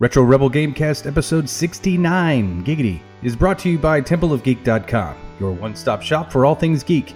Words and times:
Retro 0.00 0.22
Rebel 0.22 0.48
Gamecast 0.48 1.06
episode 1.06 1.46
69, 1.46 2.64
Giggity, 2.64 3.02
is 3.22 3.36
brought 3.36 3.58
to 3.58 3.68
you 3.68 3.78
by 3.78 4.00
TempleOfGeek.com, 4.00 5.14
your 5.38 5.52
one 5.52 5.76
stop 5.76 6.00
shop 6.00 6.32
for 6.32 6.46
all 6.46 6.54
things 6.54 6.82
geek. 6.82 7.10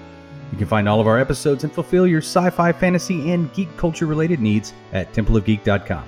You 0.53 0.59
can 0.59 0.67
find 0.67 0.87
all 0.87 1.01
of 1.01 1.07
our 1.07 1.19
episodes 1.19 1.65
and 1.65 1.73
fulfill 1.73 2.07
your 2.07 2.21
sci 2.21 2.51
fi, 2.51 2.73
fantasy, 2.73 3.33
and 3.33 3.51
geek 3.55 3.75
culture 3.79 4.05
related 4.05 4.39
needs 4.39 4.75
at 4.93 5.11
TempleOfGeek.com. 5.15 6.05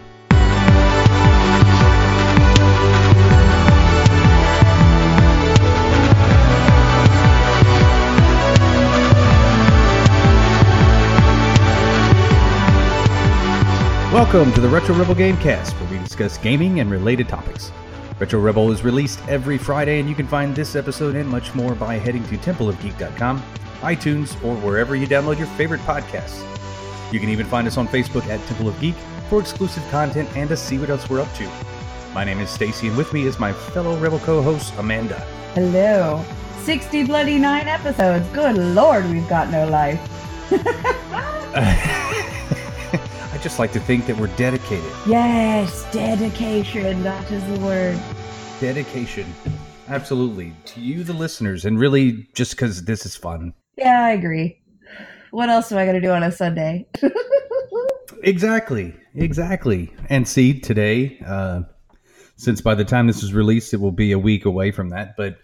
Welcome 14.17 14.51
to 14.55 14.62
the 14.62 14.69
Retro 14.69 14.95
Rebel 14.95 15.14
Gamecast, 15.14 15.79
where 15.79 15.91
we 15.91 15.98
discuss 16.03 16.39
gaming 16.39 16.80
and 16.80 16.91
related 16.91 17.29
topics. 17.29 17.71
Retro 18.19 18.41
Rebel 18.41 18.73
is 18.73 18.83
released 18.83 19.20
every 19.29 19.59
Friday, 19.59 20.01
and 20.01 20.09
you 20.09 20.15
can 20.15 20.27
find 20.27 20.57
this 20.57 20.74
episode 20.74 21.16
and 21.16 21.29
much 21.29 21.55
more 21.55 21.74
by 21.74 21.98
heading 21.98 22.24
to 22.29 22.38
templeofgeek.com, 22.38 23.43
iTunes, 23.83 24.43
or 24.43 24.57
wherever 24.62 24.97
you 24.97 25.07
download 25.07 25.37
your 25.37 25.48
favorite 25.48 25.83
podcasts. 25.83 26.43
You 27.12 27.21
can 27.21 27.29
even 27.29 27.45
find 27.45 27.69
us 27.69 27.77
on 27.77 27.88
Facebook 27.88 28.27
at 28.29 28.41
Temple 28.47 28.69
of 28.69 28.80
Geek 28.80 28.95
for 29.29 29.38
exclusive 29.38 29.87
content 29.91 30.35
and 30.35 30.48
to 30.48 30.57
see 30.57 30.79
what 30.79 30.88
else 30.88 31.10
we're 31.10 31.21
up 31.21 31.33
to. 31.35 31.46
My 32.15 32.24
name 32.24 32.41
is 32.41 32.48
Stacy, 32.48 32.88
and 32.88 32.96
with 32.96 33.12
me 33.12 33.27
is 33.27 33.38
my 33.38 33.52
fellow 33.52 33.98
Rebel 33.98 34.21
co-host 34.21 34.73
Amanda. 34.79 35.21
Hello. 35.52 36.24
60 36.62 37.05
bloody 37.05 37.37
nine 37.37 37.69
episodes. 37.69 38.27
Good 38.30 38.57
lord, 38.57 39.05
we've 39.10 39.29
got 39.29 39.51
no 39.51 39.69
life. 39.69 40.01
Just 43.46 43.60
like 43.60 43.70
to 43.74 43.78
think 43.78 44.06
that 44.06 44.18
we're 44.18 44.27
dedicated. 44.34 44.91
Yes, 45.06 45.87
dedication. 45.92 47.00
That 47.04 47.30
is 47.30 47.45
the 47.46 47.64
word. 47.64 47.96
Dedication. 48.59 49.32
Absolutely. 49.87 50.52
To 50.65 50.80
you, 50.80 51.04
the 51.04 51.12
listeners, 51.12 51.65
and 51.65 51.79
really 51.79 52.26
just 52.34 52.56
because 52.56 52.87
this 52.87 53.06
is 53.06 53.15
fun. 53.15 53.54
Yeah, 53.79 54.04
I 54.04 54.10
agree. 54.10 54.60
What 55.30 55.48
else 55.48 55.71
am 55.71 55.79
I 55.79 55.84
going 55.84 55.95
to 55.95 56.01
do 56.01 56.10
on 56.10 56.24
a 56.24 56.32
Sunday? 56.32 56.88
Exactly. 58.24 58.96
Exactly. 59.15 59.95
And 60.09 60.26
see, 60.26 60.59
today, 60.59 61.23
uh, 61.24 61.60
since 62.34 62.60
by 62.60 62.74
the 62.74 62.84
time 62.84 63.06
this 63.06 63.23
is 63.23 63.32
released, 63.32 63.73
it 63.73 63.80
will 63.80 63.93
be 63.93 64.10
a 64.10 64.19
week 64.19 64.44
away 64.44 64.72
from 64.72 64.88
that, 64.88 65.16
but 65.16 65.38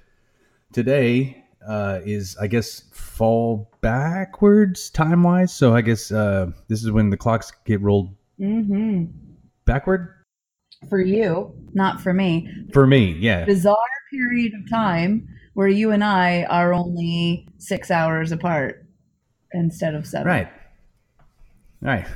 today 0.72 1.41
uh, 1.66 2.00
is, 2.04 2.36
I 2.40 2.46
guess, 2.46 2.82
fall 2.92 3.70
backwards 3.80 4.90
time 4.90 5.22
wise. 5.22 5.54
So 5.54 5.74
I 5.74 5.80
guess 5.80 6.10
uh, 6.10 6.50
this 6.68 6.82
is 6.82 6.90
when 6.90 7.10
the 7.10 7.16
clocks 7.16 7.52
get 7.64 7.80
rolled 7.80 8.14
mm-hmm. 8.40 9.04
backward 9.64 10.14
For 10.88 11.00
you, 11.00 11.54
not 11.74 12.00
for 12.00 12.12
me. 12.12 12.48
for 12.72 12.86
me. 12.86 13.12
Yeah. 13.12 13.44
Bizarre 13.44 13.76
period 14.10 14.52
of 14.54 14.68
time 14.68 15.28
where 15.54 15.68
you 15.68 15.90
and 15.90 16.04
I 16.04 16.44
are 16.44 16.72
only 16.72 17.48
six 17.58 17.90
hours 17.90 18.32
apart 18.32 18.86
instead 19.52 19.94
of 19.94 20.06
seven. 20.06 20.26
Right. 20.26 20.48
Right. 21.80 22.06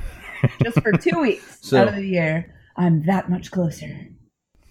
Just 0.63 0.81
for 0.81 0.91
two 0.91 1.19
weeks 1.21 1.59
So- 1.61 1.81
out 1.81 1.87
of 1.87 1.95
the 1.95 2.05
year. 2.05 2.53
I'm 2.79 3.03
that 3.07 3.27
much 3.27 3.49
closer. 3.49 4.07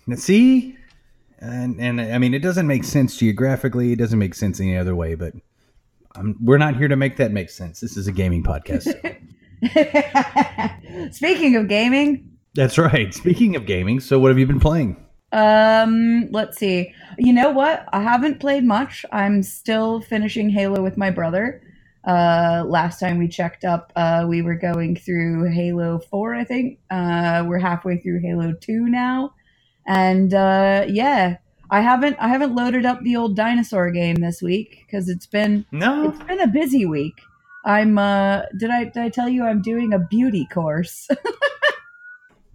Now, 0.06 0.14
see, 0.14 0.76
and 1.38 1.80
and 1.80 2.00
I 2.00 2.18
mean, 2.18 2.34
it 2.34 2.40
doesn't 2.42 2.66
make 2.66 2.84
sense 2.84 3.16
geographically. 3.16 3.92
It 3.92 3.98
doesn't 3.98 4.18
make 4.18 4.34
sense 4.34 4.60
any 4.60 4.76
other 4.76 4.94
way. 4.94 5.14
But 5.14 5.34
um 6.14 6.36
we're 6.42 6.58
not 6.58 6.76
here 6.76 6.88
to 6.88 6.96
make 6.96 7.16
that 7.18 7.32
make 7.32 7.50
sense. 7.50 7.80
This 7.80 7.96
is 7.96 8.06
a 8.06 8.12
gaming 8.12 8.42
podcast. 8.42 8.84
so- 8.84 9.16
Speaking 11.12 11.56
of 11.56 11.68
gaming, 11.68 12.30
That's 12.54 12.78
right. 12.78 13.12
Speaking 13.14 13.56
of 13.56 13.66
gaming, 13.66 14.00
so 14.00 14.18
what 14.18 14.28
have 14.30 14.38
you 14.38 14.46
been 14.46 14.60
playing? 14.60 14.96
Um, 15.32 16.28
let's 16.30 16.56
see. 16.58 16.94
You 17.18 17.32
know 17.32 17.50
what? 17.50 17.86
I 17.92 18.00
haven't 18.00 18.40
played 18.40 18.64
much. 18.64 19.04
I'm 19.12 19.42
still 19.42 20.00
finishing 20.00 20.48
Halo 20.50 20.82
with 20.82 20.96
my 20.96 21.10
brother. 21.10 21.62
Uh, 22.06 22.64
last 22.66 23.00
time 23.00 23.18
we 23.18 23.28
checked 23.28 23.64
up, 23.64 23.92
uh, 23.96 24.24
we 24.28 24.40
were 24.40 24.54
going 24.54 24.94
through 24.96 25.50
Halo 25.52 25.98
4, 25.98 26.34
I 26.36 26.44
think. 26.44 26.78
Uh, 26.90 27.44
we're 27.46 27.58
halfway 27.58 27.98
through 27.98 28.20
Halo 28.20 28.52
2 28.52 28.86
now. 28.88 29.34
And 29.86 30.34
uh, 30.34 30.84
yeah, 30.88 31.36
I 31.70 31.80
haven't 31.80 32.16
I 32.20 32.28
haven't 32.28 32.54
loaded 32.54 32.84
up 32.86 33.02
the 33.02 33.16
old 33.16 33.36
dinosaur 33.36 33.90
game 33.90 34.16
this 34.16 34.42
week 34.42 34.84
because 34.86 35.08
it's 35.08 35.26
been 35.26 35.64
No. 35.72 36.08
it's 36.10 36.22
been 36.24 36.40
a 36.40 36.46
busy 36.48 36.86
week. 36.86 37.20
I'm 37.64 37.98
uh 37.98 38.42
did 38.58 38.70
I 38.70 38.84
did 38.84 38.98
I 38.98 39.08
tell 39.08 39.28
you 39.28 39.44
I'm 39.44 39.62
doing 39.62 39.92
a 39.92 39.98
beauty 39.98 40.46
course? 40.52 41.08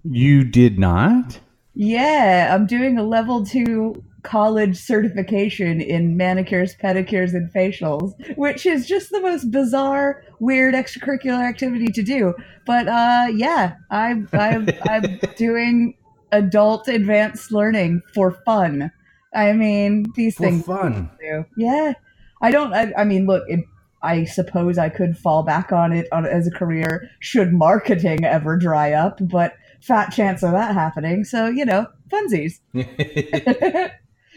You 0.03 0.43
did 0.43 0.79
not? 0.79 1.39
Yeah, 1.75 2.53
I'm 2.53 2.65
doing 2.65 2.97
a 2.97 3.03
level 3.03 3.45
two 3.45 4.03
college 4.23 4.77
certification 4.77 5.79
in 5.81 6.17
manicures, 6.17 6.75
pedicures, 6.75 7.33
and 7.33 7.51
facials, 7.51 8.13
which 8.35 8.65
is 8.65 8.87
just 8.87 9.09
the 9.11 9.21
most 9.21 9.51
bizarre, 9.51 10.23
weird 10.39 10.73
extracurricular 10.73 11.47
activity 11.47 11.87
to 11.87 12.03
do. 12.03 12.33
But 12.65 12.87
uh, 12.87 13.27
yeah, 13.33 13.75
I'm 13.89 14.27
I'm, 14.33 14.69
I'm 14.89 15.19
doing 15.37 15.95
adult 16.31 16.87
advanced 16.87 17.51
learning 17.51 18.01
for 18.13 18.31
fun. 18.45 18.91
I 19.33 19.53
mean, 19.53 20.05
these 20.15 20.37
things. 20.37 20.65
For 20.65 20.81
things 20.81 20.95
fun. 20.95 21.11
do. 21.19 21.45
Yeah, 21.57 21.93
I 22.41 22.51
don't. 22.51 22.73
I, 22.73 22.91
I 22.97 23.03
mean, 23.03 23.27
look. 23.27 23.43
It, 23.47 23.61
I 24.03 24.25
suppose 24.25 24.77
I 24.77 24.89
could 24.89 25.15
fall 25.17 25.43
back 25.43 25.71
on 25.71 25.93
it 25.93 26.07
on, 26.11 26.25
as 26.25 26.47
a 26.47 26.51
career 26.51 27.07
should 27.19 27.53
marketing 27.53 28.25
ever 28.25 28.57
dry 28.57 28.93
up, 28.93 29.19
but 29.21 29.53
fat 29.79 30.09
chance 30.09 30.41
of 30.43 30.51
that 30.51 30.73
happening. 30.73 31.23
So 31.23 31.47
you 31.47 31.65
know, 31.65 31.87
funsies. 32.09 32.59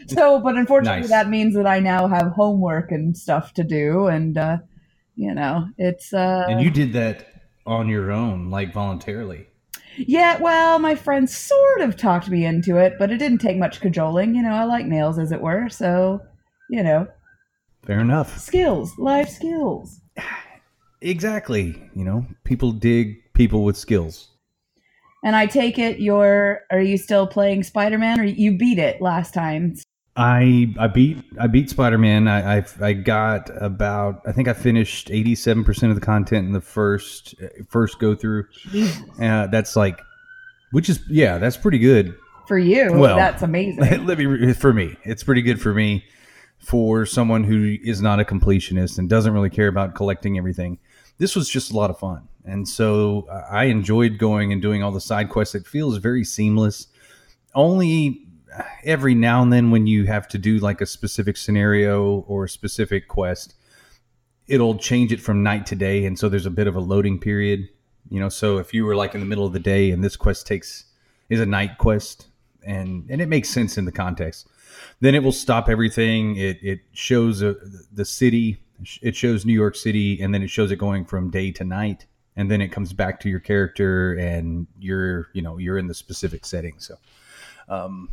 so, 0.07 0.39
but 0.39 0.55
unfortunately, 0.55 1.01
Nice. 1.01 1.09
that 1.09 1.29
means 1.29 1.55
that 1.55 1.67
I 1.67 1.79
now 1.79 2.07
have 2.07 2.27
homework 2.27 2.91
and 2.91 3.17
stuff 3.17 3.53
to 3.55 3.63
do, 3.63 4.07
and 4.07 4.37
uh, 4.37 4.57
you 5.15 5.33
know, 5.33 5.67
it's 5.77 6.13
uh, 6.13 6.45
and 6.47 6.61
you 6.61 6.69
did 6.69 6.93
that 6.93 7.27
on 7.65 7.89
your 7.89 8.11
own, 8.11 8.49
like 8.49 8.73
voluntarily. 8.73 9.47
Yeah. 9.97 10.37
Well, 10.39 10.79
my 10.79 10.95
friends 10.95 11.35
sort 11.35 11.81
of 11.81 11.95
talked 11.97 12.29
me 12.29 12.45
into 12.45 12.77
it, 12.77 12.93
but 12.99 13.11
it 13.11 13.17
didn't 13.17 13.39
take 13.39 13.57
much 13.57 13.81
cajoling. 13.81 14.35
You 14.35 14.43
know, 14.43 14.53
I 14.53 14.63
like 14.63 14.85
nails, 14.85 15.19
as 15.19 15.31
it 15.31 15.41
were. 15.41 15.69
So, 15.69 16.21
you 16.69 16.83
know, 16.83 17.07
Fair 17.85 17.99
enough. 17.99 18.37
skills, 18.39 18.97
life 18.97 19.29
skills. 19.29 20.01
Exactly. 21.01 21.75
You 21.93 22.03
know, 22.03 22.25
people 22.45 22.71
dig 22.71 23.31
people 23.33 23.63
with 23.63 23.77
skills. 23.77 24.29
And 25.23 25.35
I 25.35 25.45
take 25.45 25.77
it 25.77 25.99
you're 25.99 26.61
are 26.71 26.81
you 26.81 26.97
still 26.97 27.27
playing 27.27 27.61
Spider-Man 27.63 28.19
or 28.19 28.23
you 28.23 28.57
beat 28.57 28.79
it 28.79 29.01
last 29.01 29.31
time? 29.33 29.75
I 30.17 30.73
I 30.79 30.87
beat 30.87 31.17
I 31.39 31.47
beat 31.47 31.69
Spider 31.69 31.97
Man. 31.97 32.27
I, 32.27 32.57
I 32.59 32.65
I 32.81 32.93
got 32.93 33.49
about 33.61 34.21
I 34.25 34.31
think 34.31 34.47
I 34.47 34.53
finished 34.53 35.11
eighty 35.11 35.35
seven 35.35 35.63
percent 35.65 35.91
of 35.91 35.99
the 35.99 36.05
content 36.05 36.47
in 36.47 36.53
the 36.53 36.61
first 36.61 37.35
first 37.67 37.99
go 37.99 38.15
through. 38.15 38.45
Uh, 39.21 39.47
that's 39.47 39.75
like, 39.75 39.99
which 40.71 40.89
is 40.89 41.01
yeah, 41.09 41.37
that's 41.37 41.57
pretty 41.57 41.79
good. 41.79 42.15
For 42.47 42.57
you, 42.57 42.93
Well, 42.93 43.17
that's 43.17 43.41
amazing. 43.41 43.83
Let 44.05 44.17
me 44.17 44.53
for 44.53 44.71
me, 44.71 44.95
it's 45.03 45.23
pretty 45.23 45.41
good 45.41 45.61
for 45.61 45.73
me. 45.73 46.05
For 46.59 47.05
someone 47.05 47.43
who 47.43 47.77
is 47.83 48.01
not 48.01 48.19
a 48.19 48.23
completionist 48.23 48.97
and 48.97 49.09
doesn't 49.09 49.33
really 49.33 49.49
care 49.49 49.67
about 49.67 49.93
collecting 49.93 50.37
everything, 50.37 50.79
this 51.17 51.35
was 51.35 51.49
just 51.49 51.71
a 51.71 51.75
lot 51.75 51.89
of 51.89 51.99
fun, 51.99 52.27
and 52.45 52.67
so 52.67 53.27
uh, 53.29 53.43
I 53.51 53.65
enjoyed 53.65 54.17
going 54.17 54.53
and 54.53 54.61
doing 54.61 54.81
all 54.81 54.91
the 54.91 55.01
side 55.01 55.29
quests. 55.29 55.55
It 55.55 55.67
feels 55.67 55.97
very 55.97 56.23
seamless. 56.23 56.87
Only 57.53 58.24
every 58.83 59.15
now 59.15 59.41
and 59.41 59.51
then, 59.51 59.71
when 59.71 59.87
you 59.87 60.05
have 60.05 60.27
to 60.29 60.37
do 60.37 60.59
like 60.59 60.81
a 60.81 60.85
specific 60.85 61.37
scenario 61.37 62.25
or 62.27 62.45
a 62.45 62.49
specific 62.49 63.07
quest, 63.07 63.55
it'll 64.47 64.77
change 64.77 65.11
it 65.11 65.21
from 65.21 65.43
night 65.43 65.65
to 65.67 65.75
day, 65.75 66.05
and 66.05 66.17
so 66.17 66.29
there's 66.29 66.45
a 66.45 66.51
bit 66.51 66.67
of 66.67 66.75
a 66.75 66.79
loading 66.79 67.19
period. 67.19 67.67
You 68.09 68.19
know, 68.19 68.29
so 68.29 68.59
if 68.59 68.73
you 68.73 68.85
were 68.85 68.95
like 68.95 69.15
in 69.15 69.19
the 69.19 69.25
middle 69.25 69.45
of 69.45 69.53
the 69.53 69.59
day 69.59 69.89
and 69.89 70.03
this 70.03 70.15
quest 70.15 70.45
takes 70.45 70.85
is 71.29 71.39
a 71.39 71.45
night 71.45 71.77
quest, 71.77 72.27
and 72.65 73.09
and 73.09 73.21
it 73.21 73.27
makes 73.27 73.49
sense 73.49 73.77
in 73.77 73.85
the 73.85 73.91
context 73.91 74.47
then 75.01 75.15
it 75.15 75.23
will 75.23 75.31
stop 75.31 75.69
everything. 75.69 76.35
It 76.37 76.59
it 76.61 76.79
shows 76.93 77.43
uh 77.43 77.53
the 77.91 78.05
city. 78.05 78.61
It 79.01 79.15
shows 79.15 79.45
New 79.45 79.53
York 79.53 79.75
City, 79.75 80.21
and 80.21 80.33
then 80.33 80.43
it 80.43 80.49
shows 80.49 80.71
it 80.71 80.75
going 80.75 81.05
from 81.05 81.29
day 81.29 81.51
to 81.51 81.63
night, 81.63 82.05
and 82.35 82.51
then 82.51 82.61
it 82.61 82.69
comes 82.69 82.91
back 82.91 83.21
to 83.21 83.29
your 83.29 83.39
character, 83.39 84.13
and 84.15 84.67
you're 84.79 85.29
you 85.33 85.41
know 85.41 85.57
you're 85.57 85.77
in 85.77 85.87
the 85.87 85.93
specific 85.93 86.45
setting. 86.45 86.75
So, 86.79 86.95
um, 87.69 88.09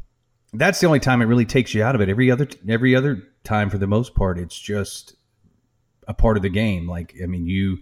that's 0.52 0.80
the 0.80 0.86
only 0.86 1.00
time 1.00 1.22
it 1.22 1.26
really 1.26 1.46
takes 1.46 1.74
you 1.74 1.82
out 1.82 1.94
of 1.94 2.00
it. 2.00 2.08
Every 2.08 2.30
other 2.30 2.48
every 2.68 2.94
other 2.94 3.22
time, 3.44 3.70
for 3.70 3.78
the 3.78 3.86
most 3.86 4.14
part, 4.14 4.38
it's 4.38 4.58
just 4.58 5.14
a 6.06 6.14
part 6.14 6.36
of 6.36 6.42
the 6.42 6.50
game. 6.50 6.88
Like 6.88 7.14
I 7.22 7.26
mean, 7.26 7.46
you 7.46 7.78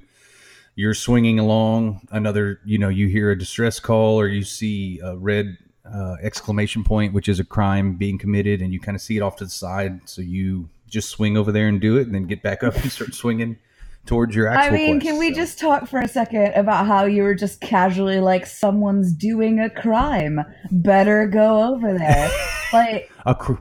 you're 0.76 0.94
swinging 0.94 1.38
along 1.38 2.00
another 2.10 2.60
you 2.64 2.78
know 2.78 2.88
you 2.88 3.06
hear 3.06 3.30
a 3.30 3.38
distress 3.38 3.80
call 3.80 4.18
or 4.20 4.26
you 4.28 4.42
see 4.42 5.00
a 5.02 5.16
red 5.16 5.58
uh, 5.84 6.16
exclamation 6.22 6.84
point 6.84 7.12
which 7.12 7.28
is 7.28 7.40
a 7.40 7.44
crime 7.44 7.96
being 7.96 8.16
committed 8.16 8.62
and 8.62 8.72
you 8.72 8.80
kind 8.80 8.94
of 8.94 9.02
see 9.02 9.16
it 9.16 9.20
off 9.20 9.36
to 9.36 9.44
the 9.44 9.50
side 9.50 10.00
so 10.08 10.22
you 10.22 10.68
just 10.88 11.10
swing 11.10 11.36
over 11.36 11.52
there 11.52 11.68
and 11.68 11.80
do 11.80 11.96
it 11.96 12.06
and 12.06 12.14
then 12.14 12.26
get 12.26 12.42
back 12.42 12.62
up 12.62 12.74
and 12.76 12.92
start 12.92 13.14
swinging 13.14 13.58
towards 14.06 14.34
your 14.34 14.50
I 14.50 14.70
mean, 14.70 15.00
quest, 15.00 15.06
can 15.06 15.18
we 15.18 15.30
so. 15.30 15.34
just 15.36 15.58
talk 15.58 15.86
for 15.86 16.00
a 16.00 16.08
second 16.08 16.52
about 16.54 16.86
how 16.86 17.04
you 17.04 17.22
were 17.22 17.34
just 17.34 17.60
casually 17.60 18.20
like, 18.20 18.46
someone's 18.46 19.12
doing 19.12 19.60
a 19.60 19.70
crime. 19.70 20.40
Better 20.70 21.26
go 21.26 21.74
over 21.74 21.96
there. 21.96 22.30
like, 22.72 23.10
a 23.26 23.34
cr- 23.34 23.54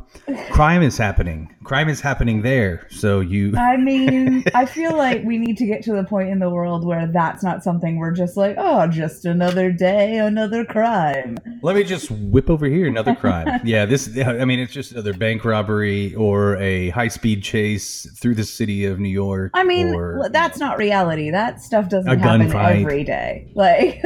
crime 0.52 0.82
is 0.82 0.98
happening? 0.98 1.54
Crime 1.64 1.90
is 1.90 2.02
happening 2.02 2.42
there. 2.42 2.88
So 2.90 3.20
you. 3.20 3.56
I 3.58 3.78
mean, 3.90 4.44
I 4.54 4.66
feel 4.66 4.96
like 4.96 5.24
we 5.24 5.38
need 5.38 5.58
to 5.58 5.66
get 5.66 5.84
to 5.84 5.94
the 5.94 6.04
point 6.04 6.30
in 6.30 6.40
the 6.40 6.50
world 6.50 6.86
where 6.86 7.08
that's 7.08 7.44
not 7.44 7.64
something 7.64 7.98
we're 7.98 8.12
just 8.12 8.38
like, 8.38 8.56
oh, 8.58 8.88
just 8.88 9.26
another 9.26 9.72
day, 9.72 10.18
another 10.18 10.66
crime. 10.66 11.38
Let 11.62 11.76
me 11.76 11.84
just 11.84 12.10
whip 12.12 12.50
over 12.50 12.66
here 12.66 12.88
another 12.88 13.16
crime. 13.16 13.60
yeah, 13.64 13.86
this. 13.86 14.10
I 14.18 14.46
mean, 14.46 14.60
it's 14.60 14.74
just 14.74 14.92
another 14.92 15.14
bank 15.14 15.46
robbery 15.46 16.16
or 16.16 16.58
a 16.58 16.90
high 16.90 17.08
speed 17.08 17.44
chase 17.44 18.10
through 18.20 18.36
the 18.36 18.44
city 18.44 18.86
of 18.86 19.00
New 19.00 19.10
York. 19.10 19.52
I 19.54 19.64
mean, 19.64 19.94
or, 19.94 20.30
that's 20.32 20.58
not 20.58 20.78
reality. 20.78 21.30
That 21.32 21.62
stuff 21.62 21.90
doesn't 21.90 22.20
happen 22.20 22.52
every 22.52 23.04
day. 23.04 23.48
Like, 23.60 24.02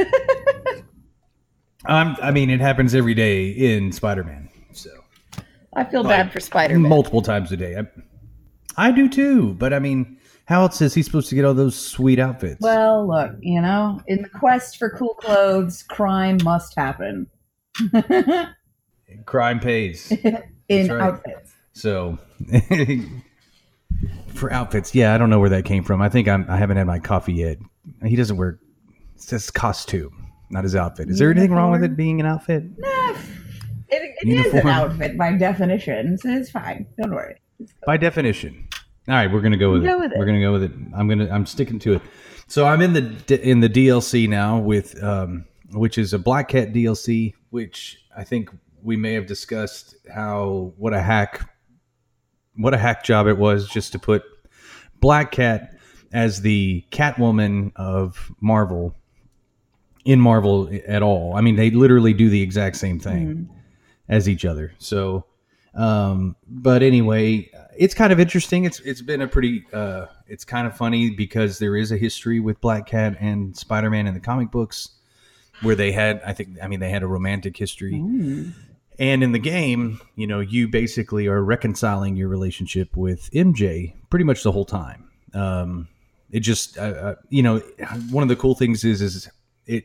I 1.86 2.30
mean, 2.32 2.50
it 2.50 2.60
happens 2.60 2.94
every 2.94 3.14
day 3.14 3.50
in 3.50 3.92
Spider 3.92 4.24
Man. 4.24 4.48
I 5.76 5.84
feel 5.84 6.02
Like, 6.02 6.10
bad 6.26 6.32
for 6.32 6.40
Spider 6.40 6.78
Man. 6.78 6.88
multiple 6.88 7.22
times 7.22 7.50
a 7.52 7.56
day. 7.56 7.76
I, 7.76 8.88
I 8.88 8.90
do 8.92 9.08
too. 9.08 9.54
But 9.54 9.72
I 9.72 9.78
mean, 9.78 10.18
how 10.46 10.62
else 10.62 10.80
is 10.80 10.94
he 10.94 11.02
supposed 11.02 11.28
to 11.30 11.34
get 11.34 11.44
all 11.44 11.54
those 11.54 11.74
sweet 11.76 12.18
outfits? 12.18 12.60
Well, 12.60 13.06
look, 13.08 13.32
you 13.40 13.60
know, 13.60 14.00
in 14.06 14.22
the 14.22 14.28
quest 14.28 14.78
for 14.78 14.90
cool 14.90 15.14
clothes, 15.14 15.82
crime 15.82 16.38
must 16.44 16.74
happen. 16.76 17.26
crime 19.26 19.60
pays. 19.60 20.10
in 20.68 20.88
right. 20.88 21.00
outfits. 21.00 21.52
So 21.72 22.18
for 24.28 24.52
outfits, 24.52 24.94
yeah, 24.94 25.14
I 25.14 25.18
don't 25.18 25.30
know 25.30 25.40
where 25.40 25.50
that 25.50 25.64
came 25.64 25.82
from. 25.82 26.00
I 26.02 26.08
think 26.08 26.28
I'm, 26.28 26.46
I 26.48 26.56
haven't 26.56 26.76
had 26.76 26.86
my 26.86 26.98
coffee 26.98 27.34
yet. 27.34 27.58
He 28.04 28.16
doesn't 28.16 28.36
wear. 28.36 28.60
It 29.14 29.22
says 29.22 29.50
costume, 29.50 30.30
not 30.50 30.64
his 30.64 30.74
outfit. 30.76 31.08
Is 31.08 31.18
there 31.18 31.30
anything 31.30 31.52
wrong 31.52 31.70
with 31.70 31.84
it 31.84 31.96
being 31.96 32.20
an 32.20 32.26
outfit? 32.26 32.64
Nah, 32.78 33.03
it, 34.02 34.14
it 34.22 34.28
is 34.28 34.44
Uniform. 34.46 34.66
an 34.66 34.72
outfit 34.72 35.18
by 35.18 35.32
definition, 35.32 36.18
so 36.18 36.30
it's 36.30 36.50
fine. 36.50 36.86
Don't 37.00 37.12
worry. 37.14 37.36
By 37.86 37.96
definition. 37.96 38.68
All 39.08 39.14
right, 39.14 39.30
we're 39.30 39.40
gonna 39.42 39.56
go 39.56 39.72
with 39.72 39.84
Go 39.84 39.98
it. 39.98 40.00
with 40.00 40.12
it. 40.12 40.18
We're 40.18 40.26
gonna 40.26 40.40
go 40.40 40.52
with 40.52 40.62
it. 40.64 40.72
I'm 40.94 41.08
gonna. 41.08 41.28
I'm 41.30 41.46
sticking 41.46 41.78
to 41.80 41.94
it. 41.94 42.02
So 42.46 42.66
I'm 42.66 42.80
in 42.80 42.92
the 42.94 43.40
in 43.50 43.60
the 43.60 43.68
DLC 43.68 44.28
now 44.28 44.58
with 44.58 45.02
um, 45.02 45.44
which 45.72 45.98
is 45.98 46.12
a 46.12 46.18
Black 46.18 46.48
Cat 46.48 46.72
DLC, 46.72 47.34
which 47.50 47.98
I 48.16 48.24
think 48.24 48.50
we 48.82 48.96
may 48.96 49.12
have 49.14 49.26
discussed 49.26 49.94
how 50.12 50.72
what 50.76 50.92
a 50.94 51.00
hack 51.02 51.48
what 52.56 52.72
a 52.74 52.78
hack 52.78 53.02
job 53.04 53.26
it 53.26 53.36
was 53.38 53.68
just 53.68 53.92
to 53.92 53.98
put 53.98 54.22
Black 55.00 55.32
Cat 55.32 55.76
as 56.12 56.40
the 56.42 56.84
Catwoman 56.90 57.72
of 57.76 58.30
Marvel 58.40 58.94
in 60.04 60.20
Marvel 60.20 60.70
at 60.86 61.02
all. 61.02 61.34
I 61.34 61.40
mean, 61.40 61.56
they 61.56 61.70
literally 61.70 62.12
do 62.12 62.28
the 62.30 62.40
exact 62.42 62.76
same 62.76 63.00
thing 63.00 63.50
as 64.08 64.28
each 64.28 64.44
other. 64.44 64.72
So, 64.78 65.24
um, 65.74 66.36
but 66.46 66.82
anyway, 66.82 67.50
it's 67.76 67.94
kind 67.94 68.12
of 68.12 68.20
interesting. 68.20 68.64
It's 68.64 68.80
it's 68.80 69.02
been 69.02 69.22
a 69.22 69.28
pretty 69.28 69.64
uh, 69.72 70.06
it's 70.26 70.44
kind 70.44 70.66
of 70.66 70.76
funny 70.76 71.10
because 71.10 71.58
there 71.58 71.76
is 71.76 71.92
a 71.92 71.96
history 71.96 72.40
with 72.40 72.60
Black 72.60 72.86
Cat 72.86 73.16
and 73.20 73.56
Spider 73.56 73.90
Man 73.90 74.06
in 74.06 74.14
the 74.14 74.20
comic 74.20 74.50
books 74.50 74.90
where 75.62 75.74
they 75.74 75.92
had 75.92 76.20
I 76.24 76.32
think 76.32 76.58
I 76.62 76.68
mean 76.68 76.80
they 76.80 76.90
had 76.90 77.02
a 77.02 77.06
romantic 77.06 77.56
history. 77.56 77.94
And 78.98 79.24
in 79.24 79.32
the 79.32 79.40
game, 79.40 80.00
you 80.14 80.26
know, 80.26 80.40
you 80.40 80.68
basically 80.68 81.26
are 81.26 81.42
reconciling 81.42 82.16
your 82.16 82.28
relationship 82.28 82.96
with 82.96 83.28
MJ 83.32 83.94
pretty 84.08 84.24
much 84.24 84.44
the 84.44 84.52
whole 84.52 84.64
time. 84.64 85.10
Um, 85.32 85.88
it 86.30 86.40
just, 86.40 86.78
uh, 86.78 86.82
uh, 86.82 87.14
you 87.28 87.42
know, 87.42 87.58
one 88.10 88.22
of 88.22 88.28
the 88.28 88.36
cool 88.36 88.54
things 88.54 88.84
is, 88.84 89.02
is 89.02 89.28
it, 89.66 89.84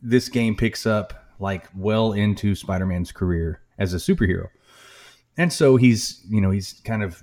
this 0.00 0.30
game 0.30 0.56
picks 0.56 0.86
up 0.86 1.23
like 1.38 1.66
well 1.76 2.12
into 2.12 2.54
Spider-Man's 2.54 3.12
career 3.12 3.60
as 3.78 3.92
a 3.92 3.98
superhero. 3.98 4.48
And 5.36 5.52
so 5.52 5.76
he's, 5.76 6.24
you 6.28 6.40
know, 6.40 6.50
he's 6.50 6.80
kind 6.84 7.02
of, 7.02 7.22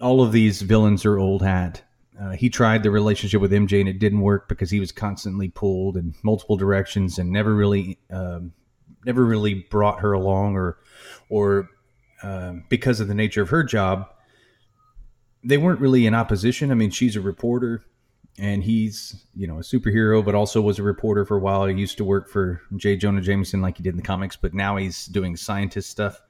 all 0.00 0.22
of 0.22 0.32
these 0.32 0.62
villains 0.62 1.04
are 1.04 1.18
old 1.18 1.42
hat. 1.42 1.82
Uh, 2.20 2.32
he 2.32 2.48
tried 2.48 2.82
the 2.82 2.90
relationship 2.90 3.40
with 3.40 3.50
MJ 3.50 3.80
and 3.80 3.88
it 3.88 3.98
didn't 3.98 4.20
work 4.20 4.48
because 4.48 4.70
he 4.70 4.78
was 4.78 4.92
constantly 4.92 5.48
pulled 5.48 5.96
in 5.96 6.14
multiple 6.22 6.56
directions 6.56 7.18
and 7.18 7.30
never 7.30 7.54
really, 7.54 7.98
um, 8.10 8.52
never 9.04 9.24
really 9.24 9.66
brought 9.70 10.00
her 10.00 10.12
along 10.12 10.56
or 10.56 10.78
or 11.28 11.68
um, 12.22 12.64
because 12.68 13.00
of 13.00 13.08
the 13.08 13.14
nature 13.14 13.42
of 13.42 13.50
her 13.50 13.62
job 13.62 14.08
they 15.42 15.58
weren't 15.58 15.80
really 15.80 16.06
in 16.06 16.14
opposition 16.14 16.70
i 16.70 16.74
mean 16.74 16.90
she's 16.90 17.16
a 17.16 17.20
reporter 17.20 17.82
and 18.38 18.64
he's 18.64 19.24
you 19.34 19.46
know 19.46 19.58
a 19.58 19.62
superhero 19.62 20.24
but 20.24 20.34
also 20.34 20.60
was 20.60 20.78
a 20.78 20.82
reporter 20.82 21.24
for 21.24 21.36
a 21.36 21.40
while. 21.40 21.66
He 21.66 21.74
used 21.74 21.96
to 21.98 22.04
work 22.04 22.28
for 22.28 22.60
j. 22.76 22.96
Jonah 22.96 23.20
jameson 23.20 23.60
like 23.60 23.76
he 23.76 23.82
did 23.82 23.90
in 23.90 23.96
the 23.96 24.02
comics 24.02 24.36
but 24.36 24.54
now 24.54 24.76
he's 24.76 25.06
doing 25.06 25.36
scientist 25.36 25.90
stuff. 25.90 26.20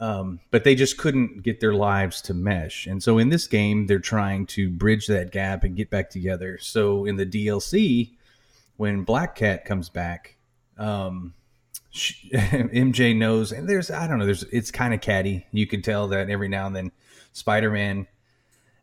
Um, 0.00 0.40
but 0.50 0.64
they 0.64 0.74
just 0.74 0.98
couldn't 0.98 1.42
get 1.42 1.60
their 1.60 1.74
lives 1.74 2.20
to 2.22 2.34
mesh. 2.34 2.86
And 2.86 3.00
so 3.00 3.18
in 3.18 3.28
this 3.28 3.46
game 3.46 3.86
they're 3.86 3.98
trying 3.98 4.46
to 4.46 4.70
bridge 4.70 5.06
that 5.06 5.30
gap 5.30 5.64
and 5.64 5.76
get 5.76 5.90
back 5.90 6.10
together. 6.10 6.58
So 6.60 7.04
in 7.04 7.16
the 7.16 7.26
dlc 7.26 8.10
when 8.76 9.04
black 9.04 9.36
cat 9.36 9.64
comes 9.64 9.88
back 9.88 10.36
um, 10.78 11.34
she, 11.90 12.30
MJ 12.32 13.16
knows, 13.16 13.52
and 13.52 13.68
there's 13.68 13.90
I 13.90 14.06
don't 14.06 14.18
know, 14.18 14.26
there's 14.26 14.44
it's 14.44 14.70
kind 14.70 14.94
of 14.94 15.00
catty. 15.00 15.46
You 15.52 15.66
can 15.66 15.82
tell 15.82 16.08
that 16.08 16.30
every 16.30 16.48
now 16.48 16.66
and 16.66 16.74
then 16.74 16.92
Spider 17.32 17.70
Man 17.70 18.06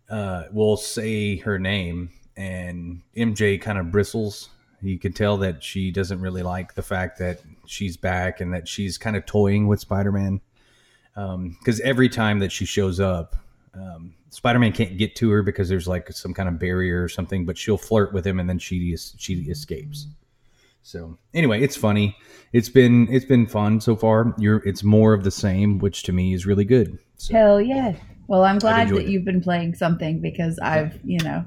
uh, 0.10 0.44
will 0.52 0.78
say 0.78 1.38
her 1.38 1.60
name, 1.60 2.12
and 2.40 3.02
MJ 3.18 3.62
kind 3.62 3.78
of 3.78 3.92
bristles. 3.92 4.50
You 4.82 4.98
can 4.98 5.12
tell 5.12 5.36
that 5.38 5.62
she 5.62 5.92
doesn't 5.92 6.22
really 6.22 6.42
like 6.42 6.74
the 6.74 6.82
fact 6.82 7.20
that 7.20 7.42
she's 7.66 7.98
back 7.98 8.40
and 8.40 8.54
that 8.54 8.66
she's 8.66 8.98
kind 8.98 9.18
of 9.18 9.26
toying 9.26 9.68
with 9.68 9.82
Spider 9.82 10.12
Man. 10.12 10.40
Because 11.14 11.82
every 11.82 12.08
time 12.08 12.40
that 12.40 12.52
she 12.54 12.66
shows 12.66 13.02
up, 13.02 13.36
um, 13.74 14.14
Spider 14.30 14.58
Man 14.58 14.72
can't 14.72 14.98
get 14.98 15.18
to 15.18 15.30
her 15.32 15.44
because 15.44 15.68
there's 15.68 15.88
like 15.88 16.10
some 16.14 16.34
kind 16.34 16.48
of 16.48 16.58
barrier 16.58 17.04
or 17.04 17.10
something, 17.10 17.46
but 17.46 17.58
she'll 17.58 17.78
flirt 17.78 18.14
with 18.14 18.26
him 18.26 18.40
and 18.40 18.48
then 18.48 18.58
she 18.58 18.96
she 18.96 19.34
escapes. 19.50 20.08
So 20.82 21.18
anyway, 21.34 21.62
it's 21.62 21.76
funny. 21.76 22.16
It's 22.54 22.70
been 22.70 23.10
it's 23.12 23.26
been 23.26 23.48
fun 23.48 23.82
so 23.82 23.98
far. 23.98 24.34
You're 24.38 24.64
it's 24.66 24.82
more 24.82 25.14
of 25.14 25.26
the 25.26 25.32
same, 25.32 25.78
which 25.80 26.04
to 26.04 26.14
me 26.14 26.34
is 26.34 26.46
really 26.46 26.64
good. 26.64 26.98
So 27.18 27.34
Hell 27.34 27.62
yeah. 27.62 27.96
Well, 28.28 28.46
I'm 28.46 28.60
glad 28.60 28.90
that 28.90 29.02
it. 29.02 29.10
you've 29.10 29.26
been 29.26 29.42
playing 29.42 29.74
something 29.74 30.22
because 30.22 30.58
I've, 30.60 31.00
you 31.04 31.20
know, 31.20 31.44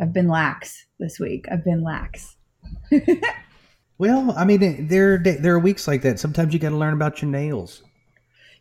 I've 0.00 0.12
been 0.12 0.28
lax 0.28 0.86
this 0.98 1.18
week. 1.20 1.46
I've 1.50 1.64
been 1.64 1.82
lax. 1.82 2.36
well, 3.98 4.32
I 4.36 4.44
mean, 4.44 4.88
there 4.88 5.18
there 5.18 5.54
are 5.54 5.58
weeks 5.58 5.86
like 5.86 6.02
that. 6.02 6.18
Sometimes 6.18 6.52
you 6.52 6.58
got 6.58 6.70
to 6.70 6.76
learn 6.76 6.94
about 6.94 7.20
your 7.22 7.30
nails. 7.30 7.82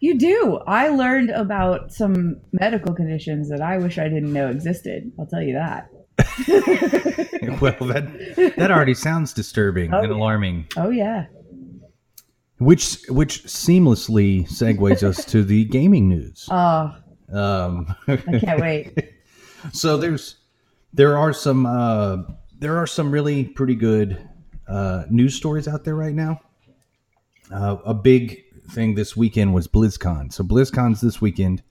You 0.01 0.18
do. 0.18 0.59
I 0.66 0.90
learned 0.90 1.30
about 1.31 1.92
some 1.92 2.40
medical 2.54 2.94
conditions 2.94 3.49
that 3.49 3.61
I 3.61 3.78
wish 3.78 3.97
I 3.97 4.06
didn't 4.06 4.31
know 4.31 4.47
existed. 4.49 5.11
I'll 5.19 5.25
tell 5.25 5.42
you 5.42 5.54
that. 5.54 5.90
well, 7.61 7.75
that 7.87 8.54
that 8.57 8.71
already 8.71 8.94
sounds 8.94 9.33
disturbing 9.33 9.94
Oh, 9.94 9.99
and 9.99 10.09
yeah. 10.09 10.16
alarming. 10.18 10.68
Oh 10.78 10.90
yeah. 10.90 11.25
Which 12.57 12.99
which 13.09 13.44
seamlessly 13.44 14.45
segues 14.49 15.04
us 15.04 15.23
to 15.25 15.44
the 15.44 15.66
gaming 15.66 16.09
news. 16.09 16.47
Oh, 16.52 16.94
Um, 17.31 17.95
I 18.07 18.18
can't 18.18 18.59
wait. 18.59 18.97
so 19.71 19.97
there's 19.97 20.35
there 20.94 21.18
are 21.18 21.34
some 21.34 21.66
uh, 21.66 22.18
there 22.58 22.78
are 22.78 22.88
some 22.88 23.12
really 23.12 23.46
pretty 23.46 23.76
good 23.76 24.28
uh, 24.68 25.04
news 25.10 25.36
stories 25.36 25.68
out 25.68 25.84
there 25.84 25.96
right 25.96 26.14
now. 26.14 26.42
Uh, 27.52 27.78
a 27.86 27.94
big 27.94 28.44
thing 28.72 28.96
this 28.96 29.18
weekend 29.18 29.54
was 29.54 29.68
BlizzCon. 29.68 30.31
So 30.31 30.44
BlizzCon's 30.44 31.02
this 31.02 31.19
weekend. 31.19 31.64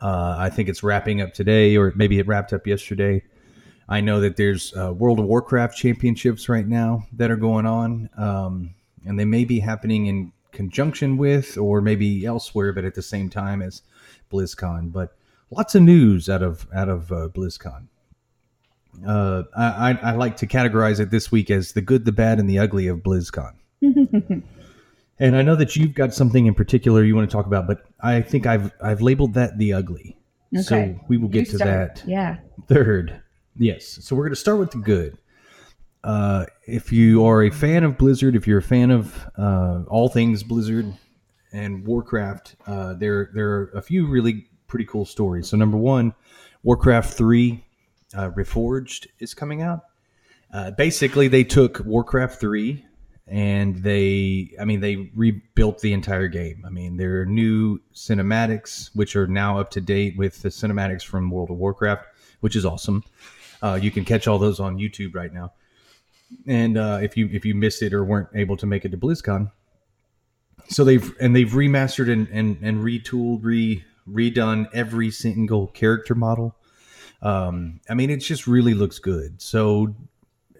Uh, 0.00 0.36
I 0.38 0.48
think 0.50 0.68
it's 0.68 0.82
wrapping 0.82 1.20
up 1.20 1.34
today, 1.34 1.76
or 1.76 1.92
maybe 1.96 2.18
it 2.18 2.26
wrapped 2.26 2.52
up 2.52 2.66
yesterday. 2.66 3.22
I 3.88 4.00
know 4.00 4.20
that 4.20 4.36
there's 4.36 4.76
uh, 4.76 4.92
World 4.92 5.18
of 5.18 5.24
Warcraft 5.24 5.76
championships 5.76 6.48
right 6.48 6.66
now 6.66 7.04
that 7.14 7.30
are 7.30 7.36
going 7.36 7.66
on, 7.66 8.10
um, 8.16 8.74
and 9.06 9.18
they 9.18 9.24
may 9.24 9.44
be 9.44 9.60
happening 9.60 10.06
in 10.06 10.32
conjunction 10.52 11.16
with, 11.16 11.56
or 11.56 11.80
maybe 11.80 12.24
elsewhere, 12.26 12.72
but 12.72 12.84
at 12.84 12.94
the 12.94 13.02
same 13.02 13.30
time 13.30 13.62
as 13.62 13.82
BlizzCon. 14.30 14.92
But 14.92 15.16
lots 15.50 15.74
of 15.74 15.82
news 15.82 16.28
out 16.28 16.42
of 16.42 16.68
out 16.72 16.88
of 16.88 17.10
uh, 17.10 17.28
BlizzCon. 17.28 17.88
Uh, 19.06 19.42
I, 19.56 19.98
I, 20.02 20.12
like 20.12 20.36
to 20.38 20.46
categorize 20.46 21.00
it 21.00 21.10
this 21.10 21.30
week 21.30 21.50
as 21.50 21.72
the 21.72 21.80
good, 21.80 22.04
the 22.04 22.12
bad, 22.12 22.38
and 22.38 22.48
the 22.48 22.58
ugly 22.58 22.88
of 22.88 22.98
BlizzCon. 22.98 23.52
and 25.18 25.36
I 25.36 25.42
know 25.42 25.56
that 25.56 25.76
you've 25.76 25.94
got 25.94 26.14
something 26.14 26.46
in 26.46 26.54
particular 26.54 27.04
you 27.04 27.14
want 27.14 27.28
to 27.30 27.34
talk 27.34 27.46
about, 27.46 27.66
but 27.66 27.84
I 28.00 28.20
think 28.20 28.46
I've 28.46 28.72
I've 28.82 29.00
labeled 29.00 29.34
that 29.34 29.58
the 29.58 29.72
ugly. 29.72 30.16
Okay. 30.54 30.62
So 30.62 31.00
we 31.08 31.16
will 31.16 31.26
You 31.26 31.32
get 31.42 31.50
to 31.50 31.56
start. 31.56 31.96
that 31.96 32.08
Yeah. 32.08 32.38
third. 32.68 33.20
Yes. 33.56 33.98
So 34.02 34.16
we're 34.16 34.24
going 34.24 34.32
to 34.34 34.36
start 34.40 34.58
with 34.58 34.70
the 34.70 34.78
good. 34.78 35.18
Uh, 36.04 36.46
if 36.66 36.92
you 36.92 37.24
are 37.26 37.42
a 37.42 37.50
fan 37.50 37.84
of 37.84 37.98
Blizzard, 37.98 38.36
if 38.36 38.46
you're 38.46 38.58
a 38.58 38.62
fan 38.62 38.90
of 38.90 39.26
uh, 39.36 39.82
all 39.88 40.08
things 40.08 40.42
Blizzard 40.42 40.86
and 41.52 41.86
Warcraft, 41.86 42.56
uh, 42.66 42.94
there 42.94 43.30
there 43.34 43.50
are 43.50 43.70
a 43.74 43.82
few 43.82 44.06
really 44.06 44.46
pretty 44.68 44.84
cool 44.84 45.04
stories. 45.04 45.48
So 45.48 45.56
number 45.56 45.76
one, 45.76 46.14
Warcraft 46.62 47.12
three 47.12 47.64
uh, 48.14 48.30
Reforged 48.30 49.06
is 49.18 49.34
coming 49.34 49.62
out. 49.62 49.80
Uh, 50.52 50.70
basically, 50.70 51.28
they 51.28 51.44
took 51.44 51.80
Warcraft 51.84 52.40
three 52.40 52.84
and 53.26 53.82
they, 53.82 54.50
I 54.58 54.64
mean, 54.64 54.80
they 54.80 55.10
rebuilt 55.14 55.80
the 55.80 55.92
entire 55.92 56.28
game. 56.28 56.64
I 56.66 56.70
mean, 56.70 56.96
there 56.96 57.20
are 57.20 57.26
new 57.26 57.78
cinematics 57.94 58.90
which 58.94 59.16
are 59.16 59.26
now 59.26 59.58
up 59.58 59.70
to 59.72 59.80
date 59.80 60.16
with 60.16 60.40
the 60.40 60.48
cinematics 60.48 61.02
from 61.02 61.30
World 61.30 61.50
of 61.50 61.58
Warcraft, 61.58 62.06
which 62.40 62.56
is 62.56 62.64
awesome. 62.64 63.04
Uh, 63.62 63.78
you 63.80 63.90
can 63.90 64.04
catch 64.04 64.26
all 64.26 64.38
those 64.38 64.60
on 64.60 64.78
YouTube 64.78 65.14
right 65.14 65.32
now. 65.32 65.52
And 66.46 66.78
uh, 66.78 67.00
if 67.02 67.16
you 67.16 67.28
if 67.32 67.44
you 67.44 67.54
missed 67.54 67.82
it 67.82 67.92
or 67.94 68.04
weren't 68.04 68.28
able 68.34 68.56
to 68.58 68.66
make 68.66 68.84
it 68.84 68.90
to 68.90 68.98
BlizzCon, 68.98 69.50
so 70.68 70.84
they've 70.84 71.14
and 71.20 71.34
they've 71.34 71.50
remastered 71.50 72.12
and 72.12 72.28
and, 72.28 72.58
and 72.62 72.84
retooled, 72.84 73.40
re 73.42 73.82
redone 74.08 74.68
every 74.74 75.10
single 75.10 75.68
character 75.68 76.14
model. 76.14 76.54
Um, 77.22 77.80
I 77.88 77.94
mean, 77.94 78.10
it 78.10 78.18
just 78.18 78.46
really 78.46 78.74
looks 78.74 78.98
good. 78.98 79.40
So, 79.42 79.94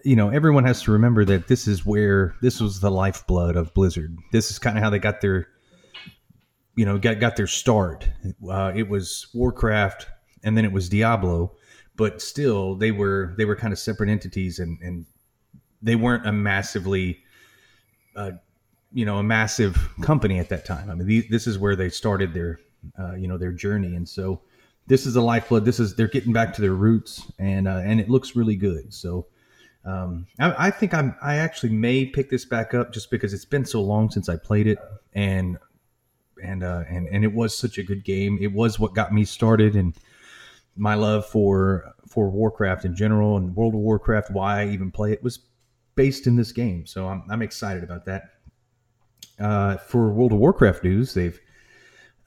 you 0.03 0.15
know, 0.15 0.29
everyone 0.29 0.65
has 0.65 0.81
to 0.83 0.91
remember 0.91 1.23
that 1.25 1.47
this 1.47 1.67
is 1.67 1.85
where 1.85 2.35
this 2.41 2.59
was 2.59 2.79
the 2.79 2.91
lifeblood 2.91 3.55
of 3.55 3.73
Blizzard. 3.73 4.17
This 4.31 4.51
is 4.51 4.59
kind 4.59 4.77
of 4.77 4.83
how 4.83 4.89
they 4.89 4.99
got 4.99 5.21
their, 5.21 5.47
you 6.75 6.85
know, 6.85 6.97
got 6.97 7.19
got 7.19 7.35
their 7.35 7.47
start. 7.47 8.09
Uh, 8.49 8.71
it 8.75 8.89
was 8.89 9.27
Warcraft, 9.33 10.07
and 10.43 10.57
then 10.57 10.65
it 10.65 10.71
was 10.71 10.89
Diablo, 10.89 11.55
but 11.95 12.21
still, 12.21 12.75
they 12.75 12.91
were 12.91 13.33
they 13.37 13.45
were 13.45 13.55
kind 13.55 13.73
of 13.73 13.79
separate 13.79 14.09
entities, 14.09 14.59
and 14.59 14.79
and 14.81 15.05
they 15.81 15.95
weren't 15.95 16.27
a 16.27 16.31
massively. 16.31 17.19
Uh, 18.15 18.31
you 18.91 19.05
know, 19.05 19.17
a 19.17 19.23
massive 19.23 19.77
company 20.01 20.39
at 20.39 20.49
that 20.49 20.65
time. 20.65 20.89
I 20.89 20.95
mean, 20.95 21.23
this 21.29 21.45
is 21.45 21.59
where 21.59 21.75
they 21.75 21.89
started 21.89 22.33
their, 22.33 22.59
uh, 22.97 23.13
you 23.13 23.27
know, 23.27 23.37
their 23.37 23.51
journey, 23.51 23.95
and 23.95 24.09
so 24.09 24.41
this 24.89 25.05
is 25.05 25.13
the 25.13 25.21
lifeblood. 25.21 25.63
This 25.63 25.79
is 25.79 25.95
they're 25.95 26.07
getting 26.07 26.33
back 26.33 26.53
to 26.55 26.61
their 26.61 26.73
roots, 26.73 27.31
and 27.37 27.67
uh, 27.67 27.81
and 27.85 28.01
it 28.01 28.09
looks 28.09 28.35
really 28.35 28.55
good. 28.55 28.91
So 28.91 29.27
um, 29.85 30.25
I, 30.39 30.67
I, 30.67 30.71
think 30.71 30.93
I'm 30.93 31.15
I 31.21 31.35
actually 31.35 31.69
may 31.69 32.05
pick 32.05 32.29
this 32.29 32.43
back 32.43 32.73
up 32.73 32.91
just 32.91 33.11
because 33.11 33.31
it's 33.31 33.45
been 33.45 33.65
so 33.65 33.81
long 33.81 34.09
since 34.09 34.27
I 34.27 34.35
played 34.35 34.65
it, 34.65 34.79
and 35.13 35.57
and 36.43 36.63
uh, 36.63 36.83
and 36.89 37.07
and 37.07 37.23
it 37.23 37.33
was 37.33 37.55
such 37.55 37.77
a 37.77 37.83
good 37.83 38.03
game. 38.03 38.39
It 38.41 38.51
was 38.51 38.79
what 38.79 38.95
got 38.95 39.13
me 39.13 39.25
started, 39.25 39.75
and 39.75 39.93
my 40.75 40.95
love 40.95 41.25
for 41.25 41.93
for 42.07 42.31
Warcraft 42.31 42.83
in 42.83 42.95
general 42.95 43.37
and 43.37 43.55
World 43.55 43.75
of 43.75 43.81
Warcraft. 43.81 44.31
Why 44.31 44.61
I 44.61 44.67
even 44.69 44.89
play 44.89 45.13
it 45.13 45.23
was 45.23 45.39
based 45.93 46.25
in 46.25 46.35
this 46.35 46.51
game. 46.51 46.87
So 46.87 47.07
I'm 47.07 47.23
I'm 47.29 47.43
excited 47.43 47.83
about 47.83 48.05
that. 48.05 48.23
Uh, 49.39 49.77
for 49.77 50.11
World 50.11 50.33
of 50.33 50.39
Warcraft 50.39 50.83
news, 50.83 51.13
they've 51.13 51.39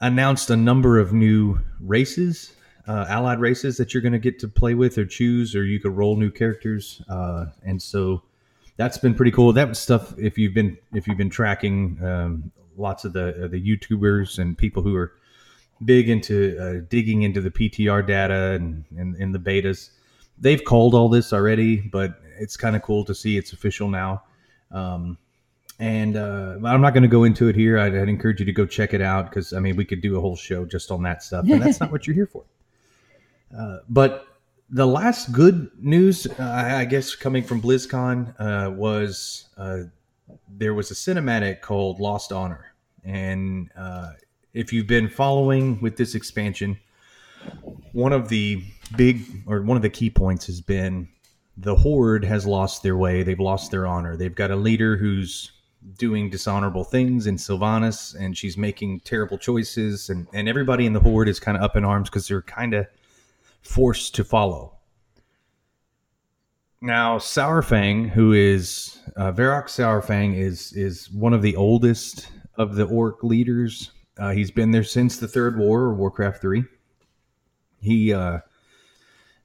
announced 0.03 0.49
a 0.49 0.55
number 0.55 0.99
of 0.99 1.13
new 1.13 1.59
races, 1.79 2.53
uh, 2.87 3.05
allied 3.07 3.39
races 3.39 3.77
that 3.77 3.93
you're 3.93 4.01
going 4.01 4.13
to 4.13 4.19
get 4.19 4.37
to 4.39 4.47
play 4.47 4.75
with 4.75 4.97
or 4.97 5.05
choose, 5.05 5.55
or 5.55 5.63
you 5.63 5.79
could 5.79 5.95
roll 5.95 6.17
new 6.17 6.29
characters. 6.29 7.01
Uh, 7.09 7.45
and 7.65 7.81
so 7.81 8.21
that's 8.75 8.97
been 8.97 9.15
pretty 9.15 9.31
cool. 9.31 9.53
That 9.53 9.75
stuff 9.77 10.13
if 10.19 10.37
you've 10.37 10.53
been 10.53 10.77
if 10.93 11.07
you've 11.07 11.17
been 11.17 11.29
tracking 11.29 11.97
um, 12.03 12.51
lots 12.77 13.05
of 13.05 13.13
the 13.13 13.45
uh, 13.45 13.47
the 13.47 13.61
YouTubers 13.61 14.39
and 14.39 14.57
people 14.57 14.83
who 14.83 14.95
are 14.95 15.13
big 15.85 16.09
into 16.09 16.57
uh, 16.59 16.85
digging 16.89 17.23
into 17.23 17.41
the 17.41 17.51
PTR 17.51 18.05
data 18.05 18.51
and, 18.51 18.85
and, 18.95 19.35
the 19.35 19.39
betas. 19.39 19.89
They've 20.39 20.63
called 20.63 20.93
all 20.93 21.09
this 21.09 21.33
already, 21.33 21.77
but 21.77 22.21
it's 22.39 22.55
kind 22.55 22.75
of 22.75 22.81
cool 22.81 23.03
to 23.05 23.13
see 23.13 23.37
it's 23.37 23.53
official 23.53 23.89
now. 23.89 24.23
Um, 24.71 25.17
and 25.83 26.15
uh, 26.15 26.55
I'm 26.63 26.79
not 26.79 26.93
going 26.93 27.03
to 27.03 27.09
go 27.09 27.25
into 27.25 27.49
it 27.49 27.57
here. 27.57 27.77
I'd, 27.77 27.93
I'd, 27.93 28.07
encourage 28.07 28.39
you 28.39 28.45
to 28.45 28.53
go 28.53 28.65
check 28.65 28.93
it 28.93 29.01
out 29.01 29.29
because 29.29 29.51
I 29.51 29.59
mean 29.59 29.75
we 29.75 29.83
could 29.83 29.99
do 29.99 30.17
a 30.17 30.21
whole 30.21 30.37
show 30.37 30.63
just 30.63 30.91
on 30.91 31.03
that 31.03 31.21
stuff, 31.21 31.45
and 31.49 31.61
that's 31.61 31.81
not 31.81 31.91
what 31.91 32.07
you're 32.07 32.15
here 32.15 32.27
for. 32.27 32.43
Uh, 33.55 33.77
but 33.87 34.25
the 34.71 34.87
last 34.87 35.31
good 35.31 35.69
news, 35.77 36.25
uh, 36.25 36.73
I 36.75 36.85
guess, 36.85 37.13
coming 37.13 37.43
from 37.43 37.61
BlizzCon 37.61 38.33
uh, 38.39 38.71
was 38.71 39.45
uh, 39.57 39.81
there 40.49 40.73
was 40.73 40.89
a 40.89 40.95
cinematic 40.95 41.61
called 41.61 41.99
Lost 41.99 42.31
Honor, 42.31 42.73
and 43.03 43.69
uh, 43.77 44.13
if 44.55 44.73
you've 44.73 44.87
been 44.87 45.07
following 45.07 45.79
with 45.81 45.97
this 45.97 46.15
expansion, 46.15 46.79
one 47.91 48.11
of 48.11 48.27
the 48.27 48.63
big 48.97 49.21
or 49.45 49.61
one 49.61 49.77
of 49.77 49.83
the 49.83 49.89
key 49.91 50.09
points 50.09 50.47
has 50.47 50.59
been 50.59 51.07
the 51.55 51.75
horde 51.75 52.25
has 52.25 52.47
lost 52.47 52.81
their 52.81 52.97
way 52.97 53.21
they've 53.21 53.39
lost 53.39 53.69
their 53.69 53.85
honor 53.85 54.17
they've 54.17 54.33
got 54.33 54.49
a 54.49 54.55
leader 54.55 54.97
who's 54.97 55.52
doing 55.97 56.29
dishonorable 56.29 56.83
things 56.83 57.27
in 57.27 57.37
Sylvanas, 57.37 58.15
and 58.19 58.37
she's 58.37 58.57
making 58.57 59.01
terrible 59.01 59.37
choices, 59.37 60.09
and 60.09 60.27
and 60.33 60.47
everybody 60.47 60.85
in 60.85 60.93
the 60.93 60.99
horde 60.99 61.29
is 61.29 61.39
kind 61.39 61.57
of 61.57 61.63
up 61.63 61.75
in 61.75 61.83
arms 61.83 62.09
because 62.09 62.27
they're 62.27 62.41
kind 62.41 62.73
of 62.73 62.87
forced 63.61 64.15
to 64.15 64.23
follow. 64.23 64.77
Now, 66.81 67.17
Saurfang, 67.17 68.09
who 68.09 68.33
is 68.33 68.99
uh, 69.15 69.31
Varok 69.31 69.65
Saurfang, 69.65 70.37
is 70.37 70.73
is 70.73 71.09
one 71.11 71.33
of 71.33 71.41
the 71.41 71.55
oldest 71.55 72.27
of 72.55 72.75
the 72.75 72.85
orc 72.85 73.23
leaders. 73.23 73.91
Uh, 74.17 74.31
he's 74.31 74.51
been 74.51 74.71
there 74.71 74.83
since 74.83 75.17
the 75.17 75.27
Third 75.27 75.57
War 75.57 75.81
or 75.81 75.93
Warcraft 75.93 76.41
Three. 76.41 76.65
He 77.79 78.13
uh, 78.13 78.39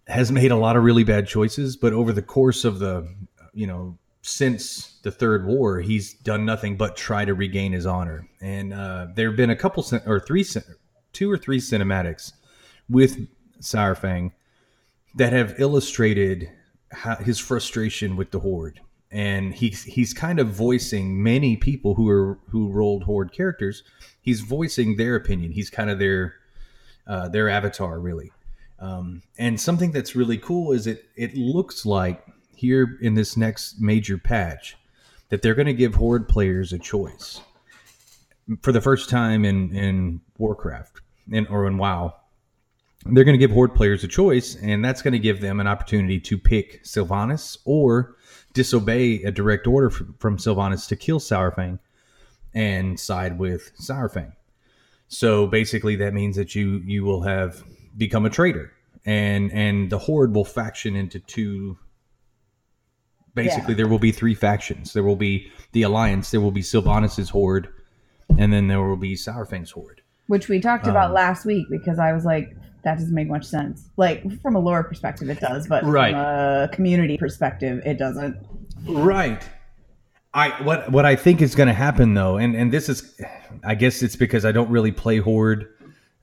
has 0.08 0.32
made 0.32 0.50
a 0.50 0.56
lot 0.56 0.76
of 0.76 0.82
really 0.82 1.04
bad 1.04 1.26
choices, 1.26 1.76
but 1.76 1.92
over 1.92 2.12
the 2.12 2.22
course 2.22 2.64
of 2.64 2.78
the 2.78 3.08
you 3.54 3.66
know 3.66 3.96
since 4.22 4.98
the 5.02 5.10
third 5.10 5.46
war, 5.46 5.80
he's 5.80 6.14
done 6.14 6.44
nothing 6.44 6.76
but 6.76 6.96
try 6.96 7.24
to 7.24 7.34
regain 7.34 7.72
his 7.72 7.86
honor. 7.86 8.28
And 8.40 8.72
uh, 8.72 9.08
there 9.14 9.28
have 9.28 9.36
been 9.36 9.50
a 9.50 9.56
couple 9.56 9.84
or 10.06 10.20
three, 10.20 10.44
two 11.12 11.30
or 11.30 11.38
three 11.38 11.58
cinematics 11.60 12.32
with 12.88 13.18
Saurfang 13.60 14.32
that 15.14 15.32
have 15.32 15.58
illustrated 15.58 16.50
how, 16.92 17.16
his 17.16 17.38
frustration 17.38 18.16
with 18.16 18.30
the 18.30 18.40
horde. 18.40 18.80
And 19.10 19.54
he's 19.54 19.84
he's 19.84 20.12
kind 20.12 20.38
of 20.38 20.48
voicing 20.48 21.22
many 21.22 21.56
people 21.56 21.94
who 21.94 22.10
are 22.10 22.38
who 22.50 22.68
rolled 22.68 23.04
horde 23.04 23.32
characters. 23.32 23.82
He's 24.20 24.42
voicing 24.42 24.96
their 24.96 25.16
opinion. 25.16 25.52
He's 25.52 25.70
kind 25.70 25.88
of 25.88 25.98
their 25.98 26.34
uh, 27.06 27.28
their 27.28 27.48
avatar, 27.48 27.98
really. 27.98 28.32
Um, 28.78 29.22
and 29.38 29.58
something 29.58 29.92
that's 29.92 30.14
really 30.14 30.36
cool 30.36 30.72
is 30.72 30.86
it 30.86 31.06
it 31.16 31.34
looks 31.34 31.86
like 31.86 32.22
here 32.58 32.98
in 33.00 33.14
this 33.14 33.36
next 33.36 33.80
major 33.80 34.18
patch 34.18 34.76
that 35.28 35.42
they're 35.42 35.54
going 35.54 35.66
to 35.66 35.74
give 35.74 35.94
horde 35.94 36.28
players 36.28 36.72
a 36.72 36.78
choice 36.78 37.40
for 38.62 38.72
the 38.72 38.80
first 38.80 39.08
time 39.08 39.44
in 39.44 39.74
in 39.74 40.20
warcraft 40.38 41.00
in, 41.30 41.46
or 41.46 41.66
in 41.66 41.78
wow. 41.78 42.14
They're 43.04 43.24
going 43.24 43.38
to 43.38 43.46
give 43.46 43.52
horde 43.52 43.74
players 43.74 44.02
a 44.02 44.08
choice 44.08 44.56
and 44.56 44.84
that's 44.84 45.02
going 45.02 45.12
to 45.12 45.18
give 45.20 45.40
them 45.40 45.60
an 45.60 45.68
opportunity 45.68 46.18
to 46.20 46.36
pick 46.36 46.82
sylvanas 46.84 47.58
or 47.64 48.16
disobey 48.54 49.22
a 49.22 49.30
direct 49.30 49.66
order 49.66 49.88
from, 49.88 50.14
from 50.18 50.36
sylvanas 50.36 50.88
to 50.88 50.96
kill 50.96 51.20
saurfang 51.20 51.78
and 52.54 52.98
side 52.98 53.38
with 53.38 53.70
saurfang 53.80 54.32
so 55.06 55.46
basically 55.46 55.94
that 55.94 56.12
means 56.12 56.34
that 56.34 56.56
you 56.56 56.82
you 56.84 57.04
will 57.04 57.22
have 57.22 57.62
become 57.96 58.26
a 58.26 58.30
traitor 58.30 58.72
and 59.06 59.52
and 59.52 59.90
the 59.90 59.98
horde 59.98 60.34
will 60.34 60.44
faction 60.44 60.96
into 60.96 61.20
two 61.20 61.78
basically 63.34 63.74
yeah. 63.74 63.78
there 63.78 63.88
will 63.88 63.98
be 63.98 64.12
three 64.12 64.34
factions. 64.34 64.92
There 64.92 65.02
will 65.02 65.16
be 65.16 65.50
the 65.72 65.82
Alliance, 65.82 66.30
there 66.30 66.40
will 66.40 66.50
be 66.50 66.62
Sylvanas's 66.62 67.30
horde, 67.30 67.68
and 68.38 68.52
then 68.52 68.68
there 68.68 68.82
will 68.82 68.96
be 68.96 69.14
Saurfang's 69.14 69.70
horde. 69.70 70.02
Which 70.26 70.48
we 70.48 70.60
talked 70.60 70.84
um, 70.84 70.90
about 70.90 71.12
last 71.12 71.46
week 71.46 71.66
because 71.70 71.98
I 71.98 72.12
was 72.12 72.24
like, 72.24 72.54
that 72.82 72.98
doesn't 72.98 73.14
make 73.14 73.28
much 73.28 73.44
sense. 73.44 73.88
Like 73.96 74.40
from 74.40 74.54
a 74.54 74.58
lore 74.58 74.84
perspective, 74.84 75.28
it 75.28 75.40
does, 75.40 75.66
but 75.66 75.84
right. 75.84 76.12
from 76.12 76.20
a 76.20 76.68
community 76.72 77.16
perspective, 77.18 77.82
it 77.84 77.98
doesn't. 77.98 78.36
Right. 78.86 79.42
I 80.34 80.50
what 80.62 80.92
what 80.92 81.06
I 81.06 81.16
think 81.16 81.40
is 81.42 81.54
going 81.54 81.68
to 81.68 81.74
happen 81.74 82.14
though, 82.14 82.36
and 82.36 82.54
and 82.54 82.70
this 82.70 82.88
is, 82.88 83.18
I 83.64 83.74
guess 83.74 84.02
it's 84.02 84.16
because 84.16 84.44
I 84.44 84.52
don't 84.52 84.70
really 84.70 84.92
play 84.92 85.18
horde 85.18 85.68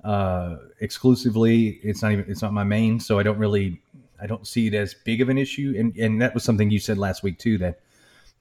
uh, 0.04 0.58
exclusively. 0.80 1.80
It's 1.84 2.02
not 2.02 2.12
even 2.12 2.26
it's 2.28 2.42
not 2.42 2.54
my 2.54 2.64
main, 2.64 3.00
so 3.00 3.20
I 3.20 3.24
don't 3.24 3.40
really 3.40 3.82
I 4.26 4.28
don't 4.28 4.48
see 4.48 4.66
it 4.66 4.74
as 4.74 4.96
big 4.96 5.22
of 5.22 5.30
an 5.30 5.38
issue. 5.38 5.76
And 5.78 5.96
and 5.98 6.20
that 6.20 6.34
was 6.34 6.44
something 6.44 6.72
you 6.72 6.80
said 6.80 6.98
last 6.98 7.22
week 7.22 7.38
too 7.38 7.60
that 7.60 7.80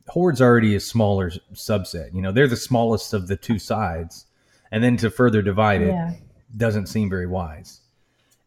Horde's 0.08 0.40
already 0.40 0.74
a 0.74 0.80
smaller 0.80 1.30
subset. 1.52 2.14
You 2.14 2.22
know, 2.22 2.32
they're 2.32 2.48
the 2.48 2.56
smallest 2.56 3.12
of 3.12 3.28
the 3.28 3.36
two 3.36 3.58
sides, 3.58 4.24
and 4.72 4.82
then 4.82 4.96
to 4.96 5.10
further 5.10 5.42
divide 5.42 5.82
it 5.82 5.88
yeah. 5.88 6.14
doesn't 6.56 6.86
seem 6.86 7.10
very 7.10 7.26
wise. 7.26 7.82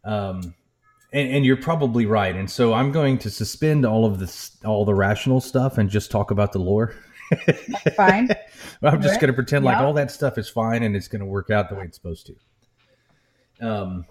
Um, 0.04 0.56
and, 1.14 1.32
and, 1.32 1.46
you're 1.46 1.58
probably 1.58 2.06
right. 2.06 2.36
And 2.36 2.50
so 2.50 2.74
I'm 2.74 2.92
going 2.92 3.18
to 3.20 3.30
suspend 3.30 3.86
all 3.86 4.06
of 4.06 4.20
this, 4.20 4.58
all 4.66 4.86
the 4.86 4.94
rational 4.94 5.42
stuff, 5.42 5.78
and 5.78 5.90
just 5.90 6.10
talk 6.10 6.32
about 6.32 6.54
the 6.54 6.60
lore. 6.60 6.96
fine. 7.96 8.30
I'm 8.82 9.02
just 9.02 9.20
going 9.20 9.28
to 9.28 9.34
pretend 9.34 9.64
like 9.64 9.78
all 9.78 9.94
that 9.94 10.12
stuff 10.12 10.38
is 10.38 10.50
fine, 10.50 10.82
and 10.82 10.96
it's 10.96 11.08
going 11.08 11.20
to 11.20 11.26
work 11.26 11.50
out 11.50 11.70
the 11.70 11.76
way 11.76 11.84
it's 11.84 11.98
supposed 11.98 12.32
to. 13.60 13.68
Um, 13.68 14.06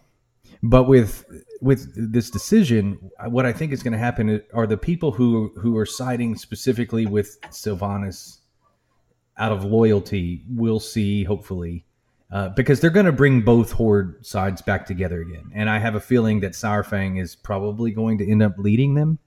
but 0.62 0.84
with 0.84 1.24
with 1.60 2.12
this 2.12 2.30
decision, 2.30 3.10
what 3.28 3.46
I 3.46 3.52
think 3.52 3.72
is 3.72 3.82
going 3.82 3.92
to 3.92 3.98
happen 3.98 4.42
are 4.52 4.66
the 4.66 4.76
people 4.76 5.12
who 5.12 5.52
who 5.56 5.76
are 5.76 5.86
siding 5.86 6.36
specifically 6.36 7.06
with 7.06 7.40
Sylvanas 7.50 8.38
out 9.38 9.52
of 9.52 9.64
loyalty 9.64 10.42
will 10.48 10.80
see 10.80 11.24
hopefully 11.24 11.84
uh, 12.30 12.48
because 12.50 12.80
they're 12.80 12.90
going 12.90 13.06
to 13.06 13.12
bring 13.12 13.42
both 13.42 13.72
horde 13.72 14.24
sides 14.24 14.60
back 14.62 14.86
together 14.86 15.20
again. 15.20 15.50
And 15.54 15.70
I 15.70 15.78
have 15.78 15.94
a 15.94 16.00
feeling 16.00 16.40
that 16.40 16.52
Saurfang 16.52 17.20
is 17.20 17.36
probably 17.36 17.92
going 17.92 18.18
to 18.18 18.28
end 18.28 18.42
up 18.42 18.54
leading 18.58 18.94
them. 18.94 19.18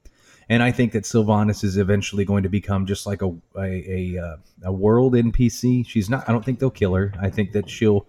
And 0.48 0.62
I 0.62 0.72
think 0.72 0.92
that 0.92 1.04
Sylvanas 1.04 1.62
is 1.62 1.76
eventually 1.76 2.24
going 2.24 2.42
to 2.42 2.48
become 2.48 2.84
just 2.84 3.06
like 3.06 3.22
a 3.22 3.28
a, 3.56 4.16
a, 4.16 4.18
uh, 4.18 4.36
a 4.64 4.72
world 4.72 5.14
NPC. 5.14 5.86
She's 5.86 6.10
not. 6.10 6.28
I 6.28 6.32
don't 6.32 6.44
think 6.44 6.58
they'll 6.58 6.70
kill 6.70 6.94
her. 6.94 7.14
I 7.20 7.30
think 7.30 7.52
that 7.52 7.70
she'll. 7.70 8.06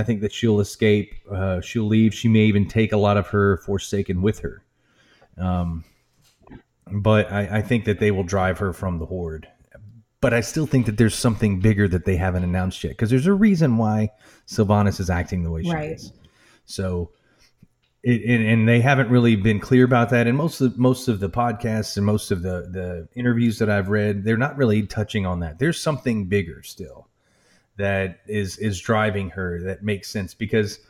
I 0.00 0.02
think 0.02 0.20
that 0.22 0.32
she'll 0.32 0.60
escape. 0.60 1.14
Uh, 1.30 1.60
she'll 1.60 1.86
leave. 1.86 2.14
She 2.14 2.28
may 2.28 2.40
even 2.46 2.66
take 2.66 2.92
a 2.92 2.96
lot 2.96 3.16
of 3.16 3.28
her 3.28 3.58
Forsaken 3.58 4.22
with 4.22 4.40
her. 4.40 4.64
Um, 5.38 5.84
but 6.90 7.30
I, 7.30 7.58
I 7.58 7.62
think 7.62 7.84
that 7.84 8.00
they 8.00 8.10
will 8.10 8.24
drive 8.24 8.58
her 8.58 8.72
from 8.72 8.98
the 8.98 9.06
horde 9.06 9.46
but 10.20 10.34
I 10.34 10.40
still 10.40 10.66
think 10.66 10.86
that 10.86 10.98
there's 10.98 11.14
something 11.14 11.60
bigger 11.60 11.88
that 11.88 12.04
they 12.04 12.16
haven't 12.16 12.44
announced 12.44 12.84
yet 12.84 12.90
because 12.90 13.10
there's 13.10 13.26
a 13.26 13.32
reason 13.32 13.78
why 13.78 14.10
Sylvanas 14.46 15.00
is 15.00 15.08
acting 15.08 15.42
the 15.42 15.50
way 15.50 15.62
she 15.62 15.72
Right. 15.72 15.92
is. 15.92 16.12
So, 16.66 17.12
it, 18.02 18.22
and, 18.22 18.46
and 18.46 18.68
they 18.68 18.80
haven't 18.80 19.10
really 19.10 19.36
been 19.36 19.60
clear 19.60 19.84
about 19.84 20.10
that. 20.10 20.26
And 20.26 20.36
most 20.36 20.60
of 20.60 20.78
most 20.78 21.08
of 21.08 21.20
the 21.20 21.28
podcasts 21.30 21.96
and 21.96 22.06
most 22.06 22.30
of 22.30 22.42
the 22.42 22.68
the 22.70 23.08
interviews 23.14 23.58
that 23.58 23.70
I've 23.70 23.88
read, 23.88 24.24
they're 24.24 24.36
not 24.36 24.56
really 24.56 24.86
touching 24.86 25.26
on 25.26 25.40
that. 25.40 25.58
There's 25.58 25.80
something 25.80 26.26
bigger 26.26 26.62
still 26.62 27.08
that 27.80 28.20
is 28.26 28.56
is 28.58 28.80
driving 28.80 29.30
her 29.30 29.60
that 29.62 29.82
makes 29.82 30.08
sense 30.08 30.34
because 30.34 30.80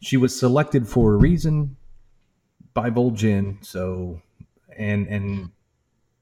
she 0.00 0.16
was 0.16 0.38
selected 0.38 0.88
for 0.88 1.14
a 1.14 1.16
reason 1.16 1.76
by 2.74 2.90
Vol'jin. 2.90 3.64
So, 3.64 4.20
and 4.76 5.06
and 5.06 5.50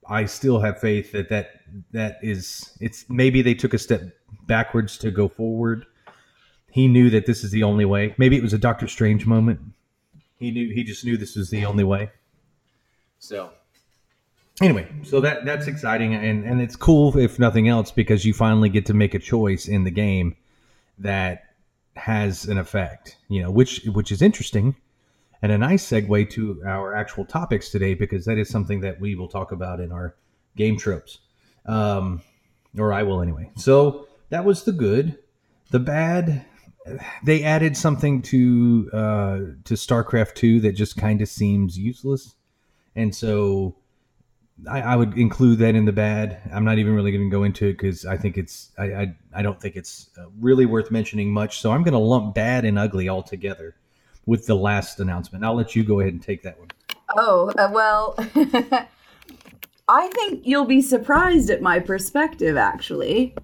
I 0.09 0.26
still 0.26 0.61
have 0.61 0.81
faith 0.81 1.12
that 1.12 1.29
that 1.31 1.62
that 1.93 2.19
is 2.23 2.76
it's 2.81 3.09
maybe 3.09 3.43
they 3.43 3.55
took 3.55 3.75
a 3.75 3.79
step 3.79 4.02
backwards 4.47 4.99
to 4.99 5.11
go 5.11 5.29
forward. 5.29 5.87
He 6.71 6.87
knew 6.87 7.11
that 7.11 7.26
this 7.26 7.43
is 7.43 7.50
the 7.50 7.62
only 7.62 7.85
way. 7.85 8.14
Maybe 8.19 8.37
it 8.37 8.43
was 8.43 8.52
a 8.52 8.59
Doctor 8.59 8.87
Strange 8.87 9.26
moment. 9.26 9.61
He 10.38 10.50
knew 10.50 10.73
he 10.73 10.85
just 10.85 11.05
knew 11.05 11.17
this 11.17 11.37
was 11.37 11.50
the 11.50 11.64
only 11.64 11.85
way. 11.85 12.11
So 13.19 13.50
anyway, 14.61 14.88
so 15.02 15.21
that 15.21 15.45
that's 15.45 15.67
exciting 15.67 16.14
and 16.14 16.45
and 16.45 16.61
it's 16.61 16.76
cool 16.76 17.17
if 17.17 17.38
nothing 17.38 17.69
else 17.69 17.90
because 17.90 18.25
you 18.25 18.35
finally 18.35 18.69
get 18.69 18.87
to 18.87 18.95
make 18.95 19.14
a 19.14 19.19
choice 19.19 19.69
in 19.69 19.85
the 19.85 19.90
game 19.90 20.37
that 20.99 21.45
has 21.97 22.47
an 22.47 22.59
effect, 22.59 23.17
you 23.29 23.43
know, 23.43 23.50
which 23.50 23.83
which 23.87 24.12
is 24.12 24.23
interesting 24.23 24.76
and 25.43 25.52
a 25.52 25.59
nice 25.59 25.87
segue 25.88 26.31
to 26.31 26.62
our 26.67 26.95
actual 26.95 27.25
topics 27.25 27.71
today 27.71 27.95
because 27.95 28.25
that 28.26 28.38
is 28.38 28.49
something 28.49 28.81
that 28.81 29.00
we 29.00 29.14
will 29.14 29.29
talk 29.29 29.52
about 29.52 29.81
in 29.81 29.90
our 29.90 30.14
game 30.57 30.76
tropes 30.76 31.19
um, 31.67 32.23
or 32.79 32.93
i 32.93 33.02
will 33.02 33.21
anyway. 33.21 33.50
So 33.57 34.07
that 34.29 34.45
was 34.45 34.64
the 34.64 34.73
good. 34.73 35.19
The 35.71 35.81
bad 35.81 36.45
they 37.23 37.43
added 37.43 37.76
something 37.76 38.23
to 38.23 38.90
uh, 38.93 39.38
to 39.64 39.75
starcraft 39.75 40.35
2 40.35 40.61
that 40.61 40.73
just 40.73 40.97
kind 40.97 41.21
of 41.21 41.29
seems 41.29 41.79
useless. 41.79 42.35
And 42.97 43.14
so 43.14 43.76
I, 44.69 44.81
I 44.81 44.97
would 44.97 45.17
include 45.17 45.59
that 45.61 45.75
in 45.75 45.85
the 45.85 45.93
bad 45.93 46.40
i'm 46.52 46.64
not 46.64 46.79
even 46.79 46.95
really 46.95 47.12
going 47.12 47.31
to 47.31 47.31
go 47.31 47.45
into 47.45 47.67
it 47.69 47.73
because 47.75 48.05
i 48.05 48.17
think 48.17 48.37
it's 48.37 48.71
I, 48.79 48.85
I 48.85 49.14
i 49.35 49.43
don't 49.43 49.61
think 49.61 49.76
it's 49.76 50.11
uh, 50.19 50.26
really 50.40 50.67
worth 50.67 50.90
mentioning 50.90 51.33
much 51.33 51.61
so 51.61 51.71
i'm 51.71 51.83
going 51.83 51.93
to 51.93 51.99
lump 51.99 52.35
bad 52.35 52.64
and 52.64 52.79
ugly 52.79 53.09
all 53.09 53.23
together 53.23 53.76
with 54.26 54.47
the 54.47 54.55
last 54.55 55.00
announcement. 55.00 55.45
I'll 55.45 55.57
let 55.57 55.75
you 55.75 55.85
go 55.85 56.00
ahead 56.00 56.12
and 56.12 56.23
take 56.23 56.43
that 56.43 56.59
one. 56.59 56.69
Oh, 57.17 57.52
uh, 57.59 57.69
well, 57.73 58.14
I 59.88 60.09
think 60.09 60.47
you'll 60.47 60.67
be 60.67 60.81
surprised 60.81 61.50
at 61.50 61.61
my 61.61 61.81
perspective, 61.81 62.57
actually. 62.57 63.35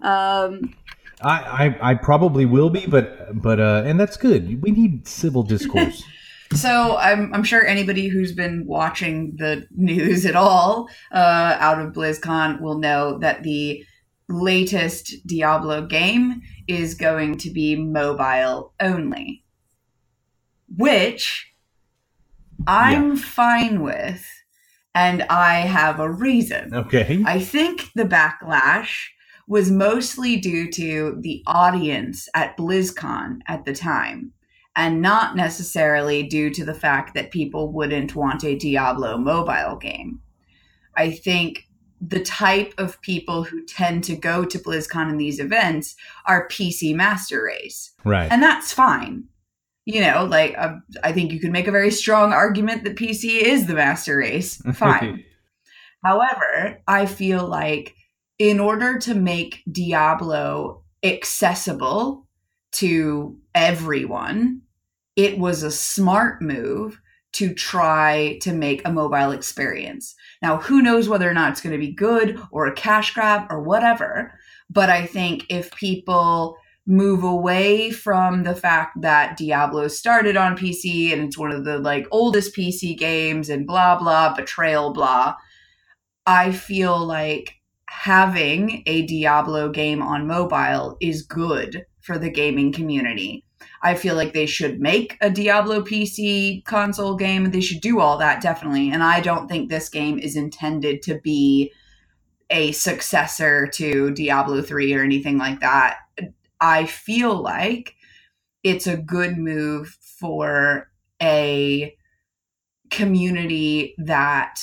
Um, 0.00 0.74
I, 1.22 1.76
I, 1.82 1.90
I 1.90 1.94
probably 1.94 2.46
will 2.46 2.70
be, 2.70 2.86
but 2.86 3.42
but 3.42 3.60
uh, 3.60 3.82
and 3.84 4.00
that's 4.00 4.16
good. 4.16 4.62
We 4.62 4.70
need 4.70 5.06
civil 5.06 5.42
discourse. 5.42 6.02
so 6.54 6.96
I'm, 6.96 7.32
I'm 7.32 7.44
sure 7.44 7.64
anybody 7.64 8.08
who's 8.08 8.32
been 8.32 8.66
watching 8.66 9.36
the 9.36 9.66
news 9.76 10.26
at 10.26 10.36
all 10.36 10.88
uh, 11.12 11.56
out 11.58 11.80
of 11.80 11.92
BlizzCon 11.92 12.60
will 12.60 12.78
know 12.78 13.18
that 13.18 13.42
the 13.42 13.84
latest 14.28 15.26
Diablo 15.26 15.86
game 15.86 16.42
is 16.68 16.94
going 16.94 17.36
to 17.38 17.50
be 17.50 17.76
mobile 17.76 18.72
only, 18.80 19.44
which 20.76 21.52
I'm 22.66 23.16
fine 23.16 23.82
with, 23.82 24.26
and 24.94 25.22
I 25.24 25.60
have 25.60 26.00
a 26.00 26.10
reason. 26.10 26.74
okay. 26.74 27.22
I 27.26 27.40
think 27.40 27.90
the 27.94 28.04
backlash 28.04 29.08
was 29.46 29.70
mostly 29.70 30.36
due 30.36 30.70
to 30.70 31.16
the 31.20 31.42
audience 31.46 32.28
at 32.34 32.56
BlizzCon 32.56 33.40
at 33.48 33.64
the 33.64 33.74
time, 33.74 34.32
and 34.76 35.02
not 35.02 35.36
necessarily 35.36 36.22
due 36.22 36.50
to 36.50 36.64
the 36.64 36.74
fact 36.74 37.14
that 37.14 37.30
people 37.30 37.72
wouldn't 37.72 38.14
want 38.14 38.44
a 38.44 38.54
Diablo 38.56 39.18
mobile 39.18 39.76
game. 39.76 40.20
I 40.96 41.10
think 41.10 41.66
the 42.00 42.20
type 42.20 42.72
of 42.78 43.00
people 43.02 43.42
who 43.44 43.64
tend 43.66 44.04
to 44.04 44.16
go 44.16 44.44
to 44.44 44.58
BlizzCon 44.58 45.10
and 45.10 45.20
these 45.20 45.38
events 45.38 45.96
are 46.26 46.48
PC 46.48 46.94
master 46.94 47.42
race, 47.44 47.92
Right. 48.04 48.30
and 48.30 48.42
that's 48.42 48.72
fine. 48.72 49.24
You 49.86 50.02
know, 50.02 50.24
like 50.24 50.54
uh, 50.56 50.74
I 51.02 51.12
think 51.12 51.32
you 51.32 51.40
could 51.40 51.50
make 51.52 51.66
a 51.66 51.72
very 51.72 51.90
strong 51.90 52.32
argument 52.32 52.84
that 52.84 52.96
PC 52.96 53.40
is 53.42 53.66
the 53.66 53.74
master 53.74 54.18
race. 54.18 54.56
Fine. 54.74 55.24
However, 56.04 56.80
I 56.86 57.06
feel 57.06 57.46
like 57.46 57.94
in 58.38 58.60
order 58.60 58.98
to 59.00 59.14
make 59.14 59.62
Diablo 59.70 60.84
accessible 61.02 62.28
to 62.72 63.36
everyone, 63.54 64.62
it 65.16 65.38
was 65.38 65.62
a 65.62 65.70
smart 65.70 66.40
move 66.40 67.00
to 67.32 67.54
try 67.54 68.38
to 68.42 68.52
make 68.52 68.86
a 68.86 68.92
mobile 68.92 69.30
experience. 69.30 70.14
Now, 70.42 70.56
who 70.56 70.82
knows 70.82 71.08
whether 71.08 71.30
or 71.30 71.34
not 71.34 71.52
it's 71.52 71.60
going 71.60 71.72
to 71.72 71.86
be 71.86 71.92
good 71.92 72.40
or 72.50 72.66
a 72.66 72.74
cash 72.74 73.14
grab 73.14 73.46
or 73.50 73.62
whatever, 73.62 74.32
but 74.68 74.90
I 74.90 75.06
think 75.06 75.46
if 75.48 75.70
people 75.72 76.56
move 76.86 77.22
away 77.22 77.90
from 77.90 78.42
the 78.42 78.54
fact 78.54 79.00
that 79.00 79.36
Diablo 79.36 79.86
started 79.86 80.36
on 80.36 80.56
PC 80.56 81.12
and 81.12 81.22
it's 81.22 81.38
one 81.38 81.52
of 81.52 81.64
the 81.64 81.78
like 81.78 82.08
oldest 82.10 82.56
PC 82.56 82.98
games 82.98 83.48
and 83.48 83.66
blah 83.66 83.96
blah 83.96 84.34
betrayal 84.34 84.92
blah 84.92 85.36
I 86.26 86.52
feel 86.52 86.98
like 86.98 87.54
having 87.86 88.82
a 88.86 89.02
Diablo 89.02 89.68
game 89.70 90.02
on 90.02 90.26
mobile 90.26 90.96
is 91.00 91.22
good 91.22 91.84
for 92.10 92.18
the 92.18 92.28
gaming 92.28 92.72
community. 92.72 93.44
I 93.82 93.94
feel 93.94 94.16
like 94.16 94.32
they 94.32 94.46
should 94.46 94.80
make 94.80 95.16
a 95.20 95.30
Diablo 95.30 95.80
PC 95.80 96.64
console 96.64 97.14
game. 97.14 97.52
They 97.52 97.60
should 97.60 97.80
do 97.80 98.00
all 98.00 98.18
that, 98.18 98.42
definitely. 98.42 98.90
And 98.90 99.00
I 99.00 99.20
don't 99.20 99.46
think 99.46 99.70
this 99.70 99.88
game 99.88 100.18
is 100.18 100.34
intended 100.34 101.02
to 101.02 101.20
be 101.20 101.70
a 102.50 102.72
successor 102.72 103.68
to 103.74 104.10
Diablo 104.10 104.60
3 104.60 104.92
or 104.92 105.04
anything 105.04 105.38
like 105.38 105.60
that. 105.60 105.98
I 106.60 106.86
feel 106.86 107.40
like 107.40 107.94
it's 108.64 108.88
a 108.88 108.96
good 108.96 109.38
move 109.38 109.96
for 110.18 110.90
a 111.22 111.94
community 112.90 113.94
that 113.98 114.60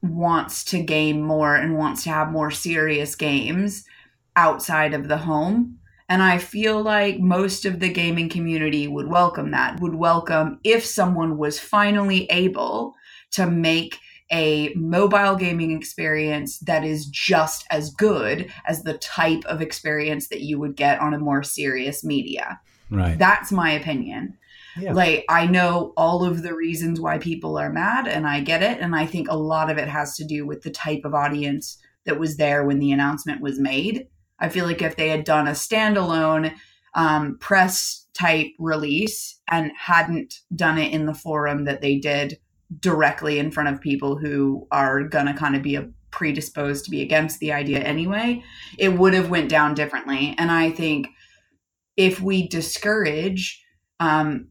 wants 0.00 0.62
to 0.66 0.80
game 0.80 1.20
more 1.22 1.56
and 1.56 1.76
wants 1.76 2.04
to 2.04 2.10
have 2.10 2.30
more 2.30 2.52
serious 2.52 3.16
games 3.16 3.84
outside 4.36 4.94
of 4.94 5.08
the 5.08 5.18
home. 5.18 5.77
And 6.08 6.22
I 6.22 6.38
feel 6.38 6.82
like 6.82 7.20
most 7.20 7.64
of 7.64 7.80
the 7.80 7.92
gaming 7.92 8.28
community 8.28 8.88
would 8.88 9.08
welcome 9.08 9.50
that, 9.50 9.80
would 9.80 9.94
welcome 9.94 10.58
if 10.64 10.84
someone 10.84 11.36
was 11.36 11.60
finally 11.60 12.24
able 12.30 12.94
to 13.32 13.46
make 13.46 13.98
a 14.30 14.72
mobile 14.74 15.36
gaming 15.36 15.76
experience 15.76 16.58
that 16.60 16.84
is 16.84 17.06
just 17.06 17.66
as 17.70 17.90
good 17.90 18.50
as 18.66 18.82
the 18.82 18.98
type 18.98 19.42
of 19.46 19.60
experience 19.62 20.28
that 20.28 20.42
you 20.42 20.58
would 20.58 20.76
get 20.76 21.00
on 21.00 21.14
a 21.14 21.18
more 21.18 21.42
serious 21.42 22.04
media. 22.04 22.60
Right. 22.90 23.18
That's 23.18 23.52
my 23.52 23.70
opinion. 23.70 24.36
Yeah. 24.78 24.92
Like, 24.92 25.24
I 25.28 25.46
know 25.46 25.92
all 25.96 26.24
of 26.24 26.42
the 26.42 26.54
reasons 26.54 27.00
why 27.00 27.18
people 27.18 27.58
are 27.58 27.72
mad, 27.72 28.06
and 28.06 28.26
I 28.26 28.40
get 28.40 28.62
it. 28.62 28.78
And 28.80 28.94
I 28.94 29.06
think 29.06 29.28
a 29.28 29.36
lot 29.36 29.70
of 29.70 29.78
it 29.78 29.88
has 29.88 30.16
to 30.16 30.24
do 30.24 30.46
with 30.46 30.62
the 30.62 30.70
type 30.70 31.04
of 31.04 31.14
audience 31.14 31.78
that 32.04 32.20
was 32.20 32.36
there 32.36 32.64
when 32.64 32.78
the 32.78 32.92
announcement 32.92 33.40
was 33.40 33.58
made. 33.58 34.06
I 34.40 34.48
feel 34.48 34.66
like 34.66 34.82
if 34.82 34.96
they 34.96 35.08
had 35.08 35.24
done 35.24 35.48
a 35.48 35.52
standalone 35.52 36.54
um, 36.94 37.38
press 37.38 38.06
type 38.14 38.48
release 38.58 39.40
and 39.48 39.70
hadn't 39.78 40.40
done 40.54 40.78
it 40.78 40.92
in 40.92 41.06
the 41.06 41.14
forum 41.14 41.64
that 41.64 41.80
they 41.80 41.98
did 41.98 42.38
directly 42.80 43.38
in 43.38 43.50
front 43.50 43.68
of 43.68 43.80
people 43.80 44.16
who 44.16 44.66
are 44.70 45.02
gonna 45.02 45.34
kind 45.34 45.56
of 45.56 45.62
be 45.62 45.76
a 45.76 45.88
predisposed 46.10 46.84
to 46.84 46.90
be 46.90 47.02
against 47.02 47.38
the 47.38 47.52
idea 47.52 47.80
anyway, 47.80 48.42
it 48.78 48.88
would 48.90 49.14
have 49.14 49.30
went 49.30 49.48
down 49.48 49.74
differently. 49.74 50.34
And 50.38 50.50
I 50.50 50.70
think 50.70 51.08
if 51.96 52.20
we 52.20 52.48
discourage 52.48 53.62
um, 54.00 54.48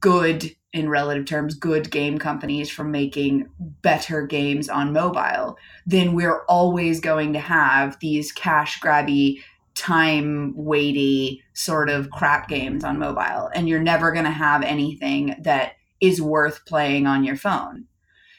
good 0.00 0.54
in 0.74 0.88
relative 0.88 1.24
terms 1.24 1.54
good 1.54 1.90
game 1.90 2.18
companies 2.18 2.68
from 2.68 2.90
making 2.90 3.48
better 3.80 4.26
games 4.26 4.68
on 4.68 4.92
mobile 4.92 5.56
then 5.86 6.12
we're 6.12 6.44
always 6.46 7.00
going 7.00 7.32
to 7.32 7.40
have 7.40 7.98
these 8.00 8.30
cash 8.32 8.80
grabby 8.80 9.40
time 9.74 10.52
weighty 10.56 11.42
sort 11.52 11.90
of 11.90 12.10
crap 12.10 12.48
games 12.48 12.84
on 12.84 12.98
mobile 12.98 13.50
and 13.54 13.68
you're 13.68 13.80
never 13.80 14.12
going 14.12 14.24
to 14.24 14.30
have 14.30 14.62
anything 14.62 15.34
that 15.40 15.72
is 16.00 16.20
worth 16.20 16.64
playing 16.66 17.06
on 17.06 17.24
your 17.24 17.36
phone. 17.36 17.84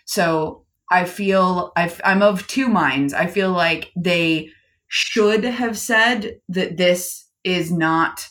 So 0.06 0.63
i 0.91 1.04
feel 1.04 1.71
i 1.76 1.91
am 2.04 2.21
of 2.21 2.48
two 2.48 2.67
minds. 2.67 3.13
I 3.13 3.28
feel 3.28 3.52
like 3.52 3.91
they 3.95 4.50
should 4.88 5.43
have 5.43 5.78
said 5.78 6.39
that 6.50 6.78
this 6.78 7.26
is 7.43 7.71
not 7.71 8.30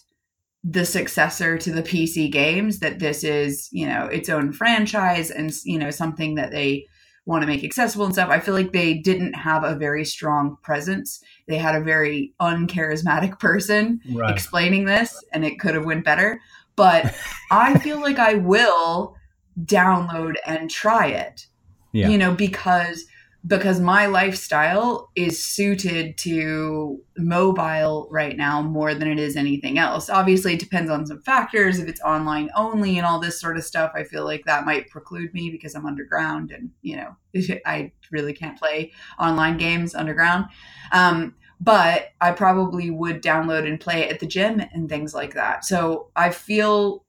the 0.66 0.84
successor 0.86 1.58
to 1.58 1.70
the 1.70 1.82
pc 1.82 2.30
games 2.32 2.78
that 2.78 2.98
this 2.98 3.22
is 3.22 3.68
you 3.70 3.86
know 3.86 4.06
its 4.06 4.30
own 4.30 4.50
franchise 4.50 5.30
and 5.30 5.52
you 5.64 5.78
know 5.78 5.90
something 5.90 6.36
that 6.36 6.50
they 6.50 6.86
want 7.26 7.42
to 7.42 7.46
make 7.46 7.64
accessible 7.64 8.04
and 8.04 8.14
stuff. 8.14 8.28
I 8.28 8.40
feel 8.40 8.54
like 8.54 8.72
they 8.72 8.94
didn't 8.94 9.32
have 9.34 9.64
a 9.64 9.76
very 9.76 10.04
strong 10.04 10.56
presence. 10.62 11.22
They 11.48 11.56
had 11.56 11.74
a 11.74 11.80
very 11.80 12.34
uncharismatic 12.40 13.38
person 13.40 14.00
right. 14.12 14.30
explaining 14.30 14.84
this, 14.84 15.22
and 15.32 15.44
it 15.44 15.58
could 15.58 15.74
have 15.74 15.86
went 15.86 16.04
better. 16.04 16.40
But 16.76 17.14
I 17.50 17.78
feel 17.78 18.00
like 18.00 18.18
I 18.18 18.34
will 18.34 19.16
download 19.64 20.34
and 20.46 20.70
try 20.70 21.06
it. 21.06 21.46
Yeah. 21.92 22.08
You 22.08 22.18
know, 22.18 22.34
because 22.34 23.04
because 23.46 23.78
my 23.78 24.06
lifestyle 24.06 25.10
is 25.14 25.42
suited 25.42 26.16
to 26.16 26.98
mobile 27.18 28.08
right 28.10 28.38
now 28.38 28.62
more 28.62 28.94
than 28.94 29.06
it 29.06 29.18
is 29.18 29.36
anything 29.36 29.78
else. 29.78 30.08
Obviously, 30.08 30.54
it 30.54 30.60
depends 30.60 30.90
on 30.90 31.06
some 31.06 31.20
factors. 31.20 31.78
If 31.78 31.86
it's 31.86 32.00
online 32.00 32.48
only 32.56 32.96
and 32.96 33.06
all 33.06 33.20
this 33.20 33.38
sort 33.38 33.58
of 33.58 33.64
stuff, 33.64 33.92
I 33.94 34.04
feel 34.04 34.24
like 34.24 34.44
that 34.46 34.64
might 34.64 34.88
preclude 34.88 35.34
me 35.34 35.50
because 35.50 35.74
I'm 35.74 35.84
underground 35.84 36.52
and, 36.52 36.70
you 36.80 36.96
know, 36.96 37.16
I 37.66 37.92
really 38.10 38.32
can't 38.32 38.58
play 38.58 38.92
online 39.20 39.58
games 39.58 39.94
underground. 39.94 40.46
Um, 40.92 41.34
but 41.60 42.12
I 42.22 42.32
probably 42.32 42.90
would 42.90 43.22
download 43.22 43.68
and 43.68 43.78
play 43.78 44.04
it 44.04 44.12
at 44.12 44.20
the 44.20 44.26
gym 44.26 44.62
and 44.72 44.88
things 44.88 45.14
like 45.14 45.34
that. 45.34 45.66
So 45.66 46.08
I 46.16 46.30
feel, 46.30 47.04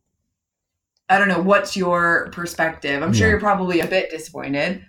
I 1.08 1.18
don't 1.18 1.30
know, 1.30 1.42
what's 1.42 1.78
your 1.78 2.30
perspective? 2.32 3.02
I'm 3.02 3.14
sure 3.14 3.28
yeah. 3.28 3.32
you're 3.32 3.40
probably 3.40 3.80
a 3.80 3.88
bit 3.88 4.10
disappointed. 4.10 4.86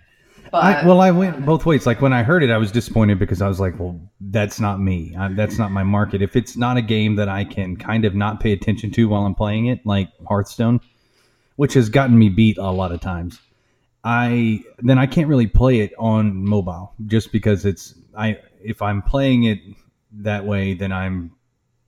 I, 0.53 0.85
well, 0.85 1.01
I 1.01 1.11
went 1.11 1.45
both 1.45 1.65
ways. 1.65 1.85
Like 1.85 2.01
when 2.01 2.13
I 2.13 2.23
heard 2.23 2.43
it, 2.43 2.49
I 2.49 2.57
was 2.57 2.71
disappointed 2.71 3.19
because 3.19 3.41
I 3.41 3.47
was 3.47 3.59
like, 3.59 3.79
"Well, 3.79 3.99
that's 4.19 4.59
not 4.59 4.79
me. 4.79 5.15
I, 5.17 5.29
that's 5.29 5.57
not 5.57 5.71
my 5.71 5.83
market. 5.83 6.21
If 6.21 6.35
it's 6.35 6.57
not 6.57 6.77
a 6.77 6.81
game 6.81 7.15
that 7.15 7.29
I 7.29 7.43
can 7.43 7.75
kind 7.75 8.05
of 8.05 8.15
not 8.15 8.39
pay 8.39 8.51
attention 8.53 8.91
to 8.91 9.09
while 9.09 9.25
I'm 9.25 9.35
playing 9.35 9.67
it, 9.67 9.85
like 9.85 10.09
Hearthstone, 10.27 10.79
which 11.55 11.73
has 11.73 11.89
gotten 11.89 12.17
me 12.17 12.29
beat 12.29 12.57
a 12.57 12.71
lot 12.71 12.91
of 12.91 13.01
times, 13.01 13.39
I 14.03 14.63
then 14.79 14.97
I 14.97 15.05
can't 15.05 15.27
really 15.27 15.47
play 15.47 15.79
it 15.79 15.93
on 15.99 16.45
mobile 16.45 16.93
just 17.07 17.31
because 17.31 17.65
it's 17.65 17.93
I 18.15 18.39
if 18.63 18.81
I'm 18.81 19.01
playing 19.01 19.43
it 19.43 19.59
that 20.13 20.45
way, 20.45 20.73
then 20.73 20.91
I'm 20.91 21.31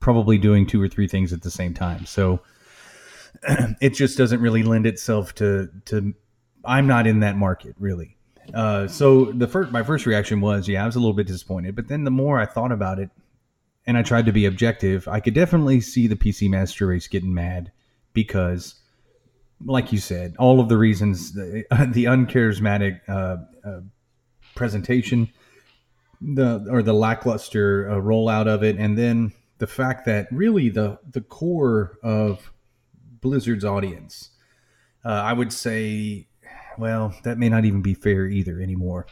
probably 0.00 0.38
doing 0.38 0.66
two 0.66 0.82
or 0.82 0.88
three 0.88 1.08
things 1.08 1.32
at 1.32 1.42
the 1.42 1.50
same 1.50 1.74
time. 1.74 2.06
So 2.06 2.40
it 3.80 3.90
just 3.90 4.18
doesn't 4.18 4.40
really 4.40 4.62
lend 4.62 4.86
itself 4.86 5.34
to 5.36 5.70
to 5.86 6.14
I'm 6.64 6.86
not 6.86 7.06
in 7.06 7.20
that 7.20 7.36
market 7.36 7.74
really. 7.78 8.16
Uh, 8.54 8.86
so 8.88 9.26
the 9.26 9.46
first, 9.46 9.70
my 9.70 9.82
first 9.82 10.06
reaction 10.06 10.40
was, 10.40 10.68
yeah, 10.68 10.82
I 10.82 10.86
was 10.86 10.96
a 10.96 11.00
little 11.00 11.14
bit 11.14 11.26
disappointed. 11.26 11.76
But 11.76 11.88
then 11.88 12.04
the 12.04 12.10
more 12.10 12.40
I 12.40 12.46
thought 12.46 12.72
about 12.72 12.98
it, 12.98 13.10
and 13.86 13.96
I 13.96 14.02
tried 14.02 14.26
to 14.26 14.32
be 14.32 14.46
objective, 14.46 15.08
I 15.08 15.20
could 15.20 15.34
definitely 15.34 15.80
see 15.80 16.06
the 16.06 16.16
PC 16.16 16.50
Master 16.50 16.86
Race 16.86 17.08
getting 17.08 17.34
mad 17.34 17.72
because, 18.12 18.74
like 19.64 19.92
you 19.92 19.98
said, 19.98 20.34
all 20.38 20.60
of 20.60 20.68
the 20.68 20.76
reasons, 20.76 21.32
the, 21.32 21.64
the 21.92 22.04
uncharismatic 22.04 23.00
uh, 23.08 23.36
uh, 23.66 23.80
presentation, 24.54 25.28
the 26.20 26.66
or 26.70 26.82
the 26.82 26.92
lackluster 26.92 27.88
uh, 27.90 27.94
rollout 27.94 28.46
of 28.46 28.62
it, 28.62 28.76
and 28.76 28.98
then 28.98 29.32
the 29.58 29.66
fact 29.66 30.04
that 30.06 30.26
really 30.30 30.68
the 30.68 30.98
the 31.10 31.22
core 31.22 31.98
of 32.02 32.52
Blizzard's 33.20 33.64
audience, 33.64 34.30
uh, 35.04 35.08
I 35.08 35.32
would 35.32 35.52
say 35.52 36.28
well, 36.80 37.14
that 37.24 37.38
may 37.38 37.48
not 37.48 37.64
even 37.64 37.82
be 37.82 37.94
fair 37.94 38.26
either 38.26 38.60
anymore. 38.60 39.06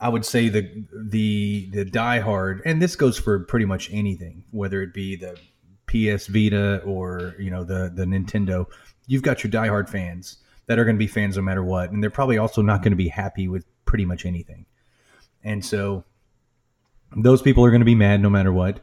I 0.00 0.08
would 0.08 0.24
say 0.24 0.48
the 0.48 0.84
the 0.92 1.70
the 1.70 1.84
diehard, 1.84 2.60
and 2.64 2.82
this 2.82 2.96
goes 2.96 3.18
for 3.18 3.40
pretty 3.40 3.66
much 3.66 3.88
anything, 3.92 4.44
whether 4.50 4.82
it 4.82 4.92
be 4.92 5.14
the 5.14 5.38
PS 5.86 6.26
Vita 6.26 6.82
or 6.84 7.36
you 7.38 7.50
know 7.50 7.62
the 7.62 7.92
the 7.94 8.04
Nintendo. 8.04 8.66
You've 9.06 9.22
got 9.22 9.44
your 9.44 9.50
diehard 9.52 9.88
fans 9.88 10.38
that 10.66 10.78
are 10.78 10.84
going 10.84 10.96
to 10.96 10.98
be 10.98 11.06
fans 11.06 11.36
no 11.36 11.42
matter 11.42 11.62
what, 11.62 11.92
and 11.92 12.02
they're 12.02 12.10
probably 12.10 12.38
also 12.38 12.62
not 12.62 12.82
going 12.82 12.92
to 12.92 12.96
be 12.96 13.08
happy 13.08 13.46
with 13.46 13.64
pretty 13.84 14.04
much 14.04 14.26
anything. 14.26 14.66
And 15.44 15.64
so 15.64 16.04
those 17.16 17.42
people 17.42 17.64
are 17.64 17.70
going 17.70 17.80
to 17.80 17.86
be 17.86 17.94
mad 17.94 18.20
no 18.20 18.30
matter 18.30 18.52
what. 18.52 18.80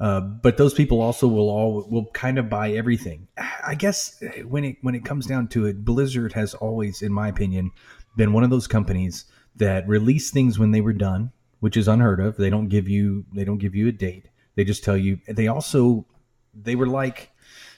Uh, 0.00 0.20
but 0.20 0.56
those 0.56 0.74
people 0.74 1.00
also 1.00 1.26
will 1.26 1.48
all 1.48 1.84
will 1.90 2.06
kind 2.12 2.38
of 2.38 2.48
buy 2.48 2.70
everything. 2.70 3.26
I 3.66 3.74
guess 3.74 4.22
when 4.46 4.64
it 4.64 4.76
when 4.82 4.94
it 4.94 5.04
comes 5.04 5.26
down 5.26 5.48
to 5.48 5.66
it, 5.66 5.84
Blizzard 5.84 6.32
has 6.34 6.54
always, 6.54 7.02
in 7.02 7.12
my 7.12 7.28
opinion, 7.28 7.72
been 8.16 8.32
one 8.32 8.44
of 8.44 8.50
those 8.50 8.68
companies 8.68 9.24
that 9.56 9.88
release 9.88 10.30
things 10.30 10.58
when 10.58 10.70
they 10.70 10.80
were 10.80 10.92
done, 10.92 11.32
which 11.60 11.76
is 11.76 11.88
unheard 11.88 12.20
of. 12.20 12.36
They 12.36 12.50
don't 12.50 12.68
give 12.68 12.88
you 12.88 13.24
they 13.32 13.44
don't 13.44 13.58
give 13.58 13.74
you 13.74 13.88
a 13.88 13.92
date. 13.92 14.28
They 14.54 14.64
just 14.64 14.84
tell 14.84 14.96
you. 14.96 15.18
They 15.26 15.48
also 15.48 16.06
they 16.54 16.76
were 16.76 16.86
like, 16.86 17.30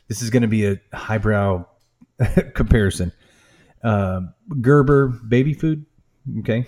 this 0.08 0.20
is 0.20 0.28
going 0.28 0.42
to 0.42 0.48
be 0.48 0.66
a 0.66 0.80
highbrow 0.92 1.66
comparison. 2.54 3.12
Uh, 3.82 4.20
Gerber 4.60 5.08
baby 5.08 5.54
food, 5.54 5.86
okay. 6.40 6.66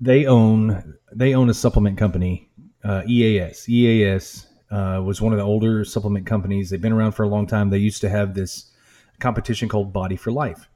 They 0.00 0.24
own 0.24 0.96
they 1.12 1.34
own 1.34 1.50
a 1.50 1.54
supplement 1.54 1.98
company 1.98 2.48
uh, 2.84 3.02
EAS. 3.06 3.68
EAS 3.68 4.46
uh, 4.70 5.00
was 5.04 5.20
one 5.20 5.32
of 5.32 5.38
the 5.38 5.44
older 5.44 5.84
supplement 5.84 6.26
companies. 6.26 6.70
They've 6.70 6.80
been 6.80 6.92
around 6.92 7.12
for 7.12 7.22
a 7.22 7.28
long 7.28 7.46
time. 7.46 7.70
They 7.70 7.78
used 7.78 8.00
to 8.00 8.08
have 8.08 8.34
this 8.34 8.70
competition 9.20 9.68
called 9.68 9.92
Body 9.92 10.16
for 10.16 10.32
Life. 10.32 10.68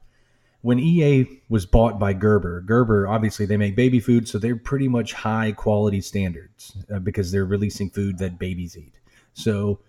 When 0.61 0.79
EA 0.79 1.41
was 1.49 1.65
bought 1.65 1.99
by 1.99 2.13
Gerber, 2.13 2.61
Gerber 2.61 3.07
obviously 3.07 3.45
they 3.45 3.57
make 3.57 3.75
baby 3.75 3.99
food, 3.99 4.27
so 4.27 4.37
they're 4.37 4.55
pretty 4.55 4.87
much 4.87 5.13
high 5.13 5.51
quality 5.51 6.01
standards 6.01 6.75
uh, 6.93 6.99
because 6.99 7.31
they're 7.31 7.45
releasing 7.45 7.89
food 7.89 8.17
that 8.17 8.39
babies 8.39 8.77
eat. 8.77 8.99
So 9.33 9.79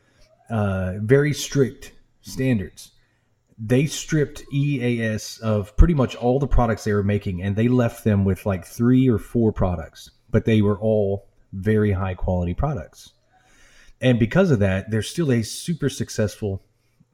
uh, 0.50 0.94
very 0.98 1.32
strict 1.32 1.92
standards. 2.20 2.92
They 3.58 3.86
stripped 3.86 4.44
EAS 4.52 5.38
of 5.38 5.76
pretty 5.76 5.94
much 5.94 6.14
all 6.14 6.38
the 6.38 6.46
products 6.46 6.84
they 6.84 6.92
were 6.92 7.02
making, 7.02 7.42
and 7.42 7.56
they 7.56 7.68
left 7.68 8.04
them 8.04 8.24
with 8.24 8.46
like 8.46 8.64
three 8.64 9.08
or 9.08 9.18
four 9.18 9.52
products, 9.52 10.10
but 10.30 10.44
they 10.44 10.62
were 10.62 10.78
all 10.78 11.27
very 11.52 11.92
high 11.92 12.14
quality 12.14 12.54
products. 12.54 13.12
And 14.00 14.18
because 14.18 14.50
of 14.50 14.60
that, 14.60 14.90
they're 14.90 15.02
still 15.02 15.32
a 15.32 15.42
super 15.42 15.88
successful, 15.88 16.62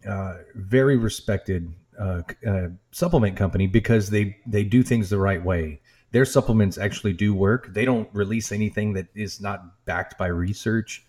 uh, 0.07 0.39
very 0.55 0.97
respected 0.97 1.73
uh, 1.99 2.23
uh, 2.47 2.69
supplement 2.91 3.37
company 3.37 3.67
because 3.67 4.11
they 4.11 4.37
they 4.47 4.65
do 4.65 4.83
things 4.83 5.11
the 5.11 5.19
right 5.19 5.43
way. 5.43 5.81
Their 6.11 6.25
supplements 6.25 6.79
actually 6.79 7.13
do 7.13 7.35
work. 7.35 7.73
They 7.73 7.85
don't 7.85 8.09
release 8.13 8.53
anything 8.53 8.93
that 8.95 9.07
is 9.15 9.41
not 9.41 9.85
backed 9.85 10.19
by 10.19 10.27
research, 10.27 11.05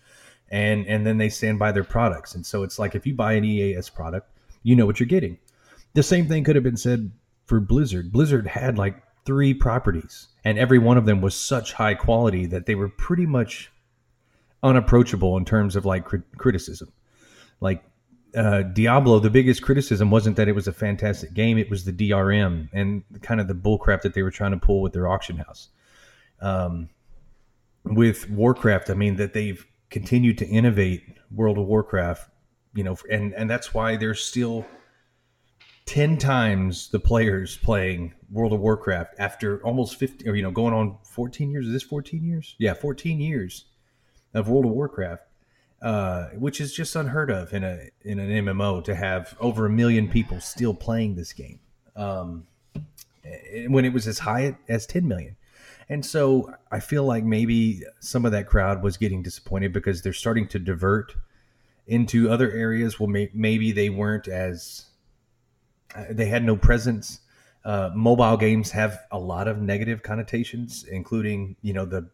and 0.48 0.86
and 0.86 1.06
then 1.06 1.18
they 1.18 1.28
stand 1.28 1.58
by 1.58 1.72
their 1.72 1.84
products. 1.84 2.34
And 2.34 2.46
so 2.46 2.62
it's 2.62 2.78
like 2.78 2.94
if 2.94 3.06
you 3.06 3.14
buy 3.14 3.34
an 3.34 3.44
EAS 3.44 3.90
product, 3.90 4.30
you 4.62 4.76
know 4.76 4.86
what 4.86 4.98
you're 4.98 5.06
getting. 5.06 5.38
The 5.94 6.02
same 6.02 6.28
thing 6.28 6.44
could 6.44 6.56
have 6.56 6.64
been 6.64 6.76
said 6.76 7.10
for 7.46 7.60
Blizzard. 7.60 8.12
Blizzard 8.12 8.46
had 8.46 8.78
like 8.78 9.02
three 9.26 9.52
properties, 9.52 10.28
and 10.44 10.58
every 10.58 10.78
one 10.78 10.96
of 10.96 11.04
them 11.04 11.20
was 11.20 11.34
such 11.34 11.74
high 11.74 11.94
quality 11.94 12.46
that 12.46 12.66
they 12.66 12.74
were 12.74 12.88
pretty 12.88 13.26
much 13.26 13.70
unapproachable 14.62 15.36
in 15.36 15.44
terms 15.44 15.76
of 15.76 15.84
like 15.84 16.06
criticism. 16.38 16.92
Like 17.60 17.84
uh, 18.34 18.62
Diablo, 18.62 19.18
the 19.18 19.30
biggest 19.30 19.62
criticism 19.62 20.10
wasn't 20.10 20.36
that 20.36 20.48
it 20.48 20.54
was 20.54 20.68
a 20.68 20.72
fantastic 20.72 21.34
game; 21.34 21.58
it 21.58 21.68
was 21.68 21.84
the 21.84 21.92
DRM 21.92 22.68
and 22.72 23.02
kind 23.22 23.40
of 23.40 23.48
the 23.48 23.54
bullcrap 23.54 24.02
that 24.02 24.14
they 24.14 24.22
were 24.22 24.30
trying 24.30 24.52
to 24.52 24.58
pull 24.58 24.80
with 24.80 24.92
their 24.92 25.08
auction 25.08 25.38
house. 25.38 25.68
Um, 26.40 26.88
with 27.84 28.30
Warcraft, 28.30 28.90
I 28.90 28.94
mean 28.94 29.16
that 29.16 29.32
they've 29.32 29.64
continued 29.90 30.38
to 30.38 30.46
innovate 30.46 31.02
World 31.30 31.58
of 31.58 31.66
Warcraft, 31.66 32.30
you 32.74 32.84
know, 32.84 32.96
and 33.10 33.32
and 33.34 33.48
that's 33.50 33.74
why 33.74 33.96
they're 33.96 34.14
still 34.14 34.66
10 35.86 36.18
times 36.18 36.88
the 36.90 37.00
players 37.00 37.56
playing 37.58 38.12
World 38.30 38.52
of 38.52 38.60
Warcraft 38.60 39.14
after 39.18 39.62
almost 39.62 39.96
50 39.96 40.28
or 40.28 40.34
you 40.34 40.42
know 40.42 40.50
going 40.50 40.74
on 40.74 40.98
14 41.04 41.50
years. 41.50 41.66
Is 41.66 41.72
this 41.72 41.82
14 41.82 42.24
years? 42.24 42.54
Yeah 42.58 42.74
14 42.74 43.20
years 43.20 43.66
of 44.34 44.48
World 44.48 44.66
of 44.66 44.72
Warcraft 44.72 45.22
uh, 45.82 46.28
which 46.30 46.60
is 46.60 46.74
just 46.74 46.96
unheard 46.96 47.30
of 47.30 47.52
in 47.52 47.62
a 47.62 47.88
in 48.02 48.18
an 48.18 48.44
MMO 48.44 48.82
to 48.84 48.94
have 48.94 49.36
over 49.40 49.66
a 49.66 49.70
million 49.70 50.08
people 50.08 50.40
still 50.40 50.74
playing 50.74 51.14
this 51.14 51.32
game 51.32 51.60
um, 51.94 52.46
when 53.68 53.84
it 53.84 53.92
was 53.92 54.06
as 54.06 54.20
high 54.20 54.56
as 54.68 54.86
10 54.86 55.06
million. 55.06 55.36
And 55.88 56.04
so 56.04 56.52
I 56.72 56.80
feel 56.80 57.04
like 57.04 57.24
maybe 57.24 57.82
some 58.00 58.24
of 58.24 58.32
that 58.32 58.46
crowd 58.48 58.82
was 58.82 58.96
getting 58.96 59.22
disappointed 59.22 59.72
because 59.72 60.02
they're 60.02 60.12
starting 60.12 60.48
to 60.48 60.58
divert 60.58 61.14
into 61.86 62.30
other 62.30 62.50
areas. 62.50 62.98
Well 62.98 63.08
may, 63.08 63.30
maybe 63.32 63.70
they 63.70 63.90
weren't 63.90 64.26
as 64.26 64.86
they 66.10 66.26
had 66.26 66.44
no 66.44 66.56
presence. 66.56 67.20
Uh, 67.64 67.90
mobile 67.94 68.36
games 68.36 68.70
have 68.70 69.00
a 69.10 69.18
lot 69.18 69.48
of 69.48 69.60
negative 69.60 70.02
connotations, 70.02 70.84
including 70.84 71.56
you 71.62 71.72
know 71.72 71.84
the 71.84 72.08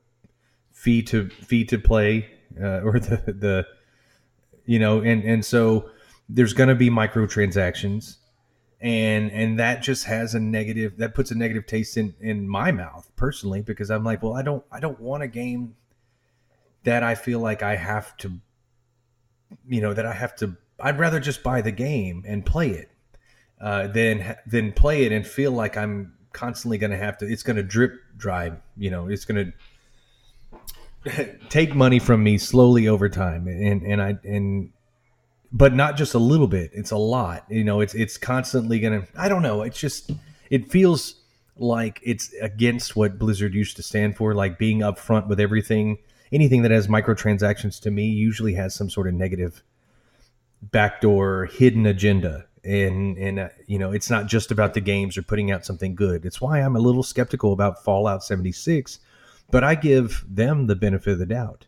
fee 0.70 1.02
to 1.02 1.28
fee 1.28 1.64
to 1.64 1.78
play 1.78 2.28
uh, 2.60 2.80
or 2.84 2.98
the 2.98 3.16
the 3.26 3.66
you 4.64 4.78
know, 4.78 5.00
and 5.00 5.24
and 5.24 5.44
so 5.44 5.90
there's 6.28 6.52
going 6.52 6.68
to 6.68 6.74
be 6.74 6.88
microtransactions, 6.88 8.16
and 8.80 9.30
and 9.32 9.58
that 9.58 9.82
just 9.82 10.04
has 10.04 10.34
a 10.34 10.40
negative 10.40 10.96
that 10.98 11.14
puts 11.14 11.30
a 11.30 11.34
negative 11.34 11.66
taste 11.66 11.96
in 11.96 12.14
in 12.20 12.48
my 12.48 12.72
mouth 12.72 13.10
personally 13.16 13.62
because 13.62 13.90
I'm 13.90 14.04
like, 14.04 14.22
well, 14.22 14.34
I 14.34 14.42
don't 14.42 14.64
I 14.70 14.80
don't 14.80 15.00
want 15.00 15.22
a 15.22 15.28
game 15.28 15.74
that 16.84 17.02
I 17.02 17.14
feel 17.14 17.40
like 17.40 17.62
I 17.62 17.76
have 17.76 18.16
to, 18.18 18.32
you 19.68 19.80
know, 19.80 19.94
that 19.94 20.06
I 20.06 20.12
have 20.12 20.34
to. 20.36 20.56
I'd 20.80 20.98
rather 20.98 21.20
just 21.20 21.42
buy 21.42 21.60
the 21.60 21.70
game 21.70 22.24
and 22.26 22.44
play 22.44 22.70
it 22.70 22.91
uh, 23.62 23.86
than 23.86 24.36
than 24.46 24.72
play 24.72 25.04
it 25.04 25.12
and 25.12 25.24
feel 25.24 25.52
like 25.52 25.76
I'm 25.76 26.12
constantly 26.32 26.78
going 26.78 26.90
to 26.90 26.96
have 26.96 27.16
to. 27.18 27.26
It's 27.26 27.44
going 27.44 27.56
to 27.56 27.62
drip 27.62 28.00
dry. 28.16 28.52
You 28.76 28.90
know, 28.90 29.08
it's 29.08 29.24
going 29.24 29.52
to 31.04 31.38
take 31.48 31.74
money 31.74 32.00
from 32.00 32.22
me 32.24 32.38
slowly 32.38 32.88
over 32.88 33.08
time, 33.08 33.46
and 33.46 33.82
and 33.82 34.02
I 34.02 34.18
and 34.24 34.70
but 35.52 35.74
not 35.74 35.96
just 35.96 36.14
a 36.14 36.18
little 36.18 36.48
bit. 36.48 36.70
It's 36.74 36.90
a 36.90 36.96
lot. 36.96 37.44
You 37.48 37.62
know, 37.62 37.80
it's 37.80 37.94
it's 37.94 38.18
constantly 38.18 38.80
going 38.80 39.02
to. 39.02 39.08
I 39.16 39.28
don't 39.28 39.42
know. 39.42 39.62
It's 39.62 39.78
just 39.78 40.10
it 40.50 40.70
feels 40.70 41.14
like 41.56 42.00
it's 42.02 42.34
against 42.40 42.96
what 42.96 43.18
Blizzard 43.18 43.54
used 43.54 43.76
to 43.76 43.82
stand 43.82 44.16
for, 44.16 44.34
like 44.34 44.58
being 44.58 44.80
upfront 44.80 45.28
with 45.28 45.38
everything. 45.38 45.98
Anything 46.32 46.62
that 46.62 46.70
has 46.70 46.88
microtransactions 46.88 47.80
to 47.82 47.90
me 47.90 48.06
usually 48.06 48.54
has 48.54 48.74
some 48.74 48.90
sort 48.90 49.06
of 49.06 49.14
negative 49.14 49.62
backdoor 50.62 51.46
hidden 51.46 51.84
agenda 51.86 52.46
and 52.64 53.18
and 53.18 53.38
uh, 53.40 53.48
you 53.66 53.78
know 53.78 53.90
it's 53.92 54.08
not 54.08 54.26
just 54.26 54.50
about 54.50 54.74
the 54.74 54.80
games 54.80 55.16
or 55.18 55.22
putting 55.22 55.50
out 55.50 55.64
something 55.66 55.94
good 55.94 56.24
it's 56.24 56.40
why 56.40 56.58
i'm 56.60 56.76
a 56.76 56.80
little 56.80 57.02
skeptical 57.02 57.52
about 57.52 57.82
fallout 57.82 58.22
76 58.22 59.00
but 59.50 59.64
i 59.64 59.74
give 59.74 60.24
them 60.28 60.66
the 60.68 60.76
benefit 60.76 61.14
of 61.14 61.18
the 61.18 61.26
doubt 61.26 61.66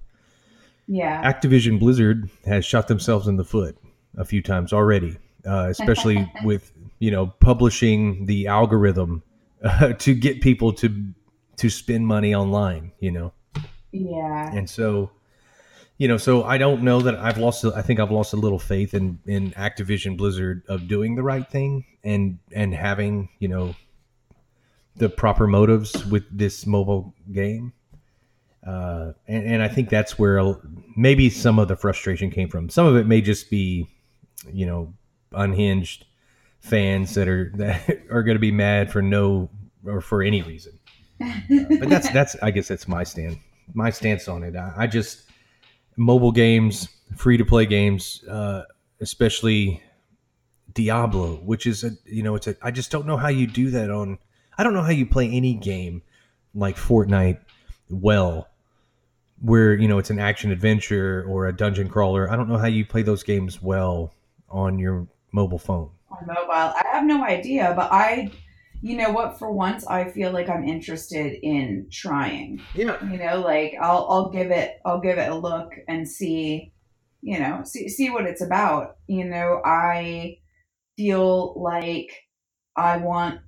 Yeah. 0.86 1.20
activision 1.32 1.78
blizzard 1.80 2.30
has 2.46 2.64
shot 2.64 2.86
themselves 2.88 3.26
in 3.26 3.36
the 3.36 3.44
foot 3.44 3.76
a 4.16 4.24
few 4.24 4.40
times 4.42 4.72
already 4.72 5.16
uh, 5.46 5.66
especially 5.68 6.30
with 6.44 6.70
you 7.00 7.10
know 7.10 7.26
publishing 7.40 8.26
the 8.26 8.46
algorithm 8.46 9.22
uh, 9.64 9.92
to 9.98 10.14
get 10.14 10.40
people 10.40 10.72
to 10.74 11.12
to 11.56 11.70
spend 11.70 12.06
money 12.06 12.34
online 12.34 12.92
you 13.00 13.10
know 13.10 13.32
Yeah. 13.90 14.52
and 14.54 14.70
so 14.70 15.10
you 15.98 16.08
know 16.08 16.16
so 16.16 16.42
i 16.44 16.58
don't 16.58 16.82
know 16.82 17.00
that 17.00 17.14
i've 17.16 17.38
lost 17.38 17.64
i 17.64 17.82
think 17.82 18.00
i've 18.00 18.10
lost 18.10 18.32
a 18.32 18.36
little 18.36 18.58
faith 18.58 18.94
in 18.94 19.18
in 19.26 19.52
activision 19.52 20.16
blizzard 20.16 20.62
of 20.68 20.88
doing 20.88 21.14
the 21.14 21.22
right 21.22 21.48
thing 21.48 21.84
and 22.02 22.38
and 22.52 22.74
having 22.74 23.28
you 23.38 23.48
know 23.48 23.74
the 24.96 25.08
proper 25.08 25.46
motives 25.46 26.04
with 26.06 26.24
this 26.30 26.66
mobile 26.66 27.14
game. 27.32 27.72
Uh 28.66 29.12
and, 29.26 29.44
and 29.44 29.62
i 29.62 29.68
think 29.68 29.88
that's 29.88 30.18
where 30.18 30.56
maybe 30.96 31.28
some 31.28 31.58
of 31.58 31.68
the 31.68 31.76
frustration 31.76 32.30
came 32.30 32.48
from. 32.48 32.68
Some 32.68 32.86
of 32.86 32.96
it 32.96 33.06
may 33.06 33.20
just 33.20 33.50
be 33.50 33.88
you 34.52 34.66
know 34.66 34.94
unhinged 35.32 36.06
fans 36.60 37.14
that 37.14 37.28
are 37.28 37.52
that 37.56 38.02
are 38.10 38.22
going 38.22 38.36
to 38.36 38.40
be 38.40 38.52
mad 38.52 38.90
for 38.90 39.02
no 39.02 39.50
or 39.84 40.00
for 40.00 40.22
any 40.22 40.42
reason. 40.42 40.78
But 41.48 41.88
that's 41.88 42.10
that's 42.10 42.36
i 42.42 42.50
guess 42.50 42.68
that's 42.68 42.88
my 42.88 43.04
stand 43.04 43.38
my 43.72 43.90
stance 43.90 44.28
on 44.28 44.42
it. 44.42 44.56
I, 44.56 44.72
I 44.76 44.86
just 44.86 45.23
mobile 45.96 46.32
games 46.32 46.88
free 47.16 47.36
to 47.36 47.44
play 47.44 47.66
games 47.66 48.24
uh 48.28 48.62
especially 49.00 49.82
diablo 50.72 51.36
which 51.36 51.66
is 51.66 51.84
a 51.84 51.90
you 52.04 52.22
know 52.22 52.34
it's 52.34 52.46
a 52.46 52.56
i 52.62 52.70
just 52.70 52.90
don't 52.90 53.06
know 53.06 53.16
how 53.16 53.28
you 53.28 53.46
do 53.46 53.70
that 53.70 53.90
on 53.90 54.18
i 54.58 54.64
don't 54.64 54.74
know 54.74 54.82
how 54.82 54.90
you 54.90 55.06
play 55.06 55.28
any 55.30 55.54
game 55.54 56.02
like 56.54 56.76
fortnite 56.76 57.38
well 57.88 58.48
where 59.40 59.74
you 59.74 59.86
know 59.86 59.98
it's 59.98 60.10
an 60.10 60.18
action 60.18 60.50
adventure 60.50 61.24
or 61.28 61.46
a 61.46 61.56
dungeon 61.56 61.88
crawler 61.88 62.30
i 62.30 62.36
don't 62.36 62.48
know 62.48 62.58
how 62.58 62.66
you 62.66 62.84
play 62.84 63.02
those 63.02 63.22
games 63.22 63.62
well 63.62 64.12
on 64.50 64.78
your 64.78 65.06
mobile 65.32 65.58
phone 65.58 65.90
on 66.14 66.26
mobile. 66.26 66.52
I 66.52 66.82
have 66.92 67.04
no 67.04 67.24
idea, 67.24 67.72
but 67.76 67.90
I, 67.92 68.30
you 68.84 68.98
know 68.98 69.12
what? 69.12 69.38
For 69.38 69.50
once, 69.50 69.86
I 69.86 70.10
feel 70.10 70.30
like 70.30 70.50
I'm 70.50 70.68
interested 70.68 71.38
in 71.42 71.86
trying. 71.90 72.60
yeah 72.74 73.02
You 73.02 73.16
know, 73.16 73.40
like 73.40 73.72
I'll 73.80 74.06
I'll 74.10 74.28
give 74.28 74.50
it 74.50 74.78
I'll 74.84 75.00
give 75.00 75.16
it 75.16 75.30
a 75.30 75.34
look 75.34 75.72
and 75.88 76.06
see, 76.06 76.70
you 77.22 77.38
know, 77.38 77.62
see 77.64 77.88
see 77.88 78.10
what 78.10 78.26
it's 78.26 78.42
about. 78.42 78.98
You 79.06 79.24
know, 79.24 79.62
I 79.64 80.36
feel 80.98 81.58
like 81.58 82.10
I 82.76 82.98
want 82.98 83.40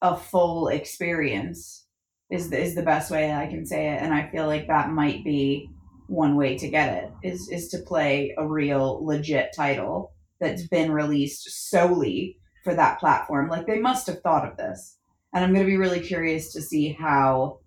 a 0.00 0.16
full 0.16 0.68
experience 0.68 1.84
is 2.30 2.48
the, 2.48 2.58
is 2.58 2.74
the 2.74 2.82
best 2.82 3.10
way 3.10 3.34
I 3.34 3.48
can 3.48 3.66
say 3.66 3.90
it, 3.90 4.00
and 4.00 4.14
I 4.14 4.30
feel 4.30 4.46
like 4.46 4.66
that 4.68 4.88
might 4.88 5.22
be 5.24 5.68
one 6.06 6.36
way 6.36 6.56
to 6.56 6.70
get 6.70 7.04
it 7.04 7.10
is 7.22 7.50
is 7.50 7.68
to 7.68 7.80
play 7.80 8.34
a 8.38 8.48
real 8.48 9.04
legit 9.04 9.50
title 9.54 10.14
that's 10.40 10.66
been 10.68 10.90
released 10.90 11.70
solely 11.70 12.38
for 12.64 12.74
that 12.74 12.98
platform. 12.98 13.48
Like 13.48 13.66
they 13.66 13.78
must 13.78 14.06
have 14.08 14.20
thought 14.22 14.48
of 14.48 14.56
this. 14.56 14.96
And 15.32 15.44
I'm 15.44 15.52
going 15.52 15.64
to 15.64 15.70
be 15.70 15.76
really 15.76 16.00
curious 16.00 16.52
to 16.52 16.62
see 16.62 16.92
how 16.92 17.58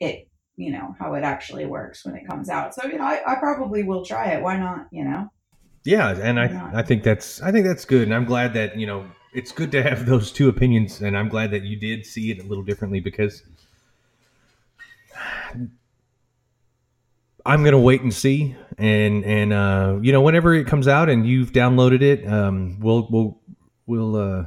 it, 0.00 0.28
you 0.56 0.70
know, 0.70 0.94
how 0.98 1.14
it 1.14 1.24
actually 1.24 1.66
works 1.66 2.04
when 2.04 2.14
it 2.16 2.26
comes 2.26 2.48
out. 2.48 2.74
So, 2.74 2.86
you 2.86 2.98
know, 2.98 3.04
I, 3.04 3.22
I 3.26 3.34
probably 3.36 3.82
will 3.82 4.04
try 4.04 4.32
it. 4.32 4.42
Why 4.42 4.56
not, 4.56 4.88
you 4.90 5.04
know? 5.04 5.30
Yeah, 5.86 6.18
and 6.20 6.40
I? 6.40 6.70
I 6.74 6.82
think 6.82 7.04
that's 7.04 7.40
I 7.40 7.52
think 7.52 7.64
that's 7.64 7.84
good, 7.84 8.02
and 8.02 8.14
I'm 8.14 8.24
glad 8.24 8.54
that 8.54 8.76
you 8.76 8.88
know 8.88 9.06
it's 9.32 9.52
good 9.52 9.70
to 9.70 9.84
have 9.84 10.04
those 10.12 10.32
two 10.32 10.48
opinions, 10.48 11.00
and 11.00 11.16
I'm 11.16 11.28
glad 11.28 11.52
that 11.52 11.62
you 11.62 11.76
did 11.78 12.04
see 12.04 12.32
it 12.32 12.40
a 12.40 12.42
little 12.42 12.64
differently 12.64 12.98
because 12.98 13.44
I'm 17.46 17.62
gonna 17.62 17.78
wait 17.78 18.02
and 18.02 18.12
see, 18.12 18.56
and 18.78 19.24
and 19.24 19.52
uh, 19.52 19.98
you 20.02 20.10
know 20.10 20.20
whenever 20.20 20.54
it 20.54 20.66
comes 20.66 20.88
out 20.88 21.08
and 21.08 21.24
you've 21.24 21.52
downloaded 21.52 22.02
it, 22.02 22.26
um, 22.26 22.80
we'll 22.80 23.06
we'll 23.08 23.38
we'll 23.86 24.16
uh, 24.16 24.46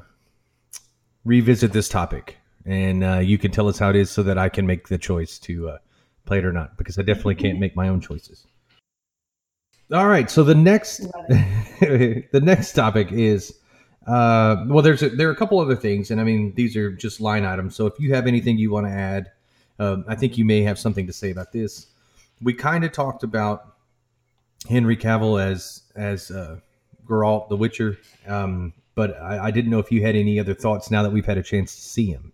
revisit 1.25 1.73
this 1.73 1.89
topic, 1.89 2.37
and 2.65 3.03
uh, 3.03 3.19
you 3.19 3.37
can 3.37 3.51
tell 3.51 3.67
us 3.67 3.79
how 3.79 3.89
it 3.89 3.95
is 3.95 4.09
so 4.09 4.23
that 4.23 4.37
I 4.37 4.49
can 4.49 4.65
make 4.65 4.87
the 4.87 4.97
choice 4.97 5.39
to 5.39 5.69
uh, 5.69 5.77
play 6.25 6.39
it 6.39 6.45
or 6.45 6.53
not, 6.53 6.77
because 6.77 6.97
I 6.99 7.01
definitely 7.01 7.35
can't 7.35 7.59
make 7.59 7.75
my 7.75 7.87
own 7.87 8.01
choices. 8.01 8.45
All 9.91 10.07
right, 10.07 10.29
so 10.29 10.43
the 10.43 10.53
next 10.53 10.97
the 11.29 12.41
next 12.43 12.73
topic 12.73 13.11
is 13.11 13.57
uh, 14.05 14.63
well 14.67 14.83
there's 14.83 15.01
a, 15.01 15.09
there 15.09 15.27
are 15.29 15.31
a 15.31 15.35
couple 15.35 15.59
other 15.59 15.75
things 15.75 16.11
and 16.11 16.21
i 16.21 16.23
mean 16.23 16.53
these 16.55 16.75
are 16.77 16.91
just 16.91 17.19
line 17.19 17.43
items. 17.43 17.75
So 17.75 17.87
if 17.87 17.99
you 17.99 18.13
have 18.13 18.27
anything 18.27 18.59
you 18.59 18.69
want 18.69 18.85
to 18.85 18.91
add 18.91 19.31
um, 19.79 20.05
i 20.07 20.13
think 20.13 20.37
you 20.37 20.45
may 20.45 20.61
have 20.61 20.77
something 20.77 21.07
to 21.07 21.13
say 21.13 21.31
about 21.31 21.51
this. 21.51 21.87
We 22.39 22.53
kind 22.53 22.83
of 22.83 22.91
talked 22.91 23.23
about 23.23 23.77
henry 24.69 24.95
cavill 24.95 25.43
as 25.43 25.81
as 25.95 26.29
uh, 26.29 26.59
Geralt 27.07 27.49
the 27.49 27.57
witcher. 27.57 27.97
Um, 28.27 28.73
but 28.95 29.19
I, 29.21 29.45
I 29.45 29.51
didn't 29.51 29.71
know 29.71 29.79
if 29.79 29.91
you 29.91 30.01
had 30.01 30.15
any 30.15 30.39
other 30.39 30.53
thoughts 30.53 30.89
now 30.91 31.03
that 31.03 31.11
we've 31.11 31.25
had 31.25 31.37
a 31.37 31.43
chance 31.43 31.75
to 31.75 31.81
see 31.81 32.07
him 32.07 32.33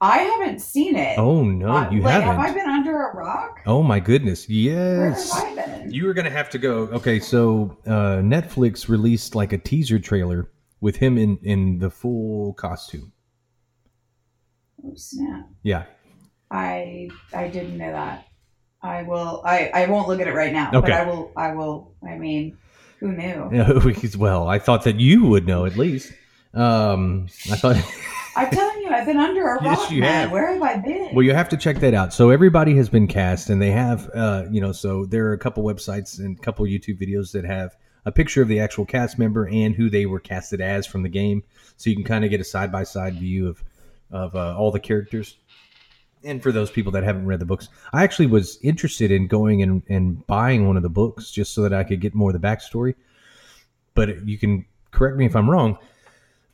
I 0.00 0.18
haven't 0.18 0.60
seen 0.60 0.94
it. 0.96 1.18
oh 1.18 1.42
no 1.44 1.68
I- 1.70 1.90
you 1.90 2.00
like, 2.02 2.12
haven't 2.22 2.28
Have 2.36 2.50
I 2.50 2.52
been 2.54 2.68
under 2.68 3.08
a 3.08 3.16
rock? 3.16 3.60
oh 3.66 3.82
my 3.82 3.98
goodness 4.00 4.46
Where 4.48 4.56
yes 4.56 5.32
have 5.32 5.58
I 5.58 5.66
been? 5.66 5.90
You 5.92 6.04
were 6.06 6.12
gonna 6.14 6.30
have 6.30 6.50
to 6.50 6.58
go. 6.58 6.80
Okay, 6.88 7.18
so 7.18 7.76
uh, 7.86 8.20
Netflix 8.20 8.88
released 8.88 9.34
like 9.34 9.52
a 9.54 9.58
teaser 9.58 9.98
trailer 9.98 10.50
with 10.80 10.96
him 10.96 11.16
in 11.16 11.38
in 11.42 11.78
the 11.78 11.88
full 11.90 12.52
costume. 12.54 13.10
oh, 14.84 14.92
snap. 14.94 15.46
Yeah. 15.62 15.84
I 16.50 17.08
I 17.34 17.48
didn't 17.48 17.78
know 17.78 17.90
that. 17.90 18.26
I 18.82 19.02
will. 19.02 19.42
I 19.44 19.70
I 19.74 19.86
won't 19.86 20.08
look 20.08 20.20
at 20.20 20.28
it 20.28 20.34
right 20.34 20.52
now. 20.52 20.68
Okay. 20.68 20.80
But 20.80 20.92
I 20.92 21.04
will. 21.04 21.32
I 21.36 21.52
will. 21.54 21.94
I 22.06 22.16
mean, 22.16 22.56
who 23.00 23.12
knew? 23.12 23.50
well, 24.18 24.48
I 24.48 24.58
thought 24.58 24.84
that 24.84 25.00
you 25.00 25.24
would 25.26 25.46
know 25.46 25.64
at 25.66 25.76
least. 25.76 26.12
Um, 26.54 27.26
I 27.50 27.56
thought. 27.56 27.76
I'm 28.36 28.50
telling 28.50 28.82
you, 28.82 28.88
I've 28.90 29.04
been 29.06 29.16
under 29.16 29.54
a 29.54 29.64
Yes, 29.64 29.78
rock, 29.78 29.90
you 29.90 30.00
man. 30.00 30.22
have. 30.22 30.30
Where 30.32 30.52
have 30.52 30.62
I 30.62 30.76
been? 30.76 31.12
Well, 31.12 31.24
you 31.24 31.34
have 31.34 31.48
to 31.48 31.56
check 31.56 31.78
that 31.80 31.92
out. 31.92 32.12
So 32.12 32.30
everybody 32.30 32.76
has 32.76 32.88
been 32.88 33.08
cast, 33.08 33.50
and 33.50 33.60
they 33.60 33.72
have, 33.72 34.08
uh, 34.14 34.44
you 34.50 34.60
know, 34.60 34.70
so 34.70 35.06
there 35.06 35.26
are 35.26 35.32
a 35.32 35.38
couple 35.38 35.64
websites 35.64 36.18
and 36.20 36.38
a 36.38 36.40
couple 36.40 36.64
YouTube 36.64 37.00
videos 37.00 37.32
that 37.32 37.44
have 37.44 37.76
a 38.06 38.12
picture 38.12 38.40
of 38.40 38.46
the 38.48 38.60
actual 38.60 38.84
cast 38.86 39.18
member 39.18 39.48
and 39.48 39.74
who 39.74 39.90
they 39.90 40.06
were 40.06 40.20
casted 40.20 40.60
as 40.60 40.86
from 40.86 41.02
the 41.02 41.08
game, 41.08 41.42
so 41.76 41.90
you 41.90 41.96
can 41.96 42.04
kind 42.04 42.24
of 42.24 42.30
get 42.30 42.40
a 42.40 42.44
side 42.44 42.70
by 42.70 42.84
side 42.84 43.14
view 43.14 43.48
of 43.48 43.62
of 44.10 44.34
uh, 44.36 44.56
all 44.56 44.70
the 44.70 44.80
characters. 44.80 45.36
And 46.24 46.42
for 46.42 46.50
those 46.50 46.70
people 46.70 46.92
that 46.92 47.04
haven't 47.04 47.26
read 47.26 47.40
the 47.40 47.46
books, 47.46 47.68
I 47.92 48.02
actually 48.02 48.26
was 48.26 48.58
interested 48.62 49.10
in 49.10 49.28
going 49.28 49.62
and, 49.62 49.82
and 49.88 50.26
buying 50.26 50.66
one 50.66 50.76
of 50.76 50.82
the 50.82 50.88
books 50.88 51.30
just 51.30 51.54
so 51.54 51.62
that 51.62 51.72
I 51.72 51.84
could 51.84 52.00
get 52.00 52.14
more 52.14 52.30
of 52.30 52.40
the 52.40 52.46
backstory. 52.46 52.94
But 53.94 54.26
you 54.26 54.38
can 54.38 54.64
correct 54.90 55.16
me 55.16 55.26
if 55.26 55.36
I'm 55.36 55.48
wrong 55.48 55.78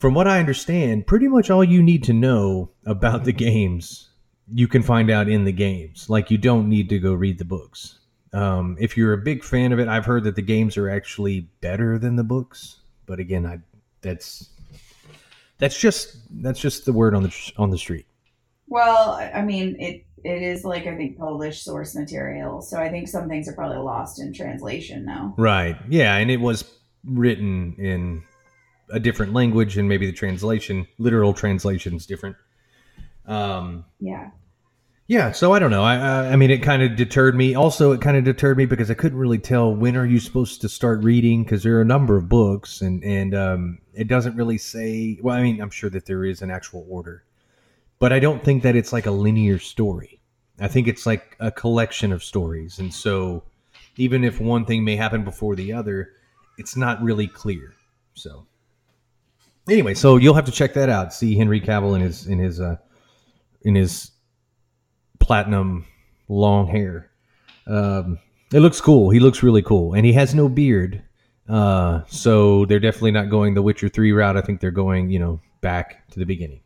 from 0.05 0.13
what 0.13 0.29
I 0.29 0.39
understand, 0.39 1.07
pretty 1.07 1.29
much 1.29 1.49
all 1.49 1.65
you 1.65 1.83
need 1.83 2.05
to 2.05 2.13
know 2.13 2.71
about 2.85 3.25
the 3.25 3.33
games 3.33 4.11
you 4.53 4.69
can 4.69 4.83
find 4.83 5.11
out 5.11 5.31
in 5.31 5.45
the 5.45 5.53
games. 5.53 6.11
Like 6.11 6.31
you 6.31 6.37
don't 6.37 6.69
need 6.69 6.91
to 6.91 6.99
go 6.99 7.15
read 7.15 7.39
the 7.39 7.45
books. 7.47 8.01
Um, 8.35 8.77
if 8.79 8.99
you're 8.99 9.15
a 9.15 9.19
big 9.19 9.43
fan 9.43 9.73
of 9.73 9.79
it, 9.79 9.89
I've 9.89 10.05
heard 10.05 10.25
that 10.25 10.37
the 10.37 10.43
games 10.43 10.77
are 10.77 10.91
actually 10.91 11.49
better 11.63 11.99
than 11.99 12.17
the 12.17 12.23
books. 12.23 12.81
But 13.07 13.19
again, 13.19 13.47
I 13.47 13.61
that's 14.03 14.51
that's 15.57 15.81
just 15.81 16.19
that's 16.43 16.61
just 16.61 16.85
the 16.85 16.93
word 16.93 17.15
on 17.15 17.23
the 17.23 17.53
on 17.57 17.71
the 17.71 17.79
street. 17.79 18.07
Well, 18.67 19.13
I 19.35 19.43
mean, 19.43 19.77
it 19.79 20.05
it 20.25 20.43
is 20.43 20.65
like 20.65 20.87
I 20.87 20.97
think 20.97 21.19
Polish 21.19 21.63
source 21.63 21.95
material, 21.95 22.63
so 22.63 22.79
I 22.79 22.89
think 22.89 23.09
some 23.09 23.29
things 23.29 23.49
are 23.49 23.53
probably 23.53 23.79
lost 23.79 24.21
in 24.21 24.33
translation 24.33 25.05
now. 25.05 25.35
Right. 25.37 25.77
Yeah, 25.89 26.17
and 26.17 26.31
it 26.31 26.41
was 26.41 26.65
written 27.05 27.75
in 27.79 28.23
a 28.91 28.99
different 28.99 29.33
language, 29.35 29.77
and 29.77 29.89
maybe 29.89 30.07
the 30.07 30.13
translation, 30.13 30.87
literal 30.99 31.35
translation, 31.35 31.95
is 31.95 32.07
different. 32.07 32.37
Um, 33.27 33.85
Yeah. 34.01 34.31
yeah. 35.07 35.33
So 35.33 35.53
I 35.53 35.59
don't 35.59 35.71
know. 35.71 35.83
I 35.83 35.97
I, 35.97 36.33
I 36.33 36.37
mean, 36.37 36.51
it 36.51 36.63
kind 36.63 36.83
of 36.83 36.97
deterred 36.97 37.35
me. 37.35 37.55
Also, 37.55 37.93
it 37.93 38.01
kind 38.01 38.17
of 38.17 38.25
deterred 38.25 38.57
me 38.57 38.67
because 38.67 38.91
I 38.91 38.95
couldn't 38.95 39.19
really 39.19 39.39
tell 39.39 39.75
when 39.75 39.97
are 39.97 40.07
you 40.07 40.21
supposed 40.21 40.61
to 40.63 40.69
start 40.69 41.03
reading 41.03 41.45
because 41.45 41.63
there 41.63 41.77
are 41.77 41.83
a 41.83 41.87
number 41.87 42.17
of 42.17 42.29
books, 42.29 42.81
and 42.81 43.03
and 43.05 43.35
um, 43.35 43.79
it 43.93 44.09
doesn't 44.09 44.37
really 44.37 44.59
say. 44.59 45.19
Well, 45.23 45.37
I 45.37 45.43
mean, 45.43 45.61
I'm 45.61 45.71
sure 45.71 45.91
that 45.91 46.07
there 46.07 46.25
is 46.25 46.43
an 46.43 46.51
actual 46.51 46.87
order, 46.89 47.25
but 48.05 48.13
I 48.13 48.19
don't 48.19 48.45
think 48.45 48.65
that 48.65 48.77
it's 48.77 48.93
like 48.93 49.07
a 49.07 49.11
linear 49.11 49.59
story. 49.59 50.21
I 50.61 50.69
think 50.69 50.89
it's 50.89 51.07
like 51.07 51.39
a 51.41 51.51
collection 51.51 52.13
of 52.13 52.23
stories, 52.23 52.79
and 52.79 52.93
so 52.93 53.45
even 53.97 54.25
if 54.25 54.39
one 54.39 54.67
thing 54.67 54.85
may 54.85 54.95
happen 54.95 55.25
before 55.25 55.57
the 55.57 55.73
other, 55.73 56.11
it's 56.59 56.77
not 56.77 57.03
really 57.03 57.27
clear. 57.27 57.73
So 58.13 58.47
anyway, 59.71 59.95
so 59.95 60.19
you'll 60.19 60.35
have 60.35 60.45
to 60.45 60.53
check 60.53 60.75
that 60.75 60.91
out. 60.91 61.15
See 61.15 61.35
Henry 61.35 61.63
Cavill 61.63 61.95
in 61.95 62.03
his 62.03 62.27
in 62.27 62.39
his 62.39 62.61
uh, 62.61 62.77
in 63.63 63.75
his 63.75 64.11
platinum 65.19 65.87
long 66.29 66.67
hair. 66.67 67.11
Um, 67.67 68.19
it 68.53 68.61
looks 68.61 68.83
cool. 68.83 69.09
He 69.09 69.19
looks 69.19 69.43
really 69.43 69.63
cool, 69.63 69.95
and 69.95 70.05
he 70.05 70.13
has 70.13 70.35
no 70.35 70.51
beard. 70.51 71.03
Uh, 71.49 72.03
so 72.09 72.67
they're 72.67 72.81
definitely 72.81 73.13
not 73.13 73.31
going 73.31 73.55
the 73.55 73.63
Witcher 73.63 73.89
three 73.89 74.13
route. 74.13 74.37
I 74.37 74.43
think 74.43 74.61
they're 74.61 74.71
going, 74.71 75.09
you 75.09 75.19
know, 75.19 75.41
back 75.63 76.07
to 76.11 76.19
the 76.19 76.27
beginning. 76.27 76.61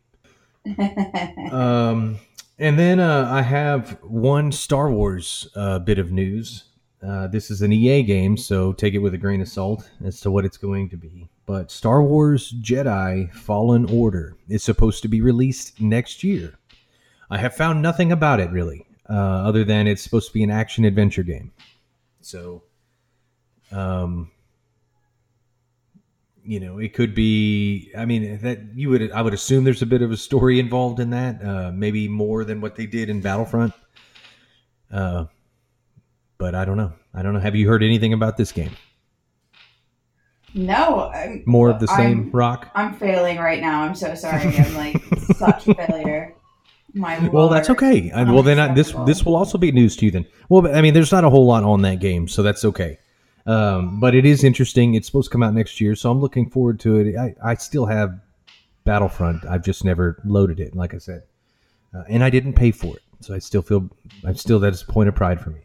Um, 1.51 2.19
and 2.59 2.77
then 2.77 2.99
uh, 2.99 3.27
I 3.31 3.41
have 3.41 3.97
one 4.03 4.51
Star 4.51 4.91
Wars 4.91 5.47
uh, 5.55 5.79
bit 5.79 5.97
of 5.97 6.11
news. 6.11 6.65
Uh, 7.01 7.27
this 7.27 7.49
is 7.49 7.61
an 7.61 7.71
EA 7.71 8.03
game, 8.03 8.35
so 8.35 8.73
take 8.73 8.93
it 8.93 8.99
with 8.99 9.13
a 9.13 9.17
grain 9.17 9.41
of 9.41 9.47
salt 9.47 9.89
as 10.03 10.19
to 10.21 10.29
what 10.29 10.43
it's 10.43 10.57
going 10.57 10.89
to 10.89 10.97
be. 10.97 11.29
But 11.45 11.71
Star 11.71 12.03
Wars 12.03 12.53
Jedi 12.61 13.33
Fallen 13.33 13.89
Order 13.89 14.35
is 14.49 14.63
supposed 14.63 15.01
to 15.03 15.07
be 15.07 15.21
released 15.21 15.79
next 15.79 16.23
year. 16.23 16.59
I 17.29 17.37
have 17.37 17.55
found 17.55 17.81
nothing 17.81 18.11
about 18.11 18.41
it 18.41 18.51
really, 18.51 18.85
uh, 19.09 19.13
other 19.13 19.63
than 19.63 19.87
it's 19.87 20.01
supposed 20.01 20.27
to 20.27 20.33
be 20.33 20.43
an 20.43 20.51
action 20.51 20.83
adventure 20.83 21.23
game. 21.23 21.51
So, 22.19 22.63
um, 23.71 24.31
you 26.49 26.59
know, 26.59 26.79
it 26.79 26.95
could 26.95 27.13
be. 27.13 27.91
I 27.95 28.05
mean, 28.05 28.39
that 28.39 28.59
you 28.73 28.89
would. 28.89 29.11
I 29.11 29.21
would 29.21 29.35
assume 29.35 29.65
there's 29.65 29.83
a 29.83 29.85
bit 29.85 30.01
of 30.01 30.11
a 30.11 30.17
story 30.17 30.59
involved 30.59 30.99
in 30.99 31.11
that. 31.11 31.45
Uh, 31.45 31.71
maybe 31.71 32.07
more 32.07 32.43
than 32.43 32.59
what 32.59 32.75
they 32.75 32.87
did 32.87 33.07
in 33.07 33.21
Battlefront. 33.21 33.71
Uh, 34.91 35.25
but 36.39 36.55
I 36.55 36.65
don't 36.65 36.77
know. 36.77 36.93
I 37.13 37.21
don't 37.21 37.35
know. 37.35 37.39
Have 37.39 37.55
you 37.55 37.67
heard 37.67 37.83
anything 37.83 38.13
about 38.13 38.35
this 38.35 38.51
game? 38.51 38.71
no, 40.55 41.11
I'm, 41.13 41.43
More 41.45 41.69
of 41.69 41.79
the 41.79 41.85
same 41.85 42.19
I'm, 42.19 42.31
rock. 42.31 42.71
I'm 42.73 42.95
failing 42.95 43.37
right 43.37 43.61
now. 43.61 43.83
I'm 43.83 43.93
so 43.93 44.15
sorry. 44.15 44.57
I'm 44.57 44.73
like 44.73 44.97
such 45.37 45.67
a 45.67 45.75
failure. 45.75 46.33
My 46.95 47.29
Well, 47.29 47.49
that's 47.49 47.69
okay. 47.69 48.11
Well, 48.11 48.41
then 48.41 48.57
I, 48.57 48.73
this 48.73 48.95
this 49.05 49.23
will 49.23 49.35
also 49.35 49.59
be 49.59 49.71
news 49.71 49.95
to 49.97 50.05
you 50.05 50.11
then. 50.11 50.25
Well, 50.49 50.75
I 50.75 50.81
mean, 50.81 50.95
there's 50.95 51.11
not 51.11 51.23
a 51.23 51.29
whole 51.29 51.45
lot 51.45 51.63
on 51.63 51.83
that 51.83 51.99
game, 51.99 52.27
so 52.27 52.41
that's 52.41 52.65
okay. 52.65 52.97
Um, 53.49 53.99
but 53.99 54.13
it 54.13 54.25
is 54.27 54.43
interesting. 54.43 54.93
It's 54.93 55.07
supposed 55.07 55.29
to 55.29 55.31
come 55.31 55.41
out 55.41 55.55
next 55.55 55.81
year, 55.81 55.95
so 55.95 56.11
I'm 56.11 56.21
looking 56.21 56.51
forward 56.51 56.79
to 56.81 56.97
it. 56.97 57.17
I, 57.17 57.33
I 57.43 57.55
still 57.55 57.87
have 57.87 58.19
Battlefront. 58.83 59.43
I've 59.43 59.63
just 59.63 59.83
never 59.83 60.21
loaded 60.23 60.59
it, 60.59 60.75
like 60.75 60.93
I 60.93 60.99
said, 60.99 61.23
uh, 61.91 62.03
and 62.07 62.23
I 62.23 62.29
didn't 62.29 62.53
pay 62.53 62.69
for 62.69 62.95
it, 62.95 63.01
so 63.21 63.33
I 63.33 63.39
still 63.39 63.63
feel 63.63 63.89
I'm 64.23 64.35
still 64.35 64.59
that's 64.59 64.83
a 64.83 64.85
point 64.85 65.09
of 65.09 65.15
pride 65.15 65.41
for 65.41 65.49
me. 65.49 65.61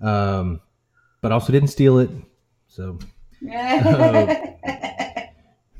Um, 0.00 0.60
but 1.20 1.30
also 1.30 1.52
didn't 1.52 1.68
steal 1.68 2.00
it, 2.00 2.10
so 2.66 2.98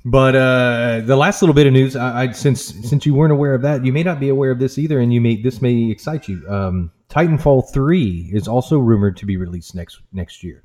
But 0.05 0.37
uh, 0.37 1.01
the 1.05 1.17
last 1.17 1.43
little 1.43 1.55
bit 1.55 1.67
of 1.67 1.73
news, 1.73 1.97
I, 1.97 2.23
I 2.23 2.31
since 2.31 2.63
since 2.89 3.05
you 3.05 3.15
weren't 3.15 3.33
aware 3.33 3.55
of 3.55 3.63
that, 3.63 3.85
you 3.85 3.93
may 3.93 4.05
not 4.05 4.21
be 4.21 4.29
aware 4.29 4.53
of 4.53 4.61
this 4.61 4.79
either, 4.79 5.01
and 5.01 5.13
you 5.13 5.21
may 5.21 5.43
this 5.43 5.61
may 5.61 5.91
excite 5.91 6.29
you. 6.29 6.49
Um, 6.49 6.93
Titanfall 7.09 7.73
three 7.73 8.31
is 8.33 8.47
also 8.47 8.79
rumored 8.79 9.17
to 9.17 9.27
be 9.27 9.37
released 9.37 9.75
next 9.75 10.01
next 10.13 10.45
year. 10.45 10.63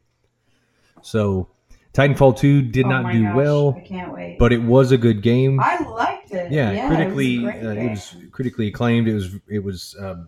So 1.06 1.48
Titanfall 1.94 2.36
two 2.38 2.62
did 2.62 2.86
Oh 2.86 2.90
not 2.90 3.12
do 3.12 3.24
gosh, 3.24 3.36
well, 3.36 3.76
I 3.78 3.82
can't 3.82 4.12
wait. 4.12 4.38
but 4.40 4.52
it 4.52 4.62
was 4.62 4.92
a 4.92 4.98
good 4.98 5.22
game. 5.22 5.60
I 5.60 5.78
liked 5.88 6.32
it. 6.32 6.52
yeah, 6.52 6.72
it 6.72 6.90
was 6.90 6.96
critically, 6.96 7.48
uh, 7.48 7.72
it 7.72 7.90
was 7.92 8.16
critically 8.32 8.68
acclaimed. 8.68 9.08
It 9.08 9.14
was 9.14 9.36
it 9.48 9.64
was. 9.64 9.96
Um, 10.00 10.28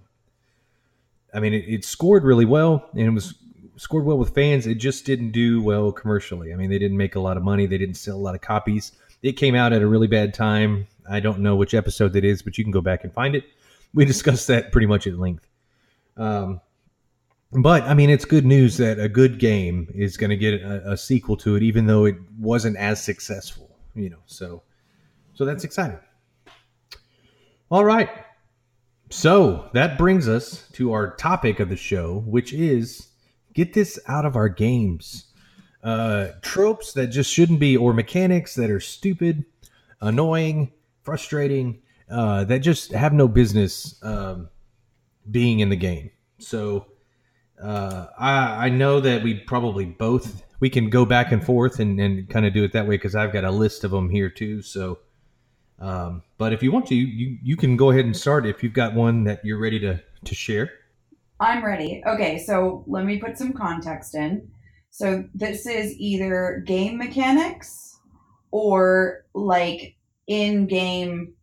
I 1.34 1.40
mean, 1.40 1.54
it, 1.54 1.66
it 1.68 1.84
scored 1.84 2.24
really 2.24 2.46
well, 2.46 2.88
and 2.94 3.02
it 3.02 3.10
was 3.10 3.34
scored 3.76 4.06
well 4.06 4.18
with 4.18 4.34
fans. 4.34 4.66
It 4.66 4.76
just 4.76 5.06
didn't 5.06 5.32
do 5.32 5.62
well 5.62 5.92
commercially. 5.92 6.54
I 6.54 6.56
mean, 6.56 6.70
they 6.70 6.80
didn't 6.80 6.98
make 6.98 7.16
a 7.16 7.20
lot 7.20 7.38
of 7.38 7.44
money. 7.44 7.66
They 7.66 7.78
didn't 7.78 7.96
sell 7.96 8.16
a 8.16 8.18
lot 8.18 8.36
of 8.36 8.42
copies. 8.42 8.92
It 9.24 9.34
came 9.34 9.56
out 9.56 9.74
at 9.74 9.82
a 9.82 9.88
really 9.88 10.08
bad 10.08 10.34
time. 10.34 10.88
I 11.10 11.20
don't 11.20 11.40
know 11.40 11.56
which 11.56 11.74
episode 11.74 12.13
that 12.13 12.24
is, 12.24 12.42
but 12.44 12.58
you 12.58 12.63
can 12.63 12.72
go 12.72 12.82
back 12.82 13.04
and 13.04 13.12
find 13.12 13.36
it. 13.36 13.44
We 13.94 14.06
discussed 14.13 14.48
that 14.48 14.72
pretty 14.72 14.88
much 14.88 15.08
at 15.08 15.18
length. 15.18 15.48
Um, 16.16 16.62
but 17.51 17.83
I 17.83 17.93
mean, 17.93 18.10
it's 18.10 18.25
good 18.25 18.45
news 18.45 18.77
that 18.77 18.99
a 18.99 19.07
good 19.07 19.39
game 19.39 19.91
is 19.95 20.17
going 20.17 20.29
to 20.29 20.38
get 20.38 20.62
a, 20.62 20.91
a 20.91 20.97
sequel 20.97 21.38
to 21.38 21.55
it, 21.55 21.63
even 21.63 21.88
though 21.88 22.05
it 22.05 22.15
wasn't 22.39 22.77
as 22.77 23.03
successful. 23.03 23.75
You 23.95 24.10
know, 24.10 24.19
so 24.25 24.63
so 25.33 25.45
that's 25.45 25.63
exciting. 25.63 25.99
All 27.69 27.86
right. 27.86 28.10
So 29.10 29.69
that 29.73 29.97
brings 29.97 30.27
us 30.27 30.67
to 30.73 30.91
our 30.91 31.15
topic 31.15 31.60
of 31.60 31.69
the 31.69 31.77
show, 31.77 32.19
which 32.25 32.51
is 32.53 33.07
get 33.53 33.73
this 33.73 33.97
out 34.07 34.25
of 34.25 34.36
our 34.36 34.49
games. 34.49 35.25
Uh, 35.83 36.29
tropes 36.41 36.93
that 36.93 37.07
just 37.07 37.31
shouldn't 37.31 37.60
be, 37.60 37.77
or 37.77 37.93
mechanics 37.93 38.55
that 38.55 38.69
are 38.69 38.79
stupid, 38.79 39.45
annoying, 40.01 40.71
frustrating, 41.03 41.81
uh, 42.10 42.43
that 42.45 42.60
just 42.60 42.91
have 42.91 43.13
no 43.13 43.27
business 43.27 43.97
um, 44.03 44.49
being 45.31 45.60
in 45.62 45.69
the 45.69 45.75
game. 45.75 46.10
So 46.39 46.88
uh, 47.62 48.08
I, 48.17 48.67
I 48.67 48.70
know 48.70 49.00
that 49.00 49.24
we 49.24 49.36
probably 49.36 49.86
both 49.86 50.43
we 50.60 50.70
can 50.70 50.89
go 50.89 51.06
back 51.06 51.32
and 51.32 51.43
forth 51.43 51.80
and, 51.80 52.00
and 52.00 52.28
kind 52.30 52.46
of 52.46 52.54
do 52.54 52.63
it 52.63 52.74
that 52.74 52.88
way 52.88 52.96
because 52.96 53.15
I've 53.15 53.32
got 53.32 53.43
a 53.43 53.52
list 53.52 53.84
of 53.84 53.91
them 53.91 54.10
here 54.10 54.30
too. 54.30 54.62
So, 54.62 55.00
um, 55.80 56.24
but 56.38 56.54
if 56.54 56.63
you 56.63 56.72
want 56.72 56.88
to, 56.88 56.96
you 56.96 57.38
you 57.43 57.56
can 57.56 57.78
go 57.78 57.91
ahead 57.91 58.06
and 58.06 58.15
start 58.15 58.46
if 58.46 58.63
you've 58.63 58.74
got 58.74 58.93
one 58.93 59.24
that 59.26 59.43
you're 59.46 59.60
ready 59.60 59.80
to 59.80 60.02
to 60.26 60.36
share. 60.36 60.72
I'm 61.39 61.63
ready. 61.63 62.02
Okay, 62.08 62.39
so 62.39 62.84
let 62.88 63.06
me 63.06 63.20
put 63.20 63.38
some 63.38 63.54
context 63.54 64.15
in. 64.15 64.50
So 64.89 65.26
this 65.36 65.67
is 65.67 65.93
either 65.98 66.63
game 66.65 66.98
mechanics 66.98 68.00
or 68.50 69.26
like 69.36 69.96
in-game 70.26 71.34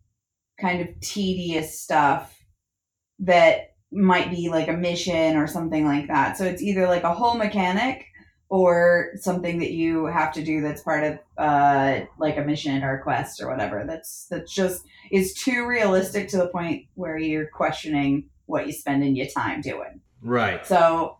kind 0.60 0.80
of 0.80 0.88
tedious 1.00 1.80
stuff 1.80 2.36
that 3.20 3.73
might 3.94 4.30
be 4.30 4.48
like 4.48 4.68
a 4.68 4.72
mission 4.72 5.36
or 5.36 5.46
something 5.46 5.86
like 5.86 6.08
that. 6.08 6.36
So 6.36 6.44
it's 6.44 6.62
either 6.62 6.86
like 6.86 7.04
a 7.04 7.14
whole 7.14 7.34
mechanic 7.34 8.06
or 8.48 9.10
something 9.16 9.58
that 9.58 9.72
you 9.72 10.06
have 10.06 10.32
to 10.32 10.44
do 10.44 10.60
that's 10.60 10.82
part 10.82 11.02
of 11.02 11.18
uh 11.38 12.00
like 12.18 12.36
a 12.36 12.44
mission 12.44 12.84
or 12.84 12.98
a 12.98 13.02
quest 13.02 13.40
or 13.40 13.48
whatever. 13.48 13.84
That's 13.86 14.26
that's 14.30 14.52
just 14.52 14.84
is 15.10 15.34
too 15.34 15.66
realistic 15.66 16.28
to 16.28 16.36
the 16.36 16.48
point 16.48 16.86
where 16.94 17.16
you're 17.16 17.48
questioning 17.48 18.28
what 18.46 18.66
you 18.66 18.72
spending 18.72 19.16
your 19.16 19.26
time 19.26 19.60
doing. 19.60 20.00
Right. 20.22 20.66
So 20.66 21.18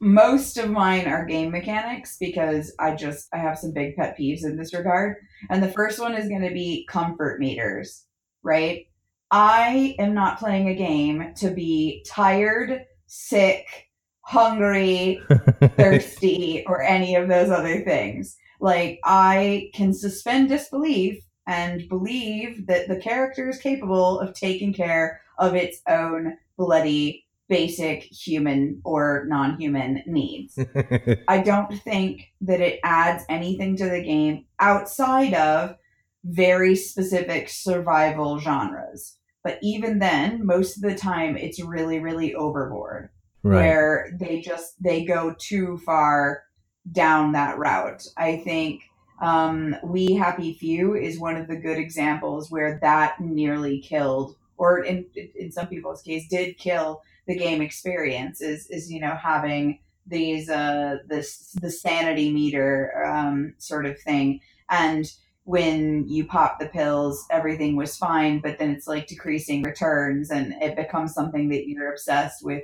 most 0.00 0.58
of 0.58 0.68
mine 0.68 1.06
are 1.06 1.24
game 1.24 1.52
mechanics 1.52 2.16
because 2.18 2.74
I 2.80 2.96
just 2.96 3.28
I 3.32 3.38
have 3.38 3.58
some 3.58 3.72
big 3.72 3.94
pet 3.94 4.16
peeves 4.18 4.44
in 4.44 4.56
this 4.56 4.74
regard. 4.74 5.16
And 5.50 5.62
the 5.62 5.70
first 5.70 6.00
one 6.00 6.14
is 6.14 6.28
going 6.28 6.42
to 6.42 6.52
be 6.52 6.86
comfort 6.90 7.38
meters, 7.38 8.04
right? 8.42 8.86
I 9.32 9.96
am 9.98 10.12
not 10.12 10.38
playing 10.38 10.68
a 10.68 10.74
game 10.74 11.32
to 11.36 11.50
be 11.50 12.04
tired, 12.06 12.84
sick, 13.06 13.88
hungry, 14.20 15.22
thirsty, 15.76 16.64
or 16.66 16.82
any 16.82 17.14
of 17.14 17.28
those 17.28 17.48
other 17.48 17.80
things. 17.80 18.36
Like, 18.60 19.00
I 19.04 19.70
can 19.72 19.94
suspend 19.94 20.50
disbelief 20.50 21.24
and 21.46 21.88
believe 21.88 22.66
that 22.66 22.88
the 22.88 23.00
character 23.00 23.48
is 23.48 23.56
capable 23.56 24.20
of 24.20 24.34
taking 24.34 24.74
care 24.74 25.22
of 25.38 25.54
its 25.54 25.80
own 25.88 26.36
bloody, 26.58 27.24
basic 27.48 28.02
human 28.02 28.82
or 28.84 29.24
non 29.28 29.58
human 29.58 30.02
needs. 30.06 30.58
I 31.28 31.38
don't 31.38 31.72
think 31.82 32.32
that 32.42 32.60
it 32.60 32.80
adds 32.84 33.24
anything 33.30 33.76
to 33.78 33.88
the 33.88 34.02
game 34.02 34.44
outside 34.60 35.32
of 35.32 35.76
very 36.22 36.76
specific 36.76 37.48
survival 37.48 38.38
genres. 38.38 39.16
But 39.44 39.58
even 39.62 39.98
then, 39.98 40.46
most 40.46 40.76
of 40.76 40.82
the 40.82 40.94
time, 40.94 41.36
it's 41.36 41.62
really, 41.62 41.98
really 41.98 42.34
overboard 42.34 43.10
right. 43.42 43.56
where 43.56 44.16
they 44.18 44.40
just 44.40 44.82
they 44.82 45.04
go 45.04 45.34
too 45.38 45.78
far 45.84 46.44
down 46.90 47.32
that 47.32 47.58
route. 47.58 48.04
I 48.16 48.36
think 48.38 48.82
um, 49.20 49.76
We 49.84 50.14
Happy 50.14 50.54
Few 50.54 50.94
is 50.94 51.18
one 51.18 51.36
of 51.36 51.48
the 51.48 51.56
good 51.56 51.78
examples 51.78 52.50
where 52.50 52.78
that 52.82 53.20
nearly 53.20 53.80
killed 53.80 54.36
or 54.62 54.84
in 54.84 55.06
in 55.34 55.50
some 55.50 55.66
people's 55.66 56.02
case, 56.02 56.28
did 56.28 56.56
kill 56.56 57.02
the 57.26 57.36
game 57.36 57.60
experience. 57.60 58.40
Is 58.40 58.68
is 58.68 58.90
you 58.90 59.00
know 59.00 59.16
having 59.20 59.80
these 60.06 60.48
uh 60.48 60.98
this 61.08 61.52
the 61.60 61.70
sanity 61.70 62.32
meter 62.32 63.04
um, 63.04 63.54
sort 63.58 63.86
of 63.86 63.98
thing 64.00 64.40
and 64.68 65.12
when 65.44 66.06
you 66.08 66.24
pop 66.24 66.58
the 66.58 66.66
pills 66.66 67.26
everything 67.30 67.76
was 67.76 67.96
fine 67.96 68.40
but 68.40 68.58
then 68.58 68.70
it's 68.70 68.86
like 68.86 69.06
decreasing 69.06 69.62
returns 69.62 70.30
and 70.30 70.54
it 70.62 70.76
becomes 70.76 71.12
something 71.12 71.48
that 71.48 71.66
you're 71.66 71.90
obsessed 71.90 72.44
with 72.44 72.62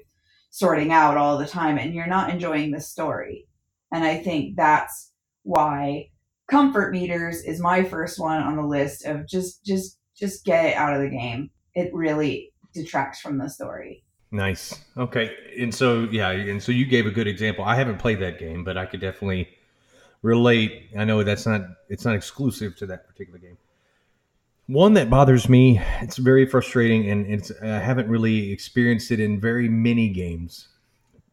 sorting 0.51 0.93
out 0.93 1.17
all 1.17 1.37
the 1.37 1.47
time 1.47 1.77
and 1.77 1.93
you're 1.93 2.07
not 2.07 2.31
enjoying 2.31 2.71
the 2.71 2.81
story 2.81 3.47
and 3.93 4.05
i 4.05 4.17
think 4.17 4.57
that's 4.57 5.13
why 5.43 6.09
comfort 6.49 6.93
meters 6.93 7.43
is 7.43 7.61
my 7.61 7.83
first 7.83 8.19
one 8.19 8.41
on 8.41 8.57
the 8.57 8.63
list 8.63 9.05
of 9.05 9.27
just 9.27 9.65
just 9.65 9.99
just 10.17 10.45
get 10.45 10.67
it 10.67 10.77
out 10.77 10.95
of 10.95 11.03
the 11.03 11.11
game 11.11 11.51
it 11.75 11.93
really 11.93 12.53
detracts 12.73 13.21
from 13.21 13.39
the 13.39 13.49
story 13.49 14.05
Nice. 14.31 14.85
Okay. 14.97 15.35
And 15.59 15.75
so 15.75 16.07
yeah, 16.11 16.31
and 16.31 16.63
so 16.63 16.71
you 16.71 16.85
gave 16.85 17.07
a 17.07 17.11
good 17.11 17.27
example. 17.27 17.65
I 17.65 17.77
haven't 17.77 17.99
played 17.99 18.21
that 18.21 18.39
game, 18.39 18.63
but 18.63 18.77
I 18.77 18.85
could 18.85 19.01
definitely 19.01 19.49
relate. 20.23 20.91
I 20.97 21.05
know 21.05 21.23
that's 21.23 21.47
not 21.47 21.63
it's 21.89 22.05
not 22.05 22.15
exclusive 22.15 22.77
to 22.77 22.87
that 22.87 23.07
particular 23.07 23.39
game. 23.39 23.59
One 24.67 24.93
that 24.95 25.09
bothers 25.09 25.49
me, 25.49 25.81
it's 26.03 26.19
very 26.19 26.45
frustrating 26.45 27.11
and 27.11 27.27
it's 27.27 27.51
I 27.63 27.79
haven't 27.79 28.09
really 28.09 28.53
experienced 28.53 29.11
it 29.11 29.21
in 29.21 29.41
very 29.41 29.69
many 29.69 30.09
games. 30.09 30.69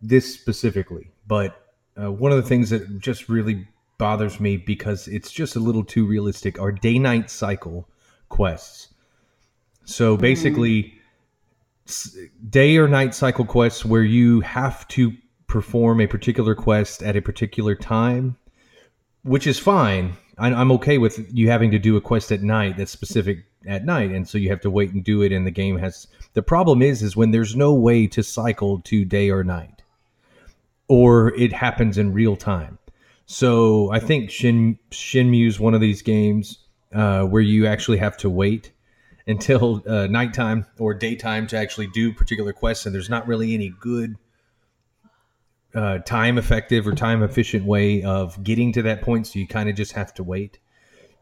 This 0.01 0.33
specifically, 0.33 1.11
but 1.27 1.73
uh, 2.01 2.11
one 2.11 2.31
of 2.31 2.37
the 2.37 2.47
things 2.47 2.69
that 2.69 2.99
just 2.99 3.29
really 3.29 3.67
bothers 3.97 4.39
me 4.39 4.57
because 4.57 5.07
it's 5.07 5.31
just 5.31 5.55
a 5.55 5.59
little 5.59 5.83
too 5.83 6.05
realistic 6.05 6.59
are 6.59 6.71
day 6.71 6.99
night 6.99 7.31
cycle 7.31 7.87
quests. 8.29 8.89
So 9.85 10.17
basically, 10.17 10.99
day 12.49 12.77
or 12.77 12.87
night 12.87 13.13
cycle 13.13 13.45
quests 13.45 13.85
where 13.85 14.03
you 14.03 14.41
have 14.41 14.87
to 14.89 15.13
perform 15.47 16.01
a 16.01 16.07
particular 16.07 16.55
quest 16.55 17.03
at 17.03 17.15
a 17.15 17.21
particular 17.21 17.75
time, 17.75 18.35
which 19.25 19.47
is 19.47 19.59
fine. 19.59 20.15
I'm 20.37 20.71
okay 20.73 20.97
with 20.97 21.33
you 21.33 21.49
having 21.49 21.71
to 21.71 21.79
do 21.79 21.95
a 21.95 22.01
quest 22.01 22.31
at 22.31 22.41
night 22.41 22.77
that's 22.77 22.91
specific 22.91 23.45
at 23.65 23.85
night, 23.85 24.11
and 24.11 24.27
so 24.27 24.37
you 24.37 24.49
have 24.49 24.59
to 24.61 24.69
wait 24.69 24.91
and 24.91 25.03
do 25.03 25.21
it. 25.21 25.31
And 25.31 25.47
the 25.47 25.51
game 25.51 25.77
has 25.77 26.07
the 26.33 26.43
problem 26.43 26.81
is 26.81 27.01
is 27.01 27.15
when 27.15 27.31
there's 27.31 27.55
no 27.55 27.73
way 27.73 28.05
to 28.07 28.21
cycle 28.21 28.81
to 28.81 29.05
day 29.05 29.29
or 29.29 29.43
night, 29.43 29.81
or 30.87 31.33
it 31.35 31.53
happens 31.53 31.97
in 31.97 32.13
real 32.13 32.35
time. 32.35 32.77
So 33.25 33.91
I 33.91 33.99
think 33.99 34.29
Shin 34.29 34.77
Shenmue's 34.91 35.59
one 35.59 35.73
of 35.73 35.81
these 35.81 36.01
games 36.01 36.59
uh, 36.93 37.23
where 37.23 37.41
you 37.41 37.65
actually 37.65 37.97
have 37.97 38.17
to 38.17 38.29
wait 38.29 38.71
until 39.25 39.83
uh, 39.87 40.07
nighttime 40.07 40.65
or 40.77 40.93
daytime 40.93 41.47
to 41.47 41.57
actually 41.57 41.87
do 41.87 42.13
particular 42.13 42.53
quests, 42.53 42.85
and 42.85 42.93
there's 42.93 43.09
not 43.09 43.25
really 43.25 43.53
any 43.53 43.69
good 43.79 44.17
uh, 45.75 45.99
time 45.99 46.37
effective 46.37 46.87
or 46.87 46.93
time 46.93 47.21
efficient 47.21 47.65
way 47.65 48.01
of 48.03 48.41
getting 48.43 48.71
to 48.73 48.81
that 48.83 49.01
point. 49.01 49.27
So 49.27 49.39
you 49.39 49.47
kind 49.47 49.69
of 49.69 49.75
just 49.75 49.91
have 49.91 50.13
to 50.15 50.23
wait. 50.23 50.57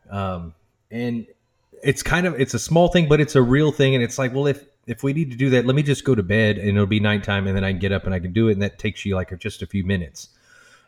Um, 0.10 0.54
and 0.92 1.26
it's 1.82 2.04
kind 2.04 2.28
of 2.28 2.40
it's 2.40 2.54
a 2.54 2.60
small 2.60 2.88
thing, 2.88 3.10
but 3.10 3.20
it's 3.20 3.36
a 3.36 3.42
real 3.42 3.72
thing, 3.72 3.96
and 3.96 4.04
it's 4.04 4.18
like, 4.18 4.34
well, 4.34 4.48
if 4.48 4.66
if 4.86 5.02
we 5.02 5.14
need 5.14 5.32
to 5.32 5.38
do 5.38 5.50
that, 5.52 5.66
let 5.66 5.76
me 5.76 5.84
just 5.84 6.06
go 6.06 6.14
to 6.14 6.24
bed, 6.24 6.58
and 6.58 6.70
it'll 6.70 6.86
be 6.86 7.00
nighttime, 7.00 7.48
and 7.48 7.56
then 7.56 7.64
I 7.64 7.72
can 7.72 7.80
get 7.80 7.92
up 7.92 8.06
and 8.06 8.14
I 8.14 8.20
can 8.20 8.32
do 8.32 8.48
it, 8.48 8.54
and 8.54 8.62
that 8.62 8.80
takes 8.80 9.06
you 9.06 9.16
like 9.16 9.38
just 9.40 9.62
a 9.62 9.66
few 9.66 9.84
minutes. 9.84 10.30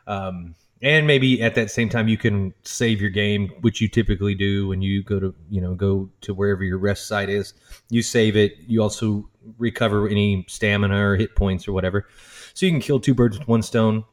Um, 0.07 0.55
and 0.81 1.07
maybe 1.07 1.41
at 1.41 1.55
that 1.55 1.71
same 1.71 1.89
time 1.89 2.07
you 2.07 2.17
can 2.17 2.53
save 2.63 3.01
your 3.01 3.09
game 3.09 3.49
which 3.61 3.81
you 3.81 3.87
typically 3.87 4.35
do 4.35 4.67
when 4.67 4.81
you 4.81 5.01
go 5.03 5.19
to 5.19 5.33
you 5.49 5.61
know 5.61 5.73
go 5.73 6.09
to 6.21 6.33
wherever 6.33 6.63
your 6.63 6.77
rest 6.77 7.07
site 7.07 7.29
is 7.29 7.53
you 7.89 8.01
save 8.01 8.35
it 8.35 8.57
you 8.67 8.81
also 8.81 9.27
recover 9.57 10.07
any 10.07 10.45
stamina 10.47 10.97
or 10.97 11.15
hit 11.15 11.35
points 11.35 11.67
or 11.67 11.73
whatever 11.73 12.07
so 12.55 12.65
you 12.65 12.71
can 12.71 12.81
kill 12.81 12.99
two 12.99 13.13
birds 13.13 13.37
with 13.37 13.47
one 13.47 13.61
stone 13.61 14.03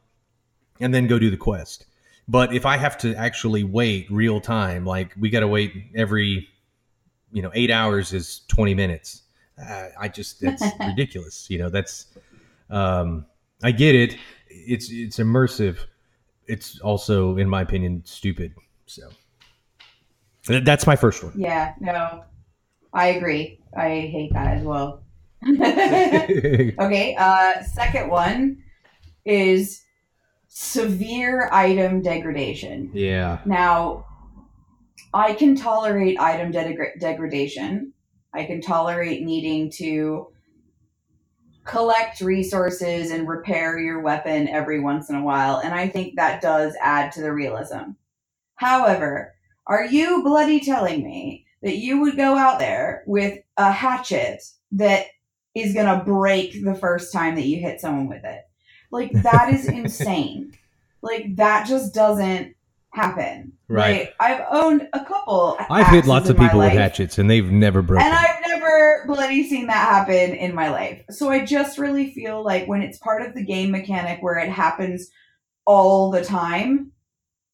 and 0.81 0.93
then 0.93 1.07
go 1.07 1.19
do 1.19 1.31
the 1.31 1.37
quest 1.37 1.87
but 2.29 2.55
if 2.55 2.67
i 2.67 2.77
have 2.77 2.99
to 2.99 3.15
actually 3.15 3.65
wait 3.65 4.07
real 4.11 4.39
time 4.39 4.85
like 4.85 5.15
we 5.19 5.31
got 5.31 5.41
to 5.41 5.49
wait 5.49 5.73
every 5.95 6.47
you 7.33 7.41
know 7.41 7.51
eight 7.55 7.71
hours 7.71 8.13
is 8.13 8.43
20 8.49 8.75
minutes 8.75 9.23
uh, 9.59 9.89
i 9.99 10.07
just 10.07 10.41
that's 10.41 10.63
ridiculous 10.87 11.49
you 11.49 11.59
know 11.59 11.71
that's 11.71 12.09
um 12.69 13.25
i 13.63 13.73
get 13.73 13.95
it 13.95 14.19
it's 14.51 14.91
it's 14.91 15.17
immersive 15.17 15.79
it's 16.47 16.81
also, 16.81 17.37
in 17.37 17.49
my 17.49 17.63
opinion, 17.63 18.03
stupid. 18.05 18.55
So 18.87 19.09
that's 20.47 20.87
my 20.87 20.97
first 20.97 21.23
one. 21.23 21.33
Yeah, 21.37 21.75
no, 21.81 22.25
I 22.93 23.09
agree. 23.09 23.61
I 23.77 23.89
hate 23.89 24.33
that 24.33 24.59
as 24.59 24.65
well. 24.65 25.03
okay, 25.49 27.17
uh, 27.19 27.63
second 27.63 28.09
one 28.09 28.63
is 29.25 29.83
severe 30.49 31.49
item 31.53 32.03
degradation. 32.03 32.91
Yeah. 32.95 33.41
Now, 33.45 34.07
I 35.15 35.35
can 35.35 35.57
tolerate 35.57 36.19
item 36.21 36.53
de- 36.53 36.99
degradation. 36.99 37.93
I 38.35 38.45
can 38.45 38.61
tolerate 38.61 39.23
needing 39.23 39.71
to 39.73 40.29
collect 41.65 42.21
resources 42.21 43.11
and 43.11 43.29
repair 43.29 43.79
your 43.79 44.01
weapon 44.01 44.49
every 44.49 44.81
once 44.81 45.11
in 45.11 45.17
a 45.17 45.23
while, 45.23 45.59
and 45.59 45.75
I 45.75 45.89
think 45.89 46.17
that 46.17 46.41
does 46.41 46.75
add 46.81 47.13
to 47.13 47.23
the 47.23 47.33
realism. 47.33 47.93
However, 48.57 49.35
are 49.67 49.85
you 49.85 50.23
bloody 50.23 50.61
telling 50.61 51.05
me 51.05 51.47
that 51.63 51.77
you 51.77 52.01
would 52.01 52.17
go 52.17 52.37
out 52.37 52.59
there 52.59 53.05
with 53.07 53.39
a 53.57 53.71
hatchet 53.71 54.43
that 54.73 55.07
is 55.55 55.75
going 55.75 55.87
to 55.87 56.05
break 56.05 56.65
the 56.65 56.75
first 56.75 57.13
time 57.13 57.35
that 57.35 57.47
you 57.47 57.59
hit 57.59 57.81
someone 57.81 58.09
with 58.09 58.25
it? 58.25 58.43
Like, 58.91 59.13
that 59.23 59.53
is 59.53 59.67
insane. 59.69 60.57
Like, 61.03 61.37
that 61.37 61.67
just 61.67 61.95
doesn't 61.95 62.55
happen. 62.91 63.53
Right. 63.69 64.01
Like, 64.01 64.15
I've 64.21 64.47
owned 64.51 64.89
a 64.93 65.05
couple. 65.05 65.57
I've 65.71 65.89
hit 65.89 66.07
lots 66.07 66.29
of 66.29 66.37
people 66.37 66.59
with 66.61 66.73
hatchets, 66.73 67.19
and 67.19 67.31
they've 67.31 67.51
never 67.51 67.83
broken. 67.83 68.07
And 68.07 68.15
I've 68.15 68.47
never 68.47 69.05
bloody 69.07 69.49
seen 69.49 69.67
that 69.67 69.89
happen 69.89 70.35
in 70.35 70.55
my 70.55 70.71
life. 70.71 71.03
So 71.11 71.31
I 71.31 71.45
just 71.45 71.79
really 71.79 72.13
feel 72.13 72.45
like 72.45 72.67
when 72.67 72.83
it's 72.83 72.99
part 72.99 73.23
of 73.23 73.35
the 73.35 73.45
game 73.45 73.71
mechanic 73.71 74.23
where 74.23 74.39
it 74.39 74.51
happens 74.51 75.11
all 75.65 76.11
the 76.11 76.25
time, 76.25 76.93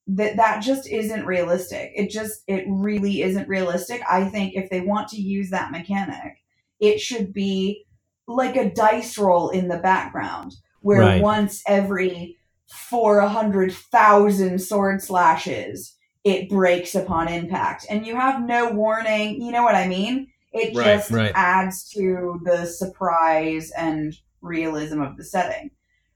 that 0.08 0.36
that 0.36 0.60
just 0.60 0.88
isn't 0.88 1.26
realistic. 1.26 1.92
It 1.94 2.10
just 2.10 2.42
it 2.46 2.64
really 2.66 3.22
isn't 3.22 3.48
realistic. 3.48 4.02
I 4.10 4.24
think 4.24 4.54
if 4.54 4.70
they 4.70 4.80
want 4.80 5.08
to 5.08 5.20
use 5.20 5.50
that 5.50 5.70
mechanic, 5.70 6.42
it 6.80 6.98
should 6.98 7.32
be 7.32 7.84
like 8.28 8.56
a 8.56 8.70
dice 8.70 9.18
roll 9.18 9.48
in 9.48 9.66
the 9.68 9.78
background 9.78 10.54
where 10.82 11.00
right. 11.00 11.22
once 11.22 11.62
every 11.66 12.36
for 12.68 13.18
a 13.18 13.28
hundred 13.28 13.72
thousand 13.72 14.60
sword 14.60 15.02
slashes 15.02 15.96
it 16.24 16.48
breaks 16.48 16.94
upon 16.94 17.28
impact. 17.28 17.86
And 17.88 18.06
you 18.06 18.16
have 18.16 18.42
no 18.42 18.70
warning. 18.70 19.40
You 19.40 19.52
know 19.52 19.62
what 19.62 19.74
i 19.74 19.86
mean? 19.88 20.28
It 20.52 20.76
right, 20.76 20.84
just 20.84 21.10
right. 21.10 21.32
adds 21.34 21.88
to 21.90 22.40
the 22.44 22.66
surprise 22.66 23.70
and 23.76 24.14
realism 24.40 25.00
of 25.00 25.16
the 25.16 25.24
setting. 25.24 25.70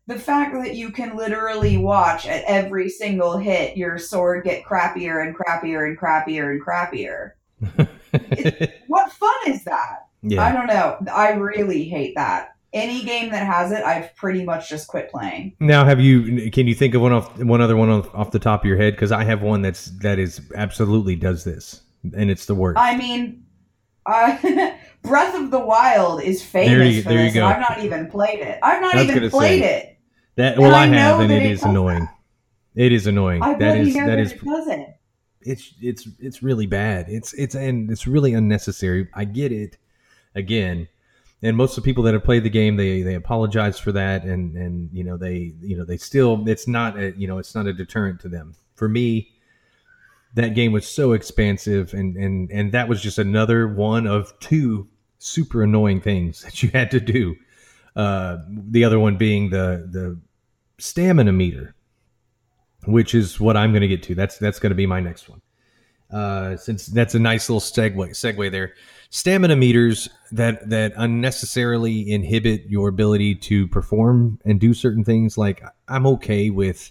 The 0.06 0.18
fact 0.18 0.54
that 0.54 0.74
you 0.74 0.90
can 0.90 1.16
literally 1.16 1.76
watch 1.76 2.26
at 2.26 2.44
every 2.44 2.88
single 2.88 3.38
hit 3.38 3.76
your 3.76 3.98
sword 3.98 4.44
get 4.44 4.64
crappier 4.64 5.24
and 5.24 5.36
crappier 5.36 5.86
and 5.86 5.98
crappier 5.98 6.50
and 6.50 6.64
crappier. 6.64 7.32
It, 8.12 8.82
what 8.88 9.12
fun 9.12 9.34
is 9.46 9.64
that 9.64 10.08
yeah. 10.22 10.42
i 10.42 10.52
don't 10.52 10.66
know 10.66 10.96
i 11.12 11.32
really 11.32 11.84
hate 11.84 12.14
that 12.14 12.52
any 12.72 13.04
game 13.04 13.30
that 13.30 13.46
has 13.46 13.70
it, 13.70 13.84
I've 13.84 14.14
pretty 14.16 14.44
much 14.44 14.68
just 14.68 14.88
quit 14.88 15.10
playing. 15.10 15.54
Now, 15.60 15.84
have 15.84 16.00
you? 16.00 16.50
Can 16.50 16.66
you 16.66 16.74
think 16.74 16.94
of 16.94 17.02
one 17.02 17.12
off 17.12 17.38
one 17.38 17.60
other 17.60 17.76
one 17.76 17.90
off, 17.90 18.14
off 18.14 18.30
the 18.30 18.38
top 18.38 18.62
of 18.62 18.66
your 18.66 18.78
head? 18.78 18.94
Because 18.94 19.12
I 19.12 19.24
have 19.24 19.42
one 19.42 19.62
that's 19.62 19.86
that 19.98 20.18
is 20.18 20.40
absolutely 20.54 21.16
does 21.16 21.44
this, 21.44 21.82
and 22.16 22.30
it's 22.30 22.46
the 22.46 22.54
worst. 22.54 22.78
I 22.78 22.96
mean, 22.96 23.44
uh, 24.06 24.38
Breath 25.02 25.34
of 25.34 25.50
the 25.50 25.60
Wild 25.60 26.22
is 26.22 26.42
famous 26.42 26.70
there 26.70 26.84
you, 26.84 27.02
for 27.02 27.08
this. 27.10 27.36
I've 27.36 27.60
not 27.60 27.80
even 27.80 28.10
played 28.10 28.40
it. 28.40 28.58
I've 28.62 28.80
not 28.80 28.96
even 28.96 29.30
played 29.30 29.62
say, 29.62 29.80
it. 29.80 29.98
That 30.36 30.58
well, 30.58 30.74
I, 30.74 30.84
I 30.84 30.86
have, 30.86 31.20
and 31.20 31.30
it 31.30 31.42
is 31.42 31.62
annoying. 31.62 32.08
That. 32.74 32.84
It 32.84 32.92
is 32.92 33.06
annoying. 33.06 33.42
I 33.42 33.54
that 33.54 33.76
is 33.78 33.94
that 33.94 34.18
is. 34.18 34.32
It 34.32 34.44
doesn't. 34.44 34.88
It's 35.42 35.74
it's 35.80 36.08
it's 36.18 36.42
really 36.42 36.66
bad. 36.66 37.06
It's 37.08 37.34
it's 37.34 37.54
and 37.54 37.90
it's 37.90 38.06
really 38.06 38.32
unnecessary. 38.32 39.08
I 39.14 39.24
get 39.24 39.52
it. 39.52 39.76
Again, 40.34 40.88
and 41.42 41.56
most 41.56 41.76
of 41.76 41.82
the 41.82 41.88
people 41.88 42.04
that 42.04 42.14
have 42.14 42.24
played 42.24 42.44
the 42.44 42.50
game 42.50 42.76
they 42.76 43.02
they 43.02 43.14
apologize 43.14 43.78
for 43.78 43.92
that 43.92 44.24
and 44.24 44.56
and 44.56 44.90
you 44.92 45.04
know 45.04 45.16
they 45.16 45.52
you 45.60 45.76
know 45.76 45.84
they 45.84 45.96
still 45.96 46.48
it's 46.48 46.68
not 46.68 46.98
a, 46.98 47.12
you 47.18 47.26
know 47.26 47.38
it's 47.38 47.54
not 47.54 47.66
a 47.66 47.72
deterrent 47.72 48.20
to 48.20 48.28
them. 48.28 48.54
For 48.74 48.88
me 48.88 49.32
that 50.34 50.54
game 50.54 50.72
was 50.72 50.86
so 50.86 51.12
expansive 51.12 51.92
and 51.92 52.16
and 52.16 52.50
and 52.50 52.72
that 52.72 52.88
was 52.88 53.02
just 53.02 53.18
another 53.18 53.68
one 53.68 54.06
of 54.06 54.32
two 54.40 54.88
super 55.18 55.62
annoying 55.62 56.00
things 56.00 56.42
that 56.42 56.62
you 56.62 56.70
had 56.70 56.90
to 56.92 57.00
do. 57.00 57.36
Uh, 57.94 58.38
the 58.48 58.84
other 58.84 58.98
one 58.98 59.16
being 59.16 59.50
the 59.50 59.88
the 59.90 60.18
stamina 60.78 61.30
meter 61.30 61.74
which 62.86 63.14
is 63.14 63.38
what 63.38 63.56
i'm 63.56 63.70
going 63.70 63.82
to 63.82 63.88
get 63.88 64.02
to. 64.04 64.14
That's 64.14 64.38
that's 64.38 64.58
going 64.58 64.70
to 64.70 64.76
be 64.76 64.86
my 64.86 65.00
next 65.00 65.28
one. 65.28 65.40
Uh, 66.10 66.56
since 66.56 66.86
that's 66.86 67.14
a 67.14 67.18
nice 67.18 67.48
little 67.48 67.60
segue 67.60 68.10
segue 68.10 68.50
there. 68.50 68.74
Stamina 69.14 69.56
meters 69.56 70.08
that 70.32 70.70
that 70.70 70.94
unnecessarily 70.96 72.10
inhibit 72.10 72.64
your 72.70 72.88
ability 72.88 73.34
to 73.34 73.68
perform 73.68 74.40
and 74.46 74.58
do 74.58 74.72
certain 74.72 75.04
things. 75.04 75.36
Like 75.36 75.62
I'm 75.86 76.06
okay 76.06 76.48
with 76.48 76.90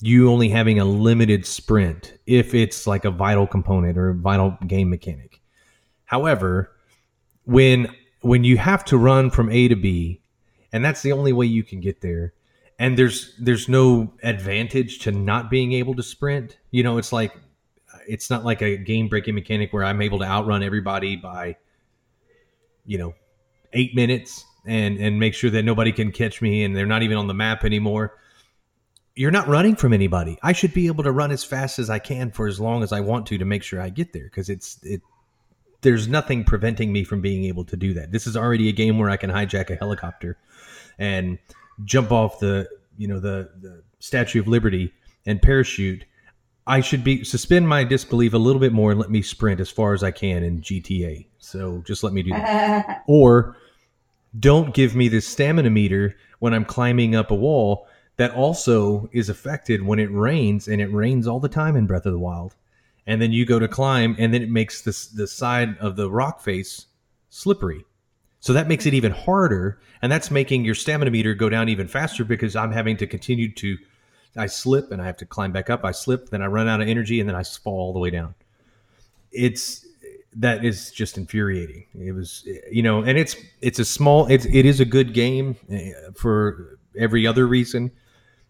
you 0.00 0.28
only 0.28 0.48
having 0.48 0.80
a 0.80 0.84
limited 0.84 1.46
sprint 1.46 2.18
if 2.26 2.54
it's 2.54 2.88
like 2.88 3.04
a 3.04 3.12
vital 3.12 3.46
component 3.46 3.96
or 3.96 4.10
a 4.10 4.14
vital 4.14 4.58
game 4.66 4.90
mechanic. 4.90 5.40
However, 6.06 6.72
when 7.44 7.86
when 8.22 8.42
you 8.42 8.56
have 8.56 8.84
to 8.86 8.98
run 8.98 9.30
from 9.30 9.48
A 9.48 9.68
to 9.68 9.76
B, 9.76 10.20
and 10.72 10.84
that's 10.84 11.02
the 11.02 11.12
only 11.12 11.32
way 11.32 11.46
you 11.46 11.62
can 11.62 11.78
get 11.78 12.00
there, 12.00 12.34
and 12.80 12.98
there's 12.98 13.32
there's 13.38 13.68
no 13.68 14.12
advantage 14.24 14.98
to 15.00 15.12
not 15.12 15.50
being 15.50 15.72
able 15.72 15.94
to 15.94 16.02
sprint. 16.02 16.58
You 16.72 16.82
know, 16.82 16.98
it's 16.98 17.12
like 17.12 17.32
it's 18.08 18.30
not 18.30 18.44
like 18.44 18.62
a 18.62 18.76
game 18.76 19.08
breaking 19.08 19.34
mechanic 19.34 19.72
where 19.72 19.84
I'm 19.84 20.00
able 20.02 20.18
to 20.20 20.24
outrun 20.24 20.62
everybody 20.62 21.16
by 21.16 21.56
you 22.84 22.98
know 22.98 23.14
eight 23.72 23.94
minutes 23.94 24.44
and 24.64 24.98
and 24.98 25.18
make 25.18 25.34
sure 25.34 25.50
that 25.50 25.64
nobody 25.64 25.92
can 25.92 26.12
catch 26.12 26.40
me 26.40 26.64
and 26.64 26.76
they're 26.76 26.86
not 26.86 27.02
even 27.02 27.16
on 27.16 27.26
the 27.26 27.34
map 27.34 27.64
anymore 27.64 28.14
you're 29.16 29.30
not 29.30 29.48
running 29.48 29.74
from 29.74 29.94
anybody. 29.94 30.38
I 30.42 30.52
should 30.52 30.74
be 30.74 30.86
able 30.86 31.02
to 31.04 31.10
run 31.10 31.32
as 31.32 31.42
fast 31.42 31.78
as 31.78 31.88
I 31.88 31.98
can 31.98 32.30
for 32.30 32.46
as 32.46 32.60
long 32.60 32.82
as 32.82 32.92
I 32.92 33.00
want 33.00 33.26
to 33.28 33.38
to 33.38 33.44
make 33.46 33.62
sure 33.62 33.80
I 33.80 33.88
get 33.88 34.12
there 34.12 34.24
because 34.24 34.50
it's 34.50 34.78
it. 34.82 35.00
There's 35.80 36.06
nothing 36.06 36.44
preventing 36.44 36.92
me 36.92 37.02
from 37.02 37.20
being 37.20 37.44
able 37.44 37.64
to 37.64 37.76
do 37.76 37.94
that. 37.94 38.12
This 38.12 38.26
is 38.26 38.36
already 38.36 38.68
a 38.68 38.72
game 38.72 38.98
where 38.98 39.10
I 39.10 39.16
can 39.16 39.30
hijack 39.30 39.70
a 39.70 39.76
helicopter 39.76 40.36
and 40.98 41.38
jump 41.84 42.12
off 42.12 42.38
the 42.38 42.68
you 42.98 43.08
know 43.08 43.18
the 43.18 43.50
the 43.60 43.82
Statue 44.00 44.40
of 44.40 44.48
Liberty 44.48 44.92
and 45.24 45.40
parachute. 45.40 46.04
I 46.66 46.80
should 46.80 47.04
be 47.04 47.22
suspend 47.24 47.68
my 47.68 47.84
disbelief 47.84 48.32
a 48.32 48.38
little 48.38 48.60
bit 48.60 48.72
more 48.72 48.90
and 48.90 49.00
let 49.00 49.10
me 49.10 49.22
sprint 49.22 49.60
as 49.60 49.70
far 49.70 49.94
as 49.94 50.02
I 50.02 50.10
can 50.10 50.42
in 50.42 50.60
GTA. 50.60 51.26
So 51.38 51.82
just 51.86 52.02
let 52.02 52.12
me 52.12 52.22
do 52.22 52.30
that. 52.30 53.04
or 53.06 53.56
don't 54.38 54.74
give 54.74 54.94
me 54.96 55.08
this 55.08 55.26
stamina 55.26 55.70
meter 55.70 56.16
when 56.40 56.52
I'm 56.52 56.64
climbing 56.64 57.14
up 57.14 57.30
a 57.30 57.34
wall 57.34 57.86
that 58.16 58.32
also 58.32 59.08
is 59.12 59.28
affected 59.28 59.82
when 59.82 59.98
it 59.98 60.10
rains, 60.10 60.68
and 60.68 60.80
it 60.80 60.92
rains 60.92 61.26
all 61.26 61.40
the 61.40 61.48
time 61.48 61.76
in 61.76 61.86
Breath 61.86 62.06
of 62.06 62.12
the 62.12 62.18
Wild. 62.18 62.54
And 63.06 63.20
then 63.20 63.30
you 63.30 63.44
go 63.44 63.58
to 63.58 63.68
climb, 63.68 64.16
and 64.18 64.32
then 64.32 64.42
it 64.42 64.50
makes 64.50 64.82
this 64.82 65.06
the 65.06 65.26
side 65.26 65.76
of 65.78 65.96
the 65.96 66.10
rock 66.10 66.40
face 66.40 66.86
slippery. 67.28 67.84
So 68.40 68.52
that 68.52 68.68
makes 68.68 68.86
it 68.86 68.94
even 68.94 69.12
harder, 69.12 69.78
and 70.02 70.10
that's 70.10 70.30
making 70.30 70.64
your 70.64 70.74
stamina 70.74 71.10
meter 71.10 71.34
go 71.34 71.48
down 71.48 71.68
even 71.68 71.88
faster 71.88 72.24
because 72.24 72.56
I'm 72.56 72.72
having 72.72 72.96
to 72.98 73.06
continue 73.06 73.52
to. 73.54 73.76
I 74.36 74.46
slip 74.46 74.90
and 74.90 75.00
I 75.00 75.06
have 75.06 75.16
to 75.18 75.26
climb 75.26 75.52
back 75.52 75.70
up. 75.70 75.84
I 75.84 75.92
slip, 75.92 76.30
then 76.30 76.42
I 76.42 76.46
run 76.46 76.68
out 76.68 76.80
of 76.80 76.88
energy, 76.88 77.20
and 77.20 77.28
then 77.28 77.36
I 77.36 77.42
fall 77.42 77.78
all 77.78 77.92
the 77.92 77.98
way 77.98 78.10
down. 78.10 78.34
It's 79.32 79.86
that 80.36 80.64
is 80.64 80.90
just 80.90 81.16
infuriating. 81.16 81.86
It 81.98 82.12
was, 82.12 82.46
you 82.70 82.82
know, 82.82 83.02
and 83.02 83.18
it's 83.18 83.36
it's 83.60 83.78
a 83.78 83.84
small, 83.84 84.26
it's 84.26 84.44
it 84.46 84.66
is 84.66 84.80
a 84.80 84.84
good 84.84 85.14
game 85.14 85.56
eh, 85.70 85.92
for 86.14 86.78
every 86.98 87.26
other 87.26 87.46
reason, 87.46 87.90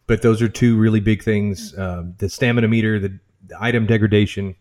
but 0.06 0.22
those 0.22 0.42
are 0.42 0.48
two 0.48 0.76
really 0.76 1.00
big 1.00 1.22
things: 1.22 1.74
uh, 1.74 2.04
the 2.18 2.28
stamina 2.28 2.68
meter, 2.68 2.98
the, 2.98 3.18
the 3.46 3.56
item 3.60 3.86
degradation, 3.86 4.56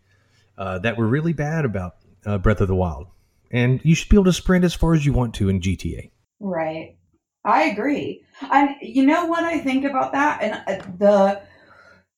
uh, 0.57 0.80
that 0.80 0.97
were 0.97 1.07
really 1.07 1.34
bad 1.34 1.65
about 1.65 1.95
uh, 2.26 2.38
Breath 2.38 2.61
of 2.61 2.67
the 2.67 2.76
Wild. 2.76 3.07
And 3.51 3.80
you 3.84 3.95
should 3.95 4.09
be 4.09 4.17
able 4.17 4.26
to 4.26 4.34
sprint 4.34 4.65
as 4.65 4.73
far 4.73 4.93
as 4.93 5.05
you 5.05 5.13
want 5.13 5.34
to 5.36 5.49
in 5.49 5.61
GTA. 5.61 6.11
Right. 6.39 6.97
I 7.45 7.63
agree. 7.65 8.23
And 8.51 8.71
you 8.81 9.05
know 9.05 9.25
what 9.25 9.43
I 9.43 9.59
think 9.59 9.85
about 9.85 10.11
that? 10.13 10.41
And 10.41 10.53
uh, 10.81 10.85
the 10.97 11.41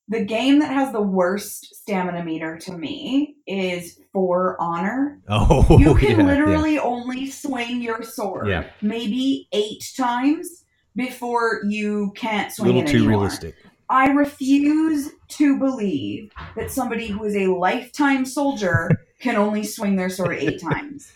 the 0.09 0.23
game 0.23 0.59
that 0.59 0.71
has 0.71 0.93
the 0.93 1.01
worst 1.01 1.75
stamina 1.75 2.23
meter 2.23 2.57
to 2.59 2.71
me 2.78 3.36
is 3.45 3.99
For 4.13 4.55
Honor. 4.59 5.19
Oh, 5.30 5.78
You 5.78 5.95
can 5.95 6.19
yeah, 6.21 6.25
literally 6.25 6.80
only 6.80 7.30
swing 7.30 7.82
your 7.82 8.01
sword 8.03 8.47
Yeah. 8.47 8.69
maybe 8.82 9.49
eight 9.51 9.84
times 9.97 10.63
before 10.95 11.59
you 11.67 12.13
can't 12.15 12.47
yeah. 12.47 12.53
swing 12.53 12.71
a 12.71 12.73
little 12.75 12.89
it 12.89 12.91
too 12.91 12.97
anymore. 12.99 13.19
realistic. 13.19 13.55
I 13.89 14.07
refuse 14.11 15.09
to 15.30 15.59
believe 15.59 16.32
that 16.55 16.71
somebody 16.71 17.07
who 17.07 17.23
is 17.25 17.36
a 17.36 17.47
lifetime 17.47 18.25
soldier 18.25 18.89
can 19.19 19.36
only 19.36 19.63
swing 19.65 19.97
their 19.97 20.09
sword 20.09 20.38
eight 20.38 20.61
times. 20.61 21.11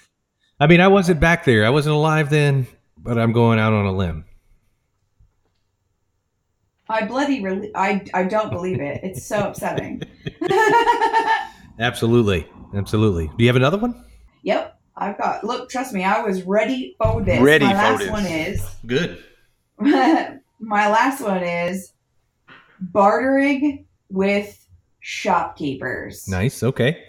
I 0.59 0.67
mean, 0.67 0.81
I 0.81 0.87
wasn't 0.89 1.19
back 1.21 1.45
there. 1.45 1.65
I 1.65 1.69
wasn't 1.69 1.95
alive 1.95 2.29
then, 2.29 2.67
but 3.01 3.17
I'm 3.17 3.31
going 3.31 3.59
out 3.59 3.73
on 3.73 3.85
a 3.85 3.91
limb. 3.91 4.25
I 6.89 7.05
bloody 7.05 7.41
really, 7.41 7.71
I 7.75 8.05
I 8.13 8.23
don't 8.23 8.51
believe 8.51 8.81
it. 8.81 9.01
It's 9.03 9.25
so 9.25 9.47
upsetting. 9.47 10.01
Absolutely, 11.79 12.47
absolutely. 12.75 13.27
Do 13.27 13.43
you 13.43 13.47
have 13.47 13.55
another 13.55 13.77
one? 13.77 14.03
yep, 14.43 14.79
I've 14.95 15.17
got. 15.17 15.43
Look, 15.43 15.69
trust 15.69 15.93
me, 15.93 16.03
I 16.03 16.21
was 16.21 16.43
ready 16.43 16.95
for 17.01 17.21
this. 17.23 17.41
Ready 17.41 17.65
My 17.65 17.71
for 17.71 17.77
last 17.77 17.99
this. 17.99 18.09
one 18.11 18.25
is. 18.25 18.75
Good. 18.85 19.23
my 20.59 20.89
last 20.91 21.21
one 21.21 21.41
is 21.41 21.93
bartering 22.79 23.85
with 24.09 24.63
shopkeepers. 24.99 26.27
Nice. 26.27 26.61
Okay. 26.61 27.03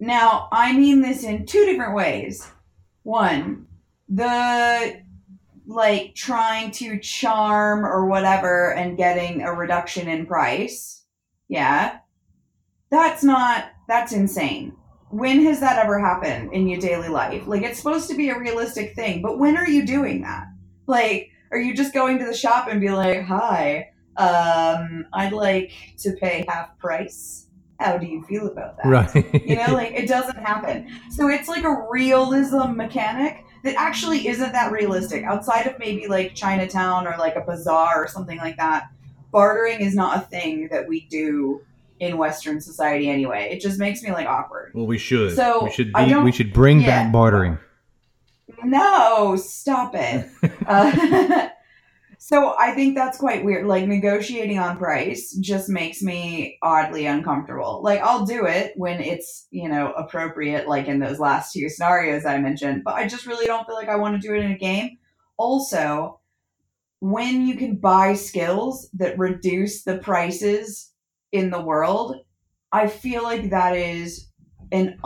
Now, 0.00 0.48
I 0.50 0.72
mean 0.76 1.00
this 1.00 1.22
in 1.22 1.46
two 1.46 1.64
different 1.66 1.94
ways. 1.94 2.50
One, 3.04 3.66
the 4.08 5.00
like 5.68 6.14
trying 6.14 6.70
to 6.70 6.98
charm 6.98 7.84
or 7.84 8.06
whatever 8.06 8.72
and 8.72 8.96
getting 8.96 9.42
a 9.42 9.52
reduction 9.52 10.08
in 10.08 10.24
price. 10.24 11.04
Yeah. 11.46 11.98
That's 12.90 13.22
not, 13.22 13.66
that's 13.86 14.12
insane. 14.12 14.74
When 15.10 15.42
has 15.44 15.60
that 15.60 15.78
ever 15.78 16.00
happened 16.00 16.54
in 16.54 16.68
your 16.68 16.80
daily 16.80 17.08
life? 17.08 17.46
Like, 17.46 17.62
it's 17.62 17.78
supposed 17.78 18.08
to 18.08 18.16
be 18.16 18.30
a 18.30 18.38
realistic 18.38 18.94
thing, 18.94 19.20
but 19.20 19.38
when 19.38 19.58
are 19.58 19.68
you 19.68 19.84
doing 19.84 20.22
that? 20.22 20.46
Like, 20.86 21.28
are 21.50 21.58
you 21.58 21.74
just 21.74 21.92
going 21.92 22.18
to 22.18 22.24
the 22.24 22.34
shop 22.34 22.68
and 22.70 22.80
be 22.80 22.90
like, 22.90 23.22
hi, 23.22 23.90
um, 24.16 25.04
I'd 25.12 25.32
like 25.32 25.72
to 25.98 26.12
pay 26.12 26.46
half 26.48 26.78
price? 26.78 27.46
How 27.78 27.96
do 27.96 28.06
you 28.06 28.24
feel 28.24 28.48
about 28.48 28.76
that? 28.78 28.86
Right. 28.86 29.44
You 29.46 29.56
know, 29.56 29.72
like 29.72 29.92
it 29.92 30.08
doesn't 30.08 30.38
happen. 30.38 30.88
So 31.10 31.28
it's 31.28 31.46
like 31.46 31.64
a 31.64 31.86
realism 31.90 32.72
mechanic 32.72 33.44
that 33.64 33.74
actually 33.76 34.28
isn't 34.28 34.52
that 34.52 34.72
realistic. 34.72 35.24
Outside 35.24 35.66
of 35.66 35.78
maybe 35.78 36.06
like 36.06 36.34
Chinatown 36.34 37.06
or 37.06 37.16
like 37.18 37.36
a 37.36 37.40
bazaar 37.40 38.02
or 38.02 38.08
something 38.08 38.38
like 38.38 38.56
that, 38.56 38.88
bartering 39.30 39.80
is 39.80 39.94
not 39.94 40.16
a 40.16 40.20
thing 40.20 40.68
that 40.70 40.88
we 40.88 41.06
do 41.06 41.62
in 42.00 42.16
Western 42.16 42.60
society 42.60 43.08
anyway. 43.08 43.48
It 43.50 43.60
just 43.60 43.78
makes 43.78 44.02
me 44.02 44.12
like 44.12 44.26
awkward. 44.26 44.72
Well, 44.74 44.86
we 44.86 44.98
should. 44.98 45.34
So, 45.34 45.64
we 45.64 45.70
should. 45.70 45.92
Be, 45.92 46.14
we 46.16 46.32
should 46.32 46.52
bring 46.52 46.80
yeah. 46.80 47.04
back 47.04 47.12
bartering. 47.12 47.58
No, 48.64 49.36
stop 49.36 49.94
it. 49.94 50.28
Uh, 50.66 51.48
so 52.28 52.54
I 52.58 52.72
think 52.72 52.94
that's 52.94 53.16
quite 53.16 53.42
weird. 53.42 53.66
Like 53.66 53.86
negotiating 53.86 54.58
on 54.58 54.76
price 54.76 55.32
just 55.40 55.70
makes 55.70 56.02
me 56.02 56.58
oddly 56.60 57.06
uncomfortable. 57.06 57.80
Like 57.82 58.02
I'll 58.02 58.26
do 58.26 58.44
it 58.44 58.74
when 58.76 59.00
it's, 59.00 59.46
you 59.50 59.66
know, 59.66 59.92
appropriate, 59.92 60.68
like 60.68 60.88
in 60.88 60.98
those 60.98 61.18
last 61.18 61.54
two 61.54 61.70
scenarios 61.70 62.26
I 62.26 62.36
mentioned, 62.36 62.82
but 62.84 62.96
I 62.96 63.08
just 63.08 63.24
really 63.24 63.46
don't 63.46 63.64
feel 63.64 63.76
like 63.76 63.88
I 63.88 63.96
want 63.96 64.20
to 64.20 64.28
do 64.28 64.34
it 64.34 64.44
in 64.44 64.52
a 64.52 64.58
game. 64.58 64.98
Also, 65.38 66.20
when 67.00 67.46
you 67.46 67.56
can 67.56 67.76
buy 67.76 68.12
skills 68.12 68.90
that 68.92 69.18
reduce 69.18 69.84
the 69.84 69.96
prices 69.96 70.92
in 71.32 71.48
the 71.48 71.62
world, 71.62 72.14
I 72.72 72.88
feel 72.88 73.22
like 73.22 73.48
that 73.48 73.74
is 73.74 74.28
an 74.70 74.98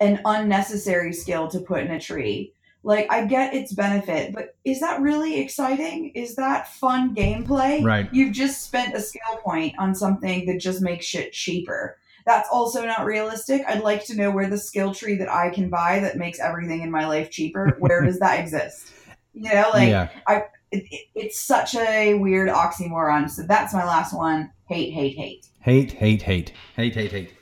an 0.00 0.22
unnecessary 0.24 1.12
skill 1.12 1.48
to 1.48 1.60
put 1.60 1.82
in 1.82 1.90
a 1.90 2.00
tree. 2.00 2.54
Like 2.84 3.06
I 3.10 3.26
get 3.26 3.54
its 3.54 3.72
benefit, 3.72 4.32
but 4.32 4.56
is 4.64 4.80
that 4.80 5.00
really 5.00 5.40
exciting? 5.40 6.10
Is 6.14 6.34
that 6.36 6.72
fun 6.74 7.14
gameplay? 7.14 7.82
Right. 7.82 8.08
You've 8.12 8.32
just 8.32 8.64
spent 8.64 8.96
a 8.96 9.00
skill 9.00 9.36
point 9.42 9.74
on 9.78 9.94
something 9.94 10.46
that 10.46 10.58
just 10.58 10.82
makes 10.82 11.06
shit 11.06 11.32
cheaper. 11.32 11.98
That's 12.26 12.48
also 12.50 12.84
not 12.84 13.04
realistic. 13.04 13.62
I'd 13.66 13.82
like 13.82 14.04
to 14.06 14.16
know 14.16 14.30
where 14.30 14.48
the 14.48 14.58
skill 14.58 14.94
tree 14.94 15.16
that 15.16 15.28
I 15.28 15.50
can 15.50 15.68
buy 15.68 16.00
that 16.00 16.16
makes 16.16 16.40
everything 16.40 16.82
in 16.82 16.90
my 16.90 17.06
life 17.06 17.30
cheaper, 17.30 17.76
where 17.78 18.02
does 18.02 18.18
that 18.18 18.40
exist? 18.40 18.88
You 19.34 19.50
know, 19.54 19.70
like 19.72 19.88
yeah. 19.88 20.10
it, 20.28 20.50
it, 20.72 21.06
it's 21.14 21.40
such 21.40 21.74
a 21.74 22.12
weird 22.12 22.50
oxymoron. 22.50 23.30
So 23.30 23.44
that's 23.44 23.72
my 23.72 23.82
last 23.82 24.14
one. 24.14 24.50
Hate, 24.66 24.92
hate, 24.92 25.16
hate. 25.16 25.46
Hate. 25.60 25.92
Hate. 25.92 26.20
Hate. 26.20 26.52
Hate. 26.76 26.94
Hate. 26.94 27.12
Hate. 27.12 27.32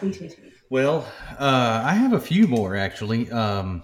Hate, 0.00 0.16
hate, 0.16 0.32
hate. 0.32 0.52
Well, 0.70 1.06
uh, 1.38 1.82
I 1.84 1.92
have 1.92 2.14
a 2.14 2.18
few 2.18 2.46
more 2.46 2.76
actually, 2.76 3.30
um, 3.30 3.82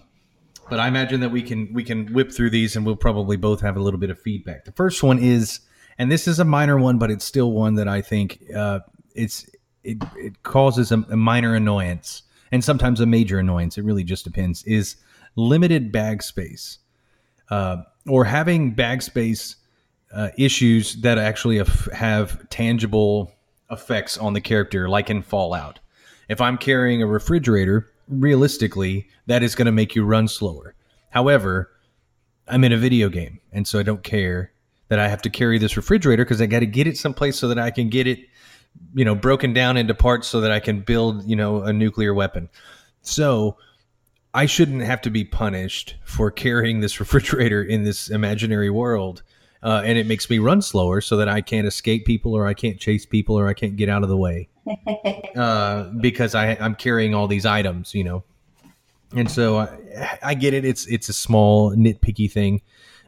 but 0.71 0.81
I 0.81 0.89
imagine 0.89 1.21
that 1.21 1.31
we 1.31 1.43
can 1.43 1.73
we 1.73 1.85
can 1.85 2.13
whip 2.13 2.33
through 2.33 2.51
these, 2.51 2.77
and 2.77 2.87
we'll 2.87 2.97
probably 2.97 3.37
both 3.37 3.61
have 3.61 3.77
a 3.77 3.81
little 3.81 4.01
bit 4.01 4.11
of 4.11 4.19
feedback. 4.19 4.65
The 4.65 4.73
first 4.73 5.03
one 5.03 5.19
is, 5.19 5.61
and 5.99 6.11
this 6.11 6.27
is 6.27 6.39
a 6.39 6.45
minor 6.45 6.79
one, 6.79 6.99
but 6.99 7.11
it's 7.11 7.25
still 7.25 7.53
one 7.53 7.75
that 7.75 7.89
I 7.89 8.01
think 8.01 8.43
uh, 8.55 8.81
it's 9.15 9.51
it, 9.83 9.99
it 10.17 10.43
causes 10.43 10.93
a, 10.93 11.05
a 11.11 11.17
minor 11.17 11.55
annoyance 11.55 12.23
and 12.53 12.65
sometimes 12.65 13.01
a 13.01 13.07
major 13.07 13.39
annoyance. 13.39 13.77
It 13.77 13.85
really 13.85 14.05
just 14.05 14.25
depends. 14.25 14.63
Is 14.65 14.97
limited 15.37 15.93
bag 15.93 16.23
space 16.23 16.79
uh, 17.51 17.79
or 18.09 18.25
having 18.25 18.73
bag 18.73 19.03
space 19.03 19.57
uh, 20.15 20.31
issues 20.39 20.97
that 21.03 21.19
actually 21.19 21.63
have 21.93 22.49
tangible 22.49 23.33
effects 23.71 24.19
on 24.19 24.33
the 24.33 24.41
character, 24.41 24.89
like 24.89 25.11
in 25.11 25.23
Fallout. 25.23 25.79
If 26.29 26.41
I'm 26.41 26.59
carrying 26.59 27.03
a 27.03 27.07
refrigerator, 27.07 27.90
realistically, 28.11 29.09
that 29.27 29.43
is 29.43 29.55
going 29.55 29.67
to 29.67 29.73
make 29.73 29.95
you 29.95 30.05
run 30.05 30.29
slower. 30.29 30.75
However, 31.11 31.71
I'm 32.49 32.65
in 32.65 32.73
a 32.73 32.77
video 32.77 33.09
game, 33.09 33.41
and 33.53 33.67
so 33.67 33.79
I 33.79 33.83
don't 33.83 34.03
care 34.03 34.53
that 34.89 34.99
I 34.99 35.09
have 35.09 35.23
to 35.23 35.31
carry 35.31 35.59
this 35.59 35.77
refrigerator 35.77 36.25
because 36.25 36.43
I 36.43 36.47
got 36.47 36.61
to 36.61 36.67
get 36.67 36.87
it 36.87 36.97
someplace 36.97 37.39
so 37.39 37.49
that 37.49 37.59
I 37.59 37.71
can 37.71 37.89
get 37.89 38.07
it, 38.07 38.19
you 38.95 39.05
know, 39.05 39.15
broken 39.15 39.53
down 39.53 39.77
into 39.77 39.95
parts 39.95 40.27
so 40.27 40.41
that 40.41 40.51
I 40.51 40.59
can 40.59 40.81
build, 40.81 41.25
you 41.29 41.37
know, 41.37 41.63
a 41.63 41.73
nuclear 41.73 42.13
weapon. 42.13 42.49
So 43.03 43.57
I 44.35 44.47
shouldn't 44.47 44.83
have 44.83 45.01
to 45.03 45.11
be 45.11 45.25
punished 45.25 45.97
for 46.05 46.31
carrying 46.31 46.81
this 46.81 46.99
refrigerator 47.01 47.63
in 47.63 47.85
this 47.85 48.11
imaginary 48.11 48.71
world. 48.71 49.23
Uh, 49.63 49.83
and 49.85 49.99
it 49.99 50.07
makes 50.07 50.31
me 50.31 50.39
run 50.39 50.63
slower 50.63 51.01
so 51.03 51.17
that 51.19 51.29
I 51.29 51.43
can't 51.43 51.67
escape 51.67 52.07
people 52.07 52.35
or 52.35 52.47
I 52.47 52.55
can't 52.55 52.79
chase 52.81 53.05
people 53.05 53.39
or 53.39 53.47
I 53.47 53.53
can't 53.53 53.77
get 53.77 53.91
out 53.91 54.03
of 54.03 54.09
the 54.09 54.17
way 54.17 54.49
uh, 55.37 55.85
because 56.01 56.35
I, 56.35 56.57
I'm 56.61 56.75
carrying 56.75 57.15
all 57.15 57.29
these 57.29 57.45
items, 57.47 57.95
you 57.95 58.05
know. 58.05 58.25
And 59.15 59.31
so 59.31 59.59
I, 59.59 60.19
I 60.23 60.35
get 60.35 60.55
it. 60.55 60.65
It's 60.65 60.87
it's 60.87 61.09
a 61.09 61.13
small 61.13 61.73
nitpicky 61.75 62.31
thing. 62.31 62.63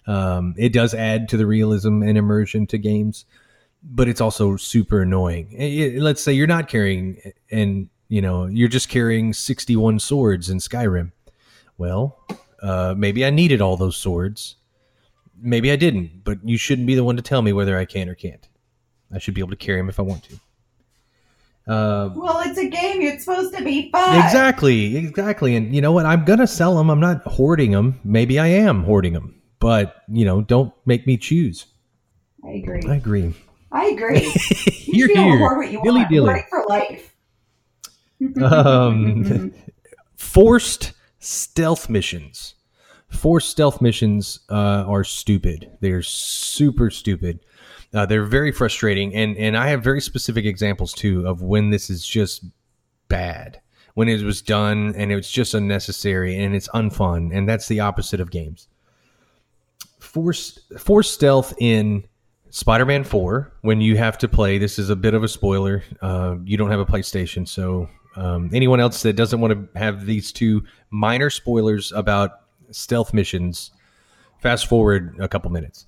Um, 0.06 0.54
it 0.58 0.72
does 0.72 0.94
add 0.94 1.28
to 1.30 1.36
the 1.36 1.46
realism 1.46 2.02
and 2.02 2.18
immersion 2.18 2.66
to 2.66 2.76
games, 2.78 3.24
but 3.82 4.08
it's 4.08 4.20
also 4.20 4.56
super 4.56 5.02
annoying. 5.02 5.52
It- 5.52 5.94
it- 5.94 6.02
let's 6.02 6.20
say 6.22 6.32
you're 6.32 6.48
not 6.48 6.68
carrying, 6.68 7.18
and 7.52 7.88
you 8.08 8.20
know 8.20 8.46
you're 8.46 8.68
just 8.68 8.88
carrying 8.88 9.32
61 9.32 10.00
swords 10.00 10.50
in 10.50 10.58
Skyrim. 10.58 11.12
Well, 11.78 12.18
uh, 12.60 12.94
maybe 12.96 13.24
I 13.24 13.30
needed 13.30 13.60
all 13.60 13.76
those 13.76 13.96
swords. 13.96 14.56
Maybe 15.40 15.70
I 15.72 15.76
didn't, 15.76 16.22
but 16.24 16.38
you 16.44 16.56
shouldn't 16.56 16.86
be 16.86 16.94
the 16.94 17.04
one 17.04 17.16
to 17.16 17.22
tell 17.22 17.42
me 17.42 17.52
whether 17.52 17.76
I 17.76 17.84
can 17.84 18.08
or 18.08 18.14
can't. 18.14 18.46
I 19.12 19.18
should 19.18 19.34
be 19.34 19.40
able 19.40 19.50
to 19.50 19.56
carry 19.56 19.78
them 19.80 19.88
if 19.88 19.98
I 19.98 20.02
want 20.02 20.24
to. 20.24 20.34
Uh, 21.72 22.10
Well, 22.16 22.40
it's 22.44 22.58
a 22.58 22.68
game. 22.68 23.02
It's 23.02 23.24
supposed 23.24 23.54
to 23.56 23.62
be 23.64 23.90
fun. 23.90 24.24
Exactly, 24.24 24.96
exactly. 24.96 25.54
And 25.56 25.74
you 25.74 25.80
know 25.80 25.92
what? 25.92 26.06
I'm 26.06 26.24
gonna 26.24 26.46
sell 26.46 26.76
them. 26.76 26.90
I'm 26.90 27.00
not 27.00 27.22
hoarding 27.26 27.70
them. 27.72 28.00
Maybe 28.04 28.38
I 28.38 28.46
am 28.48 28.82
hoarding 28.84 29.12
them, 29.12 29.40
but 29.60 30.02
you 30.08 30.24
know, 30.24 30.40
don't 30.40 30.72
make 30.86 31.06
me 31.06 31.16
choose. 31.16 31.66
I 32.44 32.50
agree. 32.52 32.82
I 32.88 32.96
agree. 32.96 33.34
I 33.70 33.86
agree. 33.86 34.32
You 34.92 35.06
be 35.08 35.14
here, 35.14 35.38
hoard 35.38 35.56
what 35.56 35.72
you 35.72 35.80
dilly 35.82 36.00
want. 36.00 36.10
dilly. 36.10 36.34
It 36.40 36.44
for 36.50 36.64
life. 36.68 37.14
Um, 38.42 39.52
forced 40.16 40.92
stealth 41.18 41.88
missions. 41.88 42.54
Forced 43.12 43.50
stealth 43.50 43.80
missions 43.80 44.40
uh, 44.50 44.84
are 44.86 45.04
stupid. 45.04 45.70
They're 45.80 46.02
super 46.02 46.90
stupid. 46.90 47.40
Uh, 47.94 48.06
they're 48.06 48.24
very 48.24 48.52
frustrating, 48.52 49.14
and 49.14 49.36
and 49.36 49.56
I 49.56 49.68
have 49.68 49.84
very 49.84 50.00
specific 50.00 50.46
examples 50.46 50.92
too 50.92 51.26
of 51.26 51.42
when 51.42 51.70
this 51.70 51.90
is 51.90 52.06
just 52.06 52.44
bad. 53.08 53.60
When 53.94 54.08
it 54.08 54.22
was 54.22 54.40
done 54.40 54.94
and 54.96 55.12
it 55.12 55.16
was 55.16 55.30
just 55.30 55.52
unnecessary 55.52 56.38
and 56.38 56.54
it's 56.54 56.68
unfun, 56.68 57.36
and 57.36 57.46
that's 57.46 57.68
the 57.68 57.80
opposite 57.80 58.20
of 58.20 58.30
games. 58.30 58.68
Forced 60.00 60.60
forced 60.78 61.12
stealth 61.12 61.52
in 61.58 62.04
Spider-Man 62.48 63.04
4 63.04 63.52
when 63.60 63.80
you 63.80 63.96
have 63.96 64.16
to 64.18 64.28
play. 64.28 64.56
This 64.58 64.78
is 64.78 64.88
a 64.90 64.96
bit 64.96 65.14
of 65.14 65.22
a 65.22 65.28
spoiler. 65.28 65.82
Uh, 66.00 66.36
you 66.44 66.56
don't 66.56 66.70
have 66.70 66.80
a 66.80 66.86
PlayStation, 66.86 67.46
so 67.46 67.88
um, 68.16 68.50
anyone 68.52 68.80
else 68.80 69.02
that 69.02 69.16
doesn't 69.16 69.40
want 69.40 69.52
to 69.52 69.78
have 69.78 70.06
these 70.06 70.32
two 70.32 70.62
minor 70.90 71.30
spoilers 71.30 71.92
about 71.92 72.41
stealth 72.72 73.14
missions, 73.14 73.70
fast 74.40 74.66
forward 74.66 75.16
a 75.18 75.28
couple 75.28 75.50
minutes. 75.50 75.86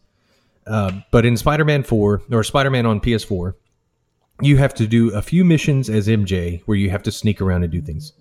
Uh, 0.67 1.01
but 1.11 1.27
in 1.27 1.37
Spider-Man 1.37 1.83
4 1.83 2.23
or 2.31 2.45
Spider-Man 2.45 2.87
on 2.87 3.01
PS4, 3.01 3.55
you 4.41 4.57
have 4.57 4.75
to 4.75 4.87
do 4.87 5.13
a 5.15 5.23
few 5.23 5.45
missions 5.45 5.89
as 5.89 6.09
MJ 6.09 6.63
where 6.65 6.77
you 6.77 6.91
have 6.91 7.03
to 7.05 7.13
sneak 7.13 7.41
around 7.41 7.63
and 7.63 7.73
do 7.73 7.81
things. 7.81 8.13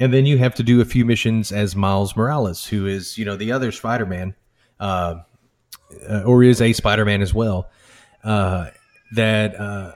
And 0.00 0.12
then 0.12 0.26
you 0.26 0.38
have 0.38 0.54
to 0.56 0.62
do 0.62 0.80
a 0.80 0.84
few 0.84 1.04
missions 1.04 1.52
as 1.52 1.76
Miles 1.76 2.16
Morales, 2.16 2.66
who 2.66 2.86
is, 2.86 3.16
you 3.16 3.24
know, 3.24 3.36
the 3.36 3.52
other 3.52 3.70
Spider-Man, 3.70 4.34
uh, 4.80 5.16
uh, 6.08 6.22
or 6.24 6.42
is 6.42 6.60
a 6.60 6.72
Spider-Man 6.72 7.22
as 7.22 7.32
well, 7.32 7.70
uh, 8.24 8.70
that 9.14 9.58
uh, 9.58 9.92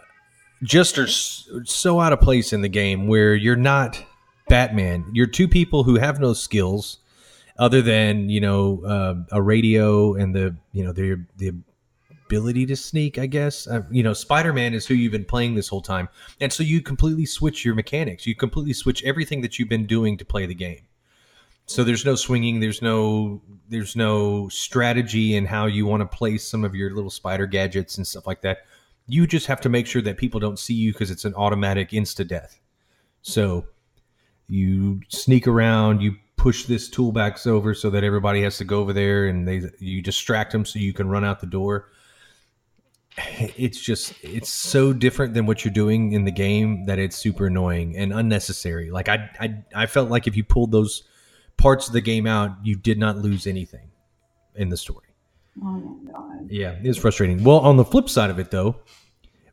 just 0.62 0.98
are 0.98 1.08
so 1.08 2.00
out 2.00 2.12
of 2.12 2.20
place 2.20 2.52
in 2.52 2.62
the 2.62 2.68
game 2.68 3.08
where 3.08 3.34
you're 3.34 3.56
not 3.56 4.02
Batman. 4.48 5.04
You're 5.12 5.26
two 5.26 5.48
people 5.48 5.82
who 5.82 5.96
have 5.96 6.20
no 6.20 6.32
skills 6.32 6.98
other 7.58 7.82
than 7.82 8.28
you 8.28 8.40
know 8.40 8.82
uh, 8.84 9.14
a 9.32 9.42
radio 9.42 10.14
and 10.14 10.34
the 10.34 10.56
you 10.72 10.84
know 10.84 10.92
the 10.92 11.24
the 11.36 11.52
ability 12.26 12.66
to 12.66 12.76
sneak. 12.76 13.18
I 13.18 13.26
guess 13.26 13.66
uh, 13.66 13.82
you 13.90 14.02
know 14.02 14.12
Spider-Man 14.12 14.74
is 14.74 14.86
who 14.86 14.94
you've 14.94 15.12
been 15.12 15.24
playing 15.24 15.54
this 15.54 15.68
whole 15.68 15.82
time, 15.82 16.08
and 16.40 16.52
so 16.52 16.62
you 16.62 16.80
completely 16.80 17.26
switch 17.26 17.64
your 17.64 17.74
mechanics. 17.74 18.26
You 18.26 18.34
completely 18.34 18.72
switch 18.72 19.02
everything 19.04 19.40
that 19.42 19.58
you've 19.58 19.68
been 19.68 19.86
doing 19.86 20.16
to 20.18 20.24
play 20.24 20.46
the 20.46 20.54
game. 20.54 20.82
So 21.66 21.84
there's 21.84 22.04
no 22.04 22.14
swinging. 22.14 22.60
There's 22.60 22.80
no 22.80 23.42
there's 23.68 23.96
no 23.96 24.48
strategy 24.48 25.36
in 25.36 25.44
how 25.44 25.66
you 25.66 25.84
want 25.84 26.00
to 26.00 26.16
place 26.16 26.48
some 26.48 26.64
of 26.64 26.74
your 26.74 26.94
little 26.94 27.10
spider 27.10 27.46
gadgets 27.46 27.98
and 27.98 28.06
stuff 28.06 28.26
like 28.26 28.40
that. 28.42 28.58
You 29.06 29.26
just 29.26 29.46
have 29.46 29.60
to 29.62 29.68
make 29.68 29.86
sure 29.86 30.02
that 30.02 30.16
people 30.16 30.40
don't 30.40 30.58
see 30.58 30.74
you 30.74 30.92
because 30.92 31.10
it's 31.10 31.24
an 31.24 31.34
automatic 31.34 31.90
insta 31.90 32.26
death. 32.26 32.60
So 33.22 33.66
you 34.48 35.02
sneak 35.08 35.46
around, 35.46 36.00
you 36.00 36.16
push 36.38 36.64
this 36.64 36.88
toolbox 36.88 37.46
over 37.46 37.74
so 37.74 37.90
that 37.90 38.04
everybody 38.04 38.40
has 38.42 38.56
to 38.58 38.64
go 38.64 38.80
over 38.80 38.94
there, 38.94 39.26
and 39.26 39.46
they 39.46 39.62
you 39.78 40.00
distract 40.00 40.52
them 40.52 40.64
so 40.64 40.78
you 40.78 40.94
can 40.94 41.08
run 41.08 41.24
out 41.24 41.40
the 41.40 41.46
door. 41.46 41.90
It's 43.36 43.80
just 43.80 44.14
it's 44.22 44.48
so 44.48 44.92
different 44.92 45.34
than 45.34 45.44
what 45.44 45.64
you're 45.64 45.74
doing 45.74 46.12
in 46.12 46.24
the 46.24 46.30
game 46.30 46.86
that 46.86 47.00
it's 47.00 47.16
super 47.16 47.48
annoying 47.48 47.96
and 47.96 48.12
unnecessary. 48.12 48.90
Like 48.90 49.08
I 49.08 49.28
I 49.40 49.64
I 49.74 49.86
felt 49.86 50.08
like 50.08 50.26
if 50.26 50.36
you 50.36 50.44
pulled 50.44 50.70
those 50.70 51.02
parts 51.56 51.88
of 51.88 51.92
the 51.92 52.00
game 52.00 52.26
out, 52.26 52.52
you 52.62 52.76
did 52.76 52.98
not 52.98 53.18
lose 53.18 53.46
anything 53.46 53.90
in 54.54 54.68
the 54.68 54.76
story. 54.76 55.06
Oh 55.60 55.64
my 55.64 56.12
god. 56.12 56.48
Yeah, 56.48 56.76
it's 56.82 56.98
frustrating. 56.98 57.42
Well, 57.42 57.58
on 57.58 57.76
the 57.76 57.84
flip 57.84 58.08
side 58.08 58.30
of 58.30 58.38
it, 58.38 58.52
though, 58.52 58.76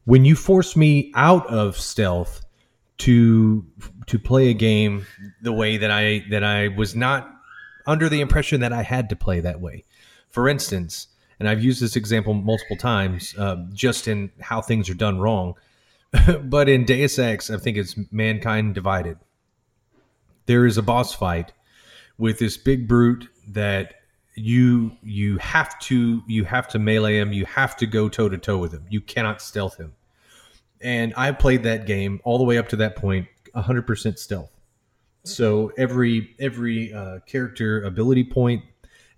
when 0.05 0.23
you 0.23 0.35
force 0.35 0.75
me 0.75 1.11
out 1.15 1.47
of 1.47 1.77
stealth 1.77 2.45
to 2.99 3.65
to 4.07 4.19
play 4.19 4.49
a 4.49 4.53
game 4.53 5.05
the 5.41 5.53
way 5.53 5.77
that 5.77 5.91
I 5.91 6.25
that 6.29 6.43
I 6.43 6.69
was 6.69 6.95
not 6.95 7.31
under 7.87 8.09
the 8.09 8.21
impression 8.21 8.61
that 8.61 8.73
I 8.73 8.83
had 8.83 9.09
to 9.09 9.15
play 9.15 9.39
that 9.39 9.59
way. 9.59 9.83
For 10.29 10.49
instance, 10.49 11.07
and 11.39 11.47
I've 11.47 11.63
used 11.63 11.81
this 11.81 11.95
example 11.95 12.33
multiple 12.33 12.77
times, 12.77 13.35
uh, 13.37 13.65
just 13.73 14.07
in 14.07 14.31
how 14.41 14.61
things 14.61 14.89
are 14.89 14.95
done 14.95 15.19
wrong. 15.19 15.55
but 16.43 16.69
in 16.69 16.85
Deus 16.85 17.19
Ex, 17.19 17.49
I 17.49 17.57
think 17.57 17.77
it's 17.77 17.95
Mankind 18.11 18.73
Divided. 18.73 19.17
There 20.45 20.65
is 20.65 20.77
a 20.77 20.83
boss 20.83 21.13
fight 21.13 21.51
with 22.17 22.39
this 22.39 22.57
big 22.57 22.87
brute 22.87 23.27
that 23.49 23.95
you 24.35 24.91
you 25.01 25.37
have 25.37 25.77
to 25.79 26.21
you 26.27 26.43
have 26.43 26.67
to 26.67 26.77
melee 26.77 27.17
him 27.17 27.31
you 27.31 27.45
have 27.45 27.75
to 27.77 27.85
go 27.85 28.09
toe 28.09 28.27
to 28.27 28.37
toe 28.37 28.57
with 28.57 28.73
him 28.73 28.85
you 28.89 28.99
cannot 28.99 29.41
stealth 29.41 29.77
him 29.77 29.93
and 30.81 31.13
i 31.15 31.31
played 31.31 31.63
that 31.63 31.85
game 31.85 32.19
all 32.25 32.37
the 32.37 32.43
way 32.43 32.57
up 32.57 32.67
to 32.67 32.75
that 32.75 32.97
point 32.97 33.27
100% 33.55 34.17
stealth. 34.17 34.51
So 35.23 35.71
every 35.77 36.35
every 36.39 36.93
uh, 36.93 37.19
character 37.25 37.83
ability 37.83 38.25
point 38.25 38.63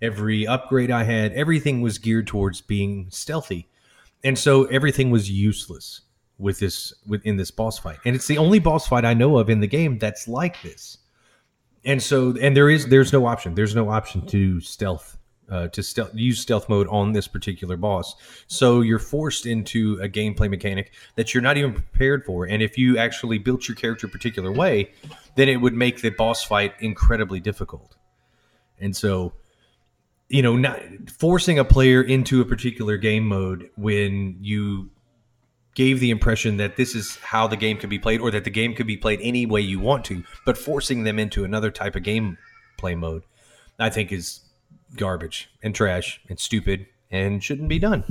every 0.00 0.46
upgrade 0.46 0.90
i 0.90 1.02
had 1.02 1.32
everything 1.32 1.80
was 1.80 1.98
geared 1.98 2.26
towards 2.26 2.60
being 2.60 3.08
stealthy. 3.10 3.68
And 4.24 4.38
so 4.38 4.64
everything 4.64 5.10
was 5.10 5.30
useless 5.30 6.00
with 6.38 6.60
this 6.60 6.94
within 7.06 7.36
this 7.36 7.50
boss 7.50 7.78
fight. 7.78 7.98
And 8.04 8.16
it's 8.16 8.26
the 8.26 8.38
only 8.38 8.58
boss 8.58 8.88
fight 8.88 9.04
i 9.04 9.12
know 9.12 9.36
of 9.36 9.50
in 9.50 9.60
the 9.60 9.66
game 9.66 9.98
that's 9.98 10.26
like 10.26 10.62
this. 10.62 10.98
And 11.84 12.02
so 12.02 12.34
and 12.40 12.56
there 12.56 12.70
is 12.70 12.86
there's 12.86 13.12
no 13.12 13.26
option. 13.26 13.54
There's 13.54 13.74
no 13.74 13.90
option 13.90 14.26
to 14.28 14.60
stealth 14.60 15.17
uh, 15.50 15.68
to 15.68 15.82
stealth 15.82 16.10
use 16.14 16.40
stealth 16.40 16.68
mode 16.68 16.86
on 16.88 17.12
this 17.12 17.26
particular 17.28 17.76
boss. 17.76 18.14
So 18.46 18.80
you're 18.80 18.98
forced 18.98 19.46
into 19.46 19.98
a 20.02 20.08
gameplay 20.08 20.50
mechanic 20.50 20.92
that 21.16 21.32
you're 21.32 21.42
not 21.42 21.56
even 21.56 21.72
prepared 21.72 22.24
for 22.24 22.44
and 22.44 22.62
if 22.62 22.76
you 22.76 22.98
actually 22.98 23.38
built 23.38 23.68
your 23.68 23.74
character 23.74 24.06
a 24.06 24.10
particular 24.10 24.52
way 24.52 24.92
then 25.36 25.48
it 25.48 25.56
would 25.56 25.74
make 25.74 26.02
the 26.02 26.10
boss 26.10 26.44
fight 26.44 26.74
incredibly 26.80 27.40
difficult. 27.40 27.96
And 28.80 28.94
so 28.96 29.32
you 30.28 30.42
know 30.42 30.56
not 30.56 30.80
forcing 31.10 31.58
a 31.58 31.64
player 31.64 32.02
into 32.02 32.40
a 32.40 32.44
particular 32.44 32.96
game 32.96 33.26
mode 33.26 33.70
when 33.76 34.36
you 34.40 34.90
gave 35.78 36.00
the 36.00 36.10
impression 36.10 36.56
that 36.56 36.76
this 36.76 36.96
is 36.96 37.16
how 37.18 37.46
the 37.46 37.56
game 37.56 37.78
could 37.78 37.88
be 37.88 38.00
played 38.00 38.20
or 38.20 38.32
that 38.32 38.42
the 38.42 38.50
game 38.50 38.74
could 38.74 38.86
be 38.86 38.96
played 38.96 39.20
any 39.22 39.46
way 39.46 39.60
you 39.60 39.78
want 39.78 40.04
to, 40.04 40.24
but 40.44 40.58
forcing 40.58 41.04
them 41.04 41.20
into 41.20 41.44
another 41.44 41.70
type 41.70 41.94
of 41.94 42.02
game 42.02 42.36
play 42.76 42.96
mode, 42.96 43.22
I 43.78 43.88
think 43.88 44.10
is 44.10 44.40
garbage 44.96 45.50
and 45.62 45.74
trash 45.74 46.20
and 46.28 46.38
stupid 46.38 46.86
and 47.10 47.42
shouldn't 47.42 47.68
be 47.68 47.78
done. 47.78 48.04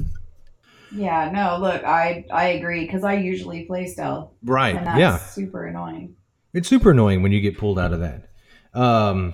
Yeah, 0.92 1.30
no, 1.34 1.58
look, 1.60 1.84
I 1.84 2.26
I 2.32 2.48
agree 2.50 2.86
because 2.86 3.04
I 3.04 3.16
usually 3.16 3.66
play 3.66 3.88
stealth, 3.88 4.32
Right. 4.44 4.76
and 4.76 4.88
that's 4.88 5.00
Yeah. 5.00 5.18
super 5.18 5.66
annoying. 5.66 6.16
It's 6.54 6.68
super 6.70 6.92
annoying 6.92 7.22
when 7.24 7.32
you 7.32 7.42
get 7.42 7.58
pulled 7.58 7.78
out 7.78 7.92
of 7.94 8.00
that. 8.00 8.30
Um, 8.74 9.34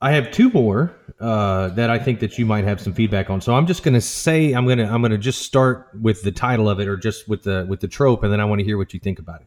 I 0.00 0.12
have 0.12 0.30
two 0.30 0.50
more 0.50 0.94
uh, 1.20 1.68
that 1.68 1.90
I 1.90 1.98
think 1.98 2.20
that 2.20 2.38
you 2.38 2.46
might 2.46 2.64
have 2.64 2.80
some 2.80 2.92
feedback 2.92 3.30
on. 3.30 3.40
So 3.40 3.54
I'm 3.54 3.66
just 3.66 3.82
going 3.82 3.94
to 3.94 4.00
say 4.00 4.52
I'm 4.52 4.64
going 4.66 4.78
to 4.78 4.84
I'm 4.86 5.02
to 5.02 5.18
just 5.18 5.42
start 5.42 5.88
with 6.00 6.22
the 6.22 6.32
title 6.32 6.68
of 6.68 6.80
it 6.80 6.88
or 6.88 6.96
just 6.96 7.28
with 7.28 7.42
the 7.42 7.66
with 7.68 7.80
the 7.80 7.88
trope, 7.88 8.22
and 8.22 8.32
then 8.32 8.40
I 8.40 8.44
want 8.44 8.58
to 8.60 8.64
hear 8.64 8.78
what 8.78 8.94
you 8.94 9.00
think 9.00 9.18
about 9.18 9.42
it. 9.42 9.46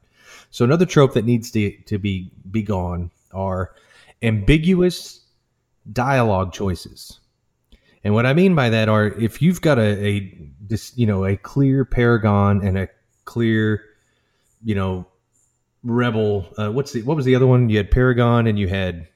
So 0.51 0.63
another 0.65 0.85
trope 0.85 1.13
that 1.13 1.25
needs 1.25 1.51
to 1.51 1.71
to 1.71 1.97
be 1.97 2.31
be 2.51 2.61
gone 2.61 3.11
are 3.31 3.71
ambiguous 4.21 5.21
dialogue 5.91 6.53
choices. 6.53 7.19
And 8.03 8.13
what 8.13 8.25
I 8.25 8.33
mean 8.33 8.55
by 8.55 8.69
that 8.69 8.87
are 8.89 9.07
if 9.07 9.41
you've 9.41 9.61
got 9.61 9.77
a, 9.77 10.05
a 10.05 10.51
this 10.61 10.97
you 10.97 11.05
know 11.05 11.25
a 11.25 11.35
clear 11.35 11.83
paragon 11.85 12.65
and 12.65 12.77
a 12.77 12.87
clear 13.25 13.83
you 14.63 14.75
know 14.75 15.05
rebel 15.83 16.47
uh, 16.57 16.69
what's 16.69 16.93
the 16.93 17.01
what 17.03 17.15
was 17.17 17.25
the 17.25 17.35
other 17.35 17.47
one? 17.47 17.69
You 17.69 17.77
had 17.77 17.91
paragon 17.91 18.47
and 18.47 18.57
you 18.57 18.67
had 18.67 19.07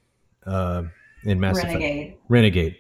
uh 0.46 0.84
in 1.24 1.40
mass 1.40 1.58
Effect. 1.58 1.74
Renegade. 1.74 2.18
renegade. 2.28 2.76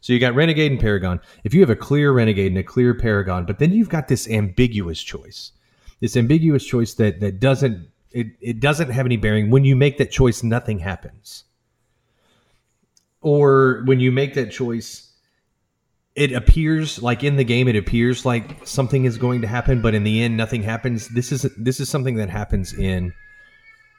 So 0.00 0.12
you 0.12 0.18
got 0.18 0.34
renegade 0.34 0.70
and 0.70 0.80
paragon. 0.80 1.20
If 1.44 1.54
you 1.54 1.60
have 1.60 1.70
a 1.70 1.76
clear 1.76 2.12
renegade 2.12 2.48
and 2.48 2.58
a 2.58 2.62
clear 2.62 2.94
paragon 2.94 3.44
but 3.44 3.58
then 3.58 3.72
you've 3.72 3.90
got 3.90 4.08
this 4.08 4.28
ambiguous 4.28 5.02
choice. 5.02 5.52
This 6.00 6.16
ambiguous 6.16 6.64
choice 6.64 6.94
that 6.94 7.20
that 7.20 7.38
doesn't 7.40 7.88
it, 8.12 8.28
it 8.40 8.60
doesn't 8.60 8.90
have 8.90 9.04
any 9.04 9.16
bearing. 9.16 9.50
When 9.50 9.64
you 9.64 9.76
make 9.76 9.98
that 9.98 10.10
choice 10.10 10.42
nothing 10.42 10.78
happens 10.78 11.44
or 13.24 13.82
when 13.86 13.98
you 13.98 14.12
make 14.12 14.34
that 14.34 14.52
choice 14.52 15.10
it 16.14 16.30
appears 16.30 17.02
like 17.02 17.24
in 17.24 17.36
the 17.36 17.44
game 17.44 17.66
it 17.66 17.74
appears 17.74 18.24
like 18.24 18.64
something 18.66 19.04
is 19.04 19.18
going 19.18 19.40
to 19.40 19.48
happen 19.48 19.82
but 19.82 19.94
in 19.94 20.04
the 20.04 20.22
end 20.22 20.36
nothing 20.36 20.62
happens. 20.62 21.08
This 21.08 21.32
is 21.32 21.42
this 21.56 21.80
is 21.80 21.88
something 21.88 22.14
that 22.16 22.30
happens 22.30 22.72
in 22.72 23.12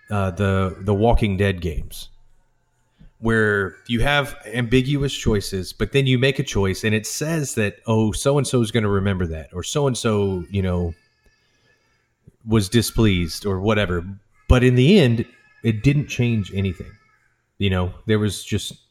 uh, 0.10 0.32
the 0.32 0.78
the 0.80 0.94
walking 0.94 1.36
dead 1.36 1.60
games 1.60 2.10
where 3.20 3.76
you 3.88 4.02
have 4.02 4.36
ambiguous 4.46 5.14
choices 5.14 5.74
but 5.74 5.92
then 5.92 6.06
you 6.06 6.20
make 6.20 6.38
a 6.38 6.44
choice 6.44 6.84
and 6.84 6.94
it 6.94 7.08
says 7.08 7.56
that 7.56 7.78
oh 7.88 8.12
so 8.12 8.38
and 8.38 8.46
so 8.46 8.62
is 8.62 8.72
going 8.72 8.84
to 8.84 8.90
remember 8.90 9.26
that 9.26 9.50
or 9.54 9.64
so 9.64 9.88
and 9.88 9.98
so 9.98 10.44
you 10.50 10.62
know 10.62 10.94
was 12.48 12.70
displeased 12.70 13.46
or 13.46 13.60
whatever. 13.60 14.06
But 14.48 14.64
in 14.64 14.76
the 14.76 15.00
end 15.00 15.26
it 15.64 15.84
didn't 15.84 16.08
change 16.08 16.54
anything. 16.54 16.92
You 17.58 17.72
know 17.72 17.94
there 18.06 18.20
was 18.20 18.42
just 18.44 18.85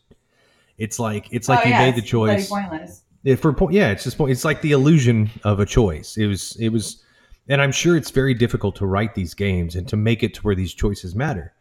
it's 0.78 0.98
like 0.98 1.28
it's 1.30 1.48
like 1.48 1.60
Oh, 1.60 1.68
you 1.68 1.70
yeah, 1.74 1.86
made 1.86 1.96
the 1.96 2.02
choice 2.02 2.48
Pointless. 2.48 3.02
yeah, 3.22 3.36
for 3.36 3.52
po- 3.52 3.70
yeah, 3.70 3.90
it's 3.90 4.04
just 4.04 4.18
point. 4.18 4.32
It's 4.32 4.44
like 4.44 4.60
the 4.62 4.72
illusion 4.72 5.30
of 5.44 5.60
a 5.60 5.66
choice. 5.66 6.16
It 6.16 6.26
was 6.26 6.56
it 6.60 6.70
was, 6.70 7.02
and 7.48 7.60
I'm 7.62 7.72
sure 7.72 7.96
it's 7.96 8.10
very 8.10 8.34
difficult 8.34 8.76
to 8.76 8.86
write 8.86 9.14
these 9.14 9.34
games 9.34 9.76
and 9.76 9.86
to 9.88 9.96
make 9.96 10.22
it 10.22 10.34
to 10.34 10.40
where 10.42 10.54
these 10.54 10.74
choices 10.74 11.14
matter. 11.14 11.52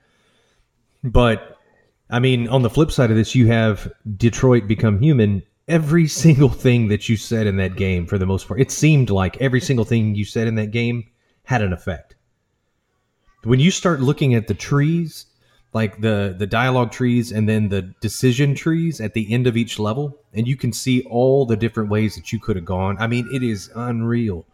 But 1.04 1.58
I 2.10 2.20
mean, 2.20 2.48
on 2.48 2.62
the 2.62 2.70
flip 2.70 2.92
side 2.92 3.12
of 3.12 3.18
this, 3.18 3.34
you 3.36 3.48
have 3.48 3.92
Detroit 4.18 4.68
Become 4.68 5.00
Human. 5.00 5.44
Every 5.68 6.08
single 6.08 6.50
thing 6.50 6.90
that 6.90 7.08
you 7.08 7.16
said 7.18 7.48
in 7.48 7.56
that 7.58 7.76
game, 7.78 8.06
for 8.06 8.18
the 8.18 8.26
most 8.26 8.48
part, 8.48 8.60
it 8.60 8.72
seemed 8.72 9.10
like 9.10 9.40
every 9.42 9.62
single 9.62 9.86
thing 9.86 10.14
you 10.16 10.26
said 10.26 10.48
in 10.48 10.56
that 10.56 10.72
game 10.72 11.06
had 11.46 11.62
an 11.62 11.72
effect. 11.74 12.16
When 13.44 13.60
you 13.60 13.72
start 13.72 14.00
looking 14.02 14.34
at 14.36 14.48
the 14.48 14.54
trees, 14.54 15.26
like 15.74 16.02
the 16.02 16.36
the 16.38 16.48
dialogue 16.48 16.92
trees 16.92 17.32
and 17.32 17.50
then 17.50 17.70
the 17.70 17.82
decision 17.82 18.54
trees 18.54 19.02
at 19.02 19.14
the 19.14 19.32
end 19.34 19.48
of 19.48 19.58
each 19.58 19.80
level. 19.80 20.18
And 20.34 20.48
you 20.48 20.56
can 20.56 20.72
see 20.72 21.04
all 21.04 21.46
the 21.46 21.58
different 21.58 21.90
ways 21.90 22.16
that 22.16 22.32
you 22.32 22.40
could 22.40 22.56
have 22.56 22.66
gone. 22.66 22.96
I 23.00 23.08
mean 23.08 23.28
it 23.34 23.44
is 23.44 23.70
unreal 23.76 24.46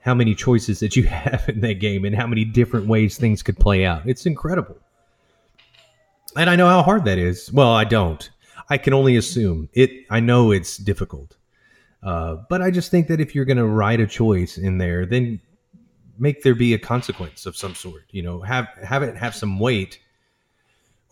how 0.00 0.14
many 0.14 0.34
choices 0.34 0.80
that 0.80 0.96
you 0.96 1.02
have 1.06 1.48
in 1.48 1.60
that 1.60 1.74
game 1.74 2.04
and 2.04 2.16
how 2.16 2.26
many 2.26 2.44
different 2.44 2.86
ways 2.86 3.18
things 3.18 3.42
could 3.42 3.58
play 3.58 3.84
out. 3.84 4.02
It's 4.06 4.26
incredible. 4.26 4.76
And 6.36 6.48
i 6.48 6.56
know 6.56 6.68
how 6.68 6.82
hard 6.82 7.04
that 7.04 7.18
is. 7.18 7.52
Well 7.52 7.72
i 7.72 7.84
don't. 7.84 8.30
I 8.68 8.78
can 8.78 8.94
only 8.94 9.16
assume. 9.16 9.68
It 9.74 9.90
i 10.10 10.20
know 10.20 10.52
it's 10.52 10.76
difficult. 10.76 11.36
Uh, 12.02 12.36
but 12.48 12.62
i 12.62 12.70
just 12.70 12.90
think 12.90 13.08
that 13.08 13.20
if 13.20 13.34
you're 13.34 13.44
going 13.44 13.58
to 13.58 13.66
write 13.66 14.00
a 14.00 14.06
choice 14.06 14.56
in 14.56 14.78
there 14.78 15.04
then 15.04 15.38
make 16.18 16.42
there 16.42 16.54
be 16.54 16.72
a 16.72 16.78
consequence 16.78 17.44
of 17.44 17.56
some 17.56 17.74
sort 17.74 18.04
you 18.10 18.22
know? 18.22 18.40
Have 18.40 18.68
have 18.82 19.02
it 19.02 19.16
have 19.16 19.34
some 19.34 19.58
weight 19.58 19.98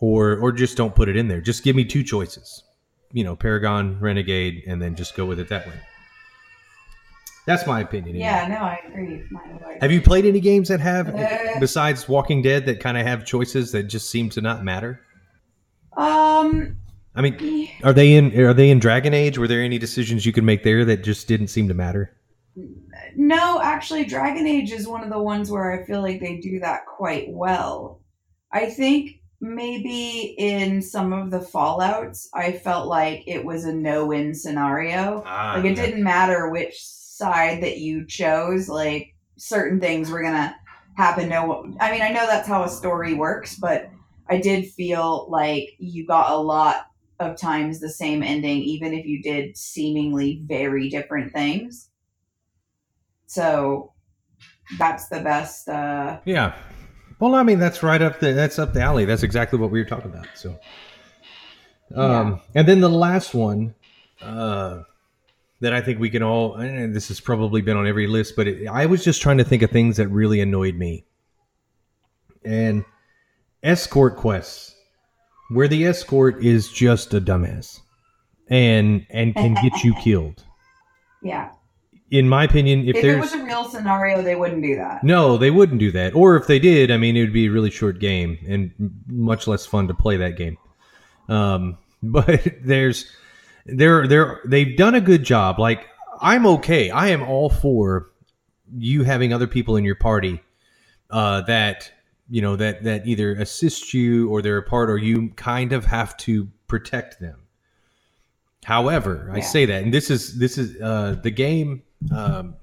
or 0.01 0.36
or 0.38 0.53
just 0.53 0.76
don't 0.76 0.94
put 0.94 1.09
it 1.09 1.16
in 1.16 1.28
there. 1.28 1.40
Just 1.40 1.64
give 1.64 1.76
me 1.76 1.84
two 1.84 2.03
choices. 2.03 2.62
You 3.12 3.24
know, 3.24 3.34
Paragon, 3.36 3.99
Renegade, 4.01 4.64
and 4.66 4.80
then 4.82 4.94
just 4.94 5.16
go 5.16 5.24
with 5.24 5.40
it 5.40 5.49
that 5.49 5.66
way. 5.66 5.74
That's 7.46 7.66
my 7.66 7.80
opinion. 7.80 8.16
anyway. 8.16 8.24
Yeah, 8.26 8.46
no, 8.46 8.57
I 8.57 8.80
agree. 8.86 9.24
My. 9.30 9.78
Have 9.80 9.90
you 9.90 10.03
played 10.03 10.26
any 10.26 10.40
games 10.40 10.68
that 10.68 10.80
have 10.80 11.09
Uh, 11.14 11.59
besides 11.59 12.07
Walking 12.07 12.42
Dead 12.42 12.66
that 12.66 12.78
kind 12.78 12.99
of 12.99 13.07
have 13.07 13.24
choices 13.24 13.72
that 13.72 13.84
just 13.84 14.11
seem 14.11 14.28
to 14.30 14.42
not 14.42 14.62
matter? 14.62 15.01
Um, 15.96 16.76
I 17.14 17.22
mean, 17.22 17.70
are 17.82 17.94
they 17.94 18.14
in 18.14 18.38
are 18.38 18.53
they 18.53 18.68
in 18.70 18.78
Dragon 18.78 19.14
Age? 19.14 19.38
Were 19.38 19.49
there 19.49 19.62
any 19.62 19.78
decisions 19.78 20.26
you 20.26 20.32
could 20.32 20.44
make 20.44 20.62
there 20.62 20.84
that 20.84 21.03
just 21.03 21.26
didn't 21.26 21.49
seem 21.49 21.68
to 21.68 21.74
matter? 21.74 22.14
no, 23.16 23.61
actually, 23.62 24.05
Dragon 24.05 24.46
Age 24.46 24.70
is 24.72 24.86
one 24.86 25.03
of 25.03 25.11
the 25.11 25.18
ones 25.18 25.51
where 25.51 25.72
I 25.72 25.86
feel 25.86 26.03
like 26.03 26.20
they 26.20 26.36
do 26.36 26.61
that 26.61 26.86
quite 26.86 27.30
well. 27.30 28.01
I 28.53 28.66
think 28.66 29.20
maybe 29.41 30.34
in 30.39 30.82
some 30.82 31.12
of 31.12 31.30
the 31.30 31.39
Fallouts, 31.39 32.26
I 32.34 32.53
felt 32.53 32.89
like 32.89 33.22
it 33.26 33.45
was 33.45 33.64
a 33.64 33.72
no-win 33.72 34.34
scenario. 34.34 35.22
Ah, 35.26 35.55
like 35.55 35.64
it 35.64 35.74
didn't 35.74 36.03
matter 36.03 36.51
which 36.51 36.82
side 37.18 37.62
that 37.64 37.78
you 37.78 38.07
chose 38.07 38.68
like 38.68 39.12
certain 39.36 39.80
things 39.80 40.09
were 40.09 40.22
gonna 40.22 40.55
happen 40.97 41.28
no 41.28 41.64
i 41.80 41.91
mean 41.91 42.01
i 42.01 42.09
know 42.09 42.26
that's 42.26 42.47
how 42.47 42.62
a 42.62 42.68
story 42.68 43.12
works 43.12 43.57
but 43.57 43.91
i 44.30 44.39
did 44.39 44.64
feel 44.64 45.28
like 45.28 45.70
you 45.78 46.07
got 46.07 46.30
a 46.30 46.36
lot 46.36 46.86
of 47.18 47.36
times 47.36 47.80
the 47.80 47.89
same 47.89 48.22
ending 48.22 48.59
even 48.59 48.95
if 48.95 49.05
you 49.05 49.20
did 49.20 49.57
seemingly 49.57 50.43
very 50.47 50.89
different 50.89 51.32
things 51.32 51.91
so 53.26 53.93
that's 54.78 55.09
the 55.09 55.20
best 55.20 55.68
uh 55.68 56.18
Yeah. 56.24 56.55
Well, 57.20 57.34
I 57.34 57.42
mean, 57.42 57.58
that's 57.58 57.82
right 57.82 58.00
up 58.00 58.20
the 58.20 58.32
that's 58.32 58.58
up 58.58 58.72
the 58.72 58.80
alley. 58.80 59.04
That's 59.04 59.22
exactly 59.22 59.58
what 59.58 59.70
we 59.70 59.80
were 59.80 59.88
talking 59.88 60.10
about. 60.10 60.26
So, 60.34 60.58
um, 61.94 62.40
and 62.54 62.68
then 62.68 62.80
the 62.80 62.88
last 62.88 63.34
one, 63.34 63.74
uh, 64.22 64.82
that 65.60 65.74
I 65.74 65.80
think 65.80 65.98
we 65.98 66.10
can 66.10 66.22
all, 66.22 66.54
and 66.54 66.94
this 66.94 67.08
has 67.08 67.20
probably 67.20 67.60
been 67.60 67.76
on 67.76 67.86
every 67.86 68.06
list, 68.06 68.36
but 68.36 68.46
it, 68.46 68.68
I 68.68 68.86
was 68.86 69.02
just 69.04 69.20
trying 69.20 69.38
to 69.38 69.44
think 69.44 69.62
of 69.62 69.70
things 69.70 69.96
that 69.96 70.08
really 70.08 70.40
annoyed 70.40 70.76
me. 70.76 71.04
And 72.44 72.84
escort 73.64 74.16
quests, 74.16 74.76
where 75.50 75.66
the 75.66 75.86
escort 75.86 76.44
is 76.44 76.70
just 76.70 77.14
a 77.14 77.20
dumbass, 77.20 77.80
and 78.48 79.04
and 79.10 79.34
can 79.34 79.54
get 79.54 79.82
you 79.82 79.94
killed. 80.02 80.44
yeah 81.20 81.50
In 82.11 82.28
my 82.28 82.44
opinion, 82.44 82.88
if, 82.88 82.96
if, 82.96 83.04
it 83.04 83.18
was 83.18 83.34
a 83.34 83.44
real 83.44 83.68
scenario 83.68 84.22
they 84.22 84.34
wouldn't 84.34 84.62
do 84.62 84.76
that 84.76 85.04
no, 85.04 85.36
they 85.36 85.50
wouldn't 85.50 85.78
do 85.78 85.92
that. 85.92 86.14
Or 86.14 86.36
if 86.36 86.46
they 86.46 86.59
did, 86.59 86.90
I 86.90 86.96
mean, 86.96 87.16
it 87.16 87.20
would 87.20 87.34
be 87.34 87.46
a 87.46 87.50
really 87.50 87.70
short 87.70 87.98
game 87.98 88.38
and 88.48 88.72
much 89.09 89.46
less 89.46 89.66
fun 89.66 89.88
to 89.88 89.94
play 89.94 90.16
that 90.16 90.36
game. 90.36 90.56
Um, 91.28 91.76
but 92.02 92.46
there's 92.62 93.11
they're 93.66 94.06
they're 94.06 94.40
they've 94.46 94.76
done 94.76 94.94
a 94.94 95.00
good 95.00 95.24
job. 95.24 95.59
Like 95.59 95.86
I'm 96.20 96.46
okay. 96.46 96.90
I 96.90 97.09
am 97.09 97.22
all 97.22 97.50
for 97.50 98.11
you 98.76 99.04
having 99.04 99.32
other 99.32 99.46
people 99.46 99.76
in 99.76 99.84
your 99.84 99.94
party 99.94 100.40
uh, 101.11 101.42
that 101.42 101.90
you 102.28 102.42
know 102.42 102.56
that 102.56 102.84
that 102.84 103.06
either 103.06 103.34
assist 103.34 103.94
you 103.94 104.28
or 104.30 104.42
they're 104.42 104.59
a 104.59 104.62
part, 104.62 104.90
or 104.90 104.98
you 104.98 105.30
kind 105.30 105.72
of 105.72 105.84
have 105.84 106.16
to 106.18 106.48
protect 106.66 107.20
them. 107.20 107.40
However, 108.64 109.30
I 109.32 109.40
say 109.40 109.64
that, 109.66 109.82
and 109.82 109.94
this 109.94 110.11
is 110.11 110.38
this 110.38 110.59
is 110.59 110.80
uh, 110.80 111.16
the 111.22 111.30
game. 111.30 111.82
Um, 112.14 112.55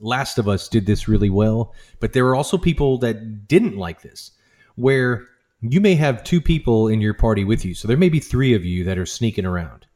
Last 0.00 0.38
of 0.38 0.48
Us 0.48 0.68
did 0.68 0.86
this 0.86 1.08
really 1.08 1.30
well, 1.30 1.74
but 2.00 2.12
there 2.12 2.26
are 2.26 2.34
also 2.34 2.58
people 2.58 2.98
that 2.98 3.46
didn't 3.48 3.76
like 3.76 4.02
this, 4.02 4.32
where 4.76 5.28
you 5.60 5.80
may 5.80 5.94
have 5.94 6.24
two 6.24 6.40
people 6.40 6.88
in 6.88 7.00
your 7.00 7.14
party 7.14 7.44
with 7.44 7.64
you, 7.64 7.74
so 7.74 7.88
there 7.88 7.96
may 7.96 8.08
be 8.08 8.20
three 8.20 8.54
of 8.54 8.64
you 8.64 8.84
that 8.84 8.98
are 8.98 9.06
sneaking 9.06 9.46
around, 9.46 9.86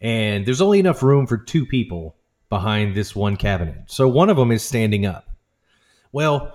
and 0.00 0.46
there's 0.46 0.60
only 0.60 0.78
enough 0.78 1.02
room 1.02 1.26
for 1.26 1.38
two 1.38 1.66
people 1.66 2.16
behind 2.48 2.94
this 2.94 3.14
one 3.14 3.36
cabinet. 3.36 3.82
So 3.86 4.08
one 4.08 4.30
of 4.30 4.36
them 4.36 4.52
is 4.52 4.62
standing 4.62 5.06
up. 5.06 5.28
Well, 6.12 6.54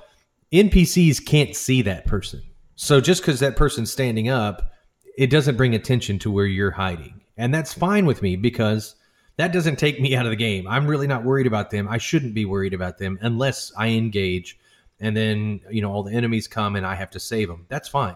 NPCs 0.51 1.25
can't 1.25 1.55
see 1.55 1.81
that 1.83 2.05
person. 2.05 2.41
So 2.75 2.99
just 3.01 3.21
because 3.21 3.39
that 3.39 3.55
person's 3.55 3.91
standing 3.91 4.29
up, 4.29 4.71
it 5.17 5.29
doesn't 5.29 5.57
bring 5.57 5.75
attention 5.75 6.19
to 6.19 6.31
where 6.31 6.45
you're 6.45 6.71
hiding. 6.71 7.21
And 7.37 7.53
that's 7.53 7.73
fine 7.73 8.05
with 8.05 8.21
me 8.21 8.35
because 8.35 8.95
that 9.37 9.51
doesn't 9.51 9.77
take 9.77 9.99
me 9.99 10.15
out 10.15 10.25
of 10.25 10.31
the 10.31 10.35
game. 10.35 10.67
I'm 10.67 10.87
really 10.87 11.07
not 11.07 11.23
worried 11.23 11.47
about 11.47 11.71
them. 11.71 11.87
I 11.87 11.97
shouldn't 11.97 12.33
be 12.33 12.45
worried 12.45 12.73
about 12.73 12.97
them 12.97 13.17
unless 13.21 13.71
I 13.77 13.89
engage 13.89 14.59
and 14.99 15.17
then, 15.17 15.59
you 15.69 15.81
know, 15.81 15.91
all 15.91 16.03
the 16.03 16.13
enemies 16.13 16.47
come 16.47 16.75
and 16.75 16.85
I 16.85 16.95
have 16.95 17.09
to 17.11 17.19
save 17.19 17.49
them. 17.49 17.65
That's 17.67 17.89
fine. 17.89 18.15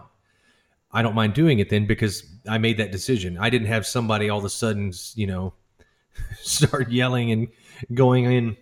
I 0.90 1.02
don't 1.02 1.14
mind 1.14 1.34
doing 1.34 1.58
it 1.58 1.68
then 1.68 1.86
because 1.86 2.22
I 2.48 2.56
made 2.58 2.78
that 2.78 2.92
decision. 2.92 3.36
I 3.36 3.50
didn't 3.50 3.68
have 3.68 3.86
somebody 3.86 4.30
all 4.30 4.38
of 4.38 4.44
a 4.44 4.50
sudden, 4.50 4.92
you 5.14 5.26
know, 5.26 5.52
start 6.40 6.90
yelling 6.90 7.30
and 7.30 7.48
going 7.92 8.24
in 8.24 8.56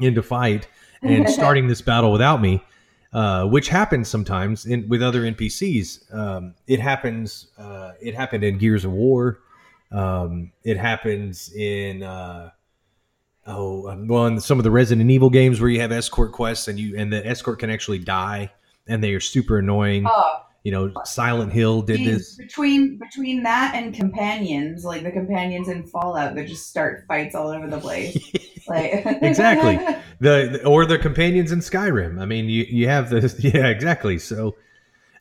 into 0.00 0.22
fight 0.22 0.68
and 1.02 1.28
starting 1.30 1.66
this 1.66 1.82
battle 1.82 2.12
without 2.12 2.40
me, 2.40 2.64
uh, 3.12 3.44
which 3.44 3.68
happens 3.68 4.08
sometimes 4.08 4.64
in, 4.64 4.88
with 4.88 5.02
other 5.02 5.22
NPCs. 5.22 6.14
Um, 6.14 6.54
it 6.66 6.80
happens. 6.80 7.48
Uh, 7.58 7.92
it 8.00 8.14
happened 8.14 8.42
in 8.42 8.56
Gears 8.56 8.86
of 8.86 8.92
War. 8.92 9.40
Um, 9.92 10.52
it 10.62 10.76
happens 10.76 11.52
in 11.52 12.02
uh, 12.02 12.50
oh 13.46 13.88
um, 13.88 14.06
well 14.06 14.26
in 14.26 14.40
some 14.40 14.58
of 14.58 14.64
the 14.64 14.70
Resident 14.70 15.10
Evil 15.10 15.30
games 15.30 15.60
where 15.60 15.70
you 15.70 15.80
have 15.80 15.92
escort 15.92 16.32
quests 16.32 16.68
and 16.68 16.78
you 16.78 16.96
and 16.96 17.12
the 17.12 17.26
escort 17.26 17.58
can 17.58 17.70
actually 17.70 17.98
die 17.98 18.50
and 18.86 19.02
they 19.02 19.12
are 19.14 19.20
super 19.20 19.58
annoying. 19.58 20.04
Oh, 20.08 20.42
You 20.64 20.72
know, 20.72 20.92
Silent 21.04 21.52
Hill 21.52 21.82
did 21.82 21.98
geez, 21.98 22.06
this. 22.06 22.36
between 22.36 22.98
between 22.98 23.42
that 23.44 23.74
and 23.74 23.94
companions, 23.94 24.84
like 24.84 25.02
the 25.02 25.10
companions 25.10 25.68
in 25.68 25.84
Fallout, 25.84 26.34
that 26.34 26.46
just 26.46 26.68
start 26.68 27.04
fights 27.08 27.34
all 27.34 27.48
over 27.48 27.66
the 27.68 27.78
place. 27.80 28.16
Like 28.68 28.92
Exactly. 29.22 29.78
the 30.20 30.64
or 30.64 30.84
the 30.86 30.98
companions 30.98 31.50
in 31.50 31.58
Skyrim. 31.60 32.20
I 32.20 32.26
mean, 32.26 32.44
you 32.44 32.64
you 32.64 32.86
have 32.88 33.08
this, 33.10 33.34
yeah 33.42 33.66
exactly. 33.68 34.18
So 34.18 34.54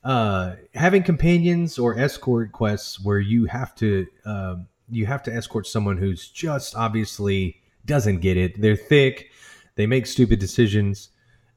uh, 0.04 0.56
having 0.74 1.04
companions 1.04 1.78
or 1.78 1.98
escort 1.98 2.52
quests 2.52 3.04
where 3.04 3.20
you 3.20 3.46
have 3.46 3.76
to 3.76 4.08
um, 4.26 4.68
you 4.90 5.06
have 5.06 5.24
to 5.24 5.34
escort 5.34 5.68
someone 5.68 5.98
who's 5.98 6.30
just 6.30 6.76
obviously 6.76 7.58
doesn't 7.86 8.20
get 8.20 8.38
it. 8.38 8.60
They're 8.62 8.76
thick. 8.76 9.32
They 9.76 9.86
make 9.86 10.06
stupid 10.06 10.40
decisions. 10.40 11.10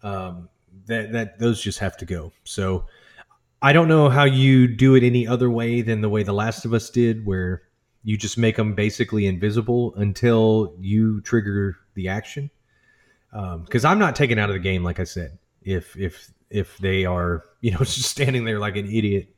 Um, 0.03 0.49
that 0.87 1.13
that 1.13 1.39
those 1.39 1.63
just 1.63 1.79
have 1.79 1.97
to 1.99 2.05
go. 2.05 2.33
So 2.45 2.87
I 3.61 3.73
don't 3.73 3.89
know 3.89 4.09
how 4.09 4.25
you 4.25 4.67
do 4.67 4.95
it 4.97 5.05
any 5.05 5.27
other 5.27 5.49
way 5.49 5.83
than 5.83 6.01
the 6.01 6.09
way 6.09 6.25
The 6.25 6.33
Last 6.33 6.65
of 6.65 6.75
Us 6.75 6.91
did, 6.91 7.25
where 7.25 7.63
you 8.03 8.17
just 8.17 8.37
make 8.37 8.57
them 8.57 8.75
basically 8.75 9.27
invisible 9.27 9.95
until 9.95 10.75
you 10.81 11.21
trigger 11.21 11.77
the 11.95 12.09
action. 12.09 12.51
Because 13.31 13.85
I'm 13.85 13.99
not 13.99 14.17
taken 14.17 14.39
out 14.39 14.51
of 14.51 14.55
the 14.55 14.61
game, 14.61 14.83
like 14.83 14.99
I 14.99 15.05
said. 15.05 15.39
If 15.63 15.97
if 15.97 16.33
if 16.51 16.77
they 16.79 17.05
are, 17.05 17.45
you 17.63 17.73
know, 17.73 17.79
just 17.81 18.05
standing 18.05 18.45
there 18.47 18.61
like 18.61 18.77
an 18.77 18.89
idiot, 18.89 19.35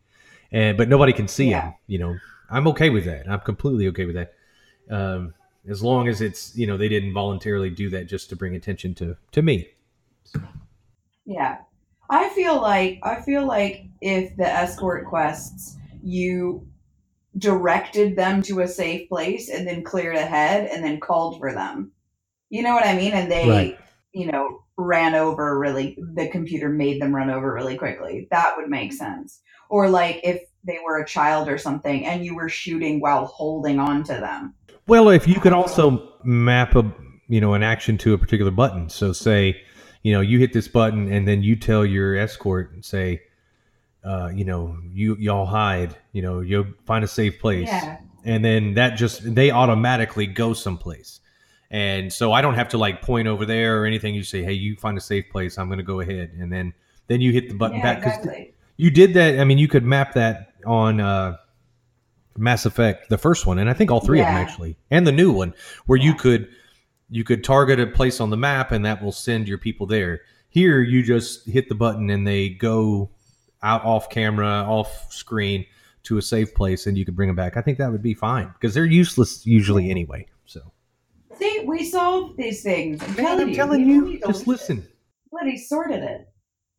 and 0.53 0.79
but 0.79 0.89
nobody 0.91 1.15
can 1.15 1.29
see 1.29 1.51
Yeah. 1.51 1.61
them, 1.61 1.75
you 1.89 1.99
know, 2.01 2.23
I'm 2.51 2.69
okay 2.69 2.91
with 2.91 3.07
that. 3.07 3.31
I'm 3.31 3.41
completely 3.41 3.89
okay 3.89 4.07
with 4.07 4.17
that. 4.17 4.35
Um, 4.91 5.35
as 5.69 5.83
long 5.83 6.09
as 6.09 6.23
it's, 6.23 6.57
you 6.57 6.67
know, 6.67 6.79
they 6.79 6.89
didn't 6.91 7.15
voluntarily 7.15 7.71
do 7.71 7.91
that 7.91 8.07
just 8.09 8.31
to 8.31 8.37
bring 8.37 8.57
attention 8.57 8.95
to 8.97 9.17
to 9.33 9.43
me. 9.43 9.69
Yeah. 11.25 11.59
I 12.11 12.29
feel 12.31 12.61
like 12.61 13.01
I 13.03 13.21
feel 13.23 13.47
like 13.47 13.87
if 14.01 14.37
the 14.37 14.47
escort 14.47 15.07
quests 15.07 15.79
you 16.03 16.67
directed 17.39 18.17
them 18.17 18.43
to 18.45 18.61
a 18.63 18.69
safe 18.69 19.09
place 19.09 19.51
and 19.51 19.67
then 19.69 19.85
cleared 19.85 20.17
ahead 20.17 20.69
and 20.71 20.85
then 20.85 21.01
called 21.01 21.39
for 21.41 21.53
them. 21.55 21.93
You 22.51 22.63
know 22.65 22.75
what 22.75 22.87
I 22.87 22.97
mean? 22.97 23.15
And 23.15 23.33
they 23.33 23.47
Right. 23.49 23.79
you 24.13 24.33
know 24.33 24.64
ran 24.77 25.15
over 25.15 25.59
really 25.59 25.97
the 26.15 26.29
computer 26.29 26.69
made 26.69 27.01
them 27.01 27.15
run 27.15 27.31
over 27.31 27.53
really 27.53 27.77
quickly. 27.77 28.27
That 28.31 28.55
would 28.57 28.69
make 28.69 28.93
sense. 28.93 29.41
Or 29.69 29.89
like 29.89 30.21
if 30.25 30.43
they 30.65 30.79
were 30.85 30.99
a 30.99 31.07
child 31.07 31.49
or 31.49 31.59
something 31.59 32.05
and 32.07 32.25
you 32.25 32.35
were 32.35 32.49
shooting 32.49 33.01
while 33.01 33.27
holding 33.27 33.79
on 33.79 34.03
to 34.05 34.15
them. 34.15 34.55
Well, 34.87 35.09
if 35.09 35.27
you 35.29 35.41
could 35.41 35.53
also 35.53 36.13
map 36.25 36.75
a 36.75 36.91
you 37.29 37.41
know 37.41 37.55
an 37.55 37.63
action 37.63 37.97
to 37.99 38.15
a 38.15 38.19
particular 38.19 38.51
button, 38.51 38.89
so 38.89 39.13
say 39.13 39.63
you 40.03 40.13
know 40.13 40.21
you 40.21 40.39
hit 40.39 40.53
this 40.53 40.69
button 40.69 41.11
and 41.11 41.27
then 41.27 41.43
you 41.43 41.57
tell 41.57 41.85
your 41.87 42.17
escort 42.17 42.73
and 42.73 42.85
say, 42.85 43.23
uh, 44.05 44.31
you 44.35 44.45
know 44.45 44.77
you 44.93 45.17
y'all 45.19 45.47
hide, 45.47 45.97
you 46.13 46.21
know 46.21 46.41
you'll 46.41 46.67
find 46.87 47.05
a 47.05 47.09
safe 47.09 47.39
place, 47.41 47.69
Yeah. 47.69 47.99
and 48.25 48.45
then 48.45 48.75
that 48.75 48.97
just 48.97 49.35
they 49.35 49.51
automatically 49.51 50.27
go 50.27 50.53
someplace, 50.53 51.21
and 51.75 52.13
so 52.13 52.31
I 52.33 52.41
don't 52.41 52.55
have 52.55 52.69
to 52.69 52.79
like 52.79 53.03
point 53.03 53.27
over 53.27 53.45
there 53.45 53.83
or 53.83 53.85
anything. 53.85 54.15
You 54.15 54.23
say, 54.23 54.45
hey, 54.45 54.53
you 54.53 54.77
find 54.77 54.97
a 54.97 55.01
safe 55.01 55.29
place, 55.29 55.59
I'm 55.59 55.67
going 55.67 55.79
to 55.79 55.85
go 55.85 55.99
ahead, 55.99 56.31
and 56.39 56.53
then 56.53 56.73
then 57.09 57.21
you 57.21 57.33
hit 57.33 57.49
the 57.49 57.57
button 57.57 57.79
Yeah, 57.79 57.83
back 57.83 57.99
because 57.99 58.19
exactly. 58.19 58.55
you 58.77 58.91
did 58.93 59.13
that. 59.15 59.41
I 59.41 59.45
mean, 59.45 59.59
you 59.59 59.67
could 59.67 59.83
map 59.83 60.15
that 60.15 60.53
on 60.65 61.01
uh, 61.01 61.37
Mass 62.39 62.65
Effect, 62.65 63.09
the 63.11 63.19
first 63.19 63.45
one, 63.45 63.59
and 63.59 63.69
I 63.69 63.73
think 63.73 63.91
all 63.91 63.99
three 63.99 64.21
of 64.21 64.27
them 64.27 64.37
actually, 64.37 64.77
and 64.93 65.05
the 65.05 65.11
new 65.11 65.33
one, 65.33 65.53
where 65.87 65.99
you 65.99 66.15
could 66.15 66.49
you 67.11 67.25
could 67.25 67.43
target 67.43 67.81
a 67.81 67.89
place 67.89 68.21
on 68.21 68.31
the 68.31 68.37
map, 68.37 68.71
and 68.71 68.85
that 68.85 69.03
will 69.03 69.11
send 69.11 69.49
your 69.49 69.59
people 69.59 69.85
there. 69.85 70.21
Here, 70.51 70.81
you 70.81 71.03
just 71.03 71.45
hit 71.45 71.69
the 71.69 71.75
button, 71.75 72.09
and 72.09 72.25
they 72.25 72.51
go 72.51 73.11
out 73.65 73.85
off 73.85 74.11
camera, 74.11 74.47
off 74.47 75.13
screen 75.13 75.67
to 76.05 76.19
a 76.19 76.23
safe 76.23 76.55
place, 76.55 76.87
and 76.87 76.97
you 76.97 77.05
could 77.05 77.17
bring 77.17 77.29
them 77.29 77.35
back. 77.35 77.57
I 77.57 77.63
think 77.63 77.79
that 77.79 77.91
would 77.91 78.03
be 78.03 78.15
fine 78.15 78.53
because 78.53 78.75
they're 78.75 78.85
useless 78.85 79.45
usually 79.45 79.91
anyway. 79.91 80.29
So, 81.35 81.45
See, 81.45 81.65
we 81.67 81.85
solved 81.85 82.37
these 82.37 82.63
things. 82.63 83.03
I'm 83.03 83.15
man, 83.15 83.17
telling 83.25 83.41
I'm 83.43 83.49
you. 83.49 83.55
telling 83.55 83.87
We 83.87 83.93
you, 83.93 84.19
just 84.21 84.45
deleted 84.45 84.47
listen. 84.49 84.89
Bloody 85.31 85.57
sorted 85.57 86.03
it. 86.03 86.29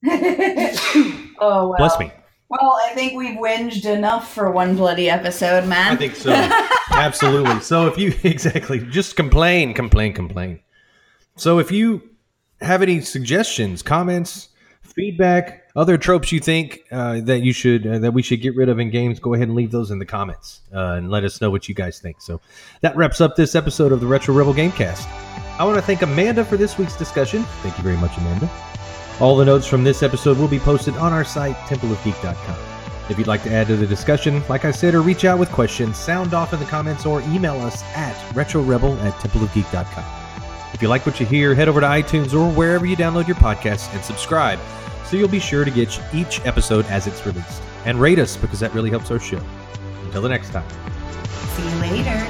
oh 1.40 1.70
well. 1.70 1.78
Bless 1.78 2.00
me. 2.00 2.12
Well, 2.48 2.80
I 2.84 2.94
think 2.94 3.14
we've 3.14 3.38
whinged 3.38 3.86
enough 3.86 4.32
for 4.34 4.52
one 4.52 4.76
bloody 4.76 5.10
episode, 5.10 5.68
man. 5.68 5.94
I 5.94 5.96
think 5.96 6.16
so. 6.16 6.32
Absolutely. 6.92 7.60
So 7.62 7.88
if 7.88 7.98
you 7.98 8.14
exactly 8.24 8.80
just 8.80 9.16
complain, 9.16 9.74
complain, 9.74 10.14
complain. 10.14 10.60
So 11.38 11.60
if 11.60 11.72
you 11.72 12.04
have 12.62 12.82
any 12.82 13.02
suggestions, 13.02 13.82
comments, 13.82 14.50
feedback, 14.84 15.65
other 15.76 15.98
tropes 15.98 16.32
you 16.32 16.40
think 16.40 16.84
uh, 16.92 17.20
that 17.22 17.40
you 17.42 17.52
should 17.52 17.86
uh, 17.86 18.00
that 18.00 18.14
we 18.14 18.22
should 18.22 18.42
get 18.42 18.56
rid 18.56 18.70
of 18.70 18.80
in 18.80 18.90
games, 18.90 19.20
go 19.20 19.34
ahead 19.34 19.48
and 19.48 19.56
leave 19.56 19.72
those 19.72 19.92
in 19.92 20.00
the 20.00 20.06
comments 20.06 20.62
uh, 20.74 20.94
and 20.94 21.12
let 21.12 21.24
us 21.24 21.42
know 21.42 21.50
what 21.50 21.68
you 21.68 21.76
guys 21.76 22.00
think. 22.00 22.22
So 22.22 22.40
that 22.82 22.96
wraps 22.96 23.22
up 23.22 23.36
this 23.36 23.56
episode 23.56 23.92
of 23.92 24.00
the 24.00 24.08
Retro 24.08 24.34
Rebel 24.34 24.54
Gamecast. 24.54 25.06
I 25.60 25.64
want 25.64 25.78
to 25.78 25.82
thank 25.82 26.02
Amanda 26.02 26.44
for 26.44 26.58
this 26.58 26.78
week's 26.78 26.98
discussion. 26.98 27.44
Thank 27.62 27.78
you 27.78 27.84
very 27.84 27.98
much, 27.98 28.18
Amanda. 28.18 28.50
All 29.20 29.38
the 29.38 29.46
notes 29.46 29.68
from 29.68 29.84
this 29.84 30.04
episode 30.04 30.38
will 30.38 30.50
be 30.50 30.60
posted 30.60 30.96
on 30.98 31.14
our 31.14 31.24
site, 31.24 31.56
templeofgeek.com. 31.68 32.58
If 33.10 33.18
you'd 33.18 33.28
like 33.28 33.44
to 33.44 33.52
add 33.52 33.68
to 33.68 33.78
the 33.78 33.88
discussion, 33.88 34.44
like 34.50 34.66
I 34.66 34.72
said, 34.72 34.96
or 34.96 35.02
reach 35.02 35.26
out 35.26 35.40
with 35.40 35.52
questions, 35.52 35.98
sound 35.98 36.34
off 36.34 36.54
in 36.54 36.60
the 36.60 36.66
comments 36.66 37.06
or 37.06 37.22
email 37.22 37.60
us 37.62 37.84
at 37.96 38.16
retrorebel 38.34 39.00
at 39.04 39.14
templeofgeek.com. 39.14 40.25
If 40.74 40.82
you 40.82 40.88
like 40.88 41.06
what 41.06 41.20
you 41.20 41.26
hear, 41.26 41.56
head 41.56 41.70
over 41.70 41.80
to 41.80 41.88
iTunes 41.88 42.34
or 42.34 42.52
wherever 42.52 42.86
you 42.86 42.96
download 42.96 43.28
your 43.28 43.38
podcasts 43.38 43.94
and 43.94 44.04
subscribe 44.04 44.60
so 45.06 45.18
you'll 45.18 45.28
be 45.28 45.40
sure 45.40 45.64
to 45.64 45.72
get 45.72 46.00
each 46.14 46.44
episode 46.46 46.86
as 46.88 47.08
it's 47.08 47.26
released. 47.26 47.62
And 47.86 48.00
rate 48.00 48.20
us 48.20 48.36
because 48.36 48.60
that 48.60 48.74
really 48.74 48.90
helps 48.90 49.12
our 49.12 49.20
show. 49.20 49.42
Until 50.06 50.22
the 50.22 50.30
next 50.30 50.50
time. 50.50 50.68
See 51.56 51.64
you 51.64 51.76
later. 51.80 52.26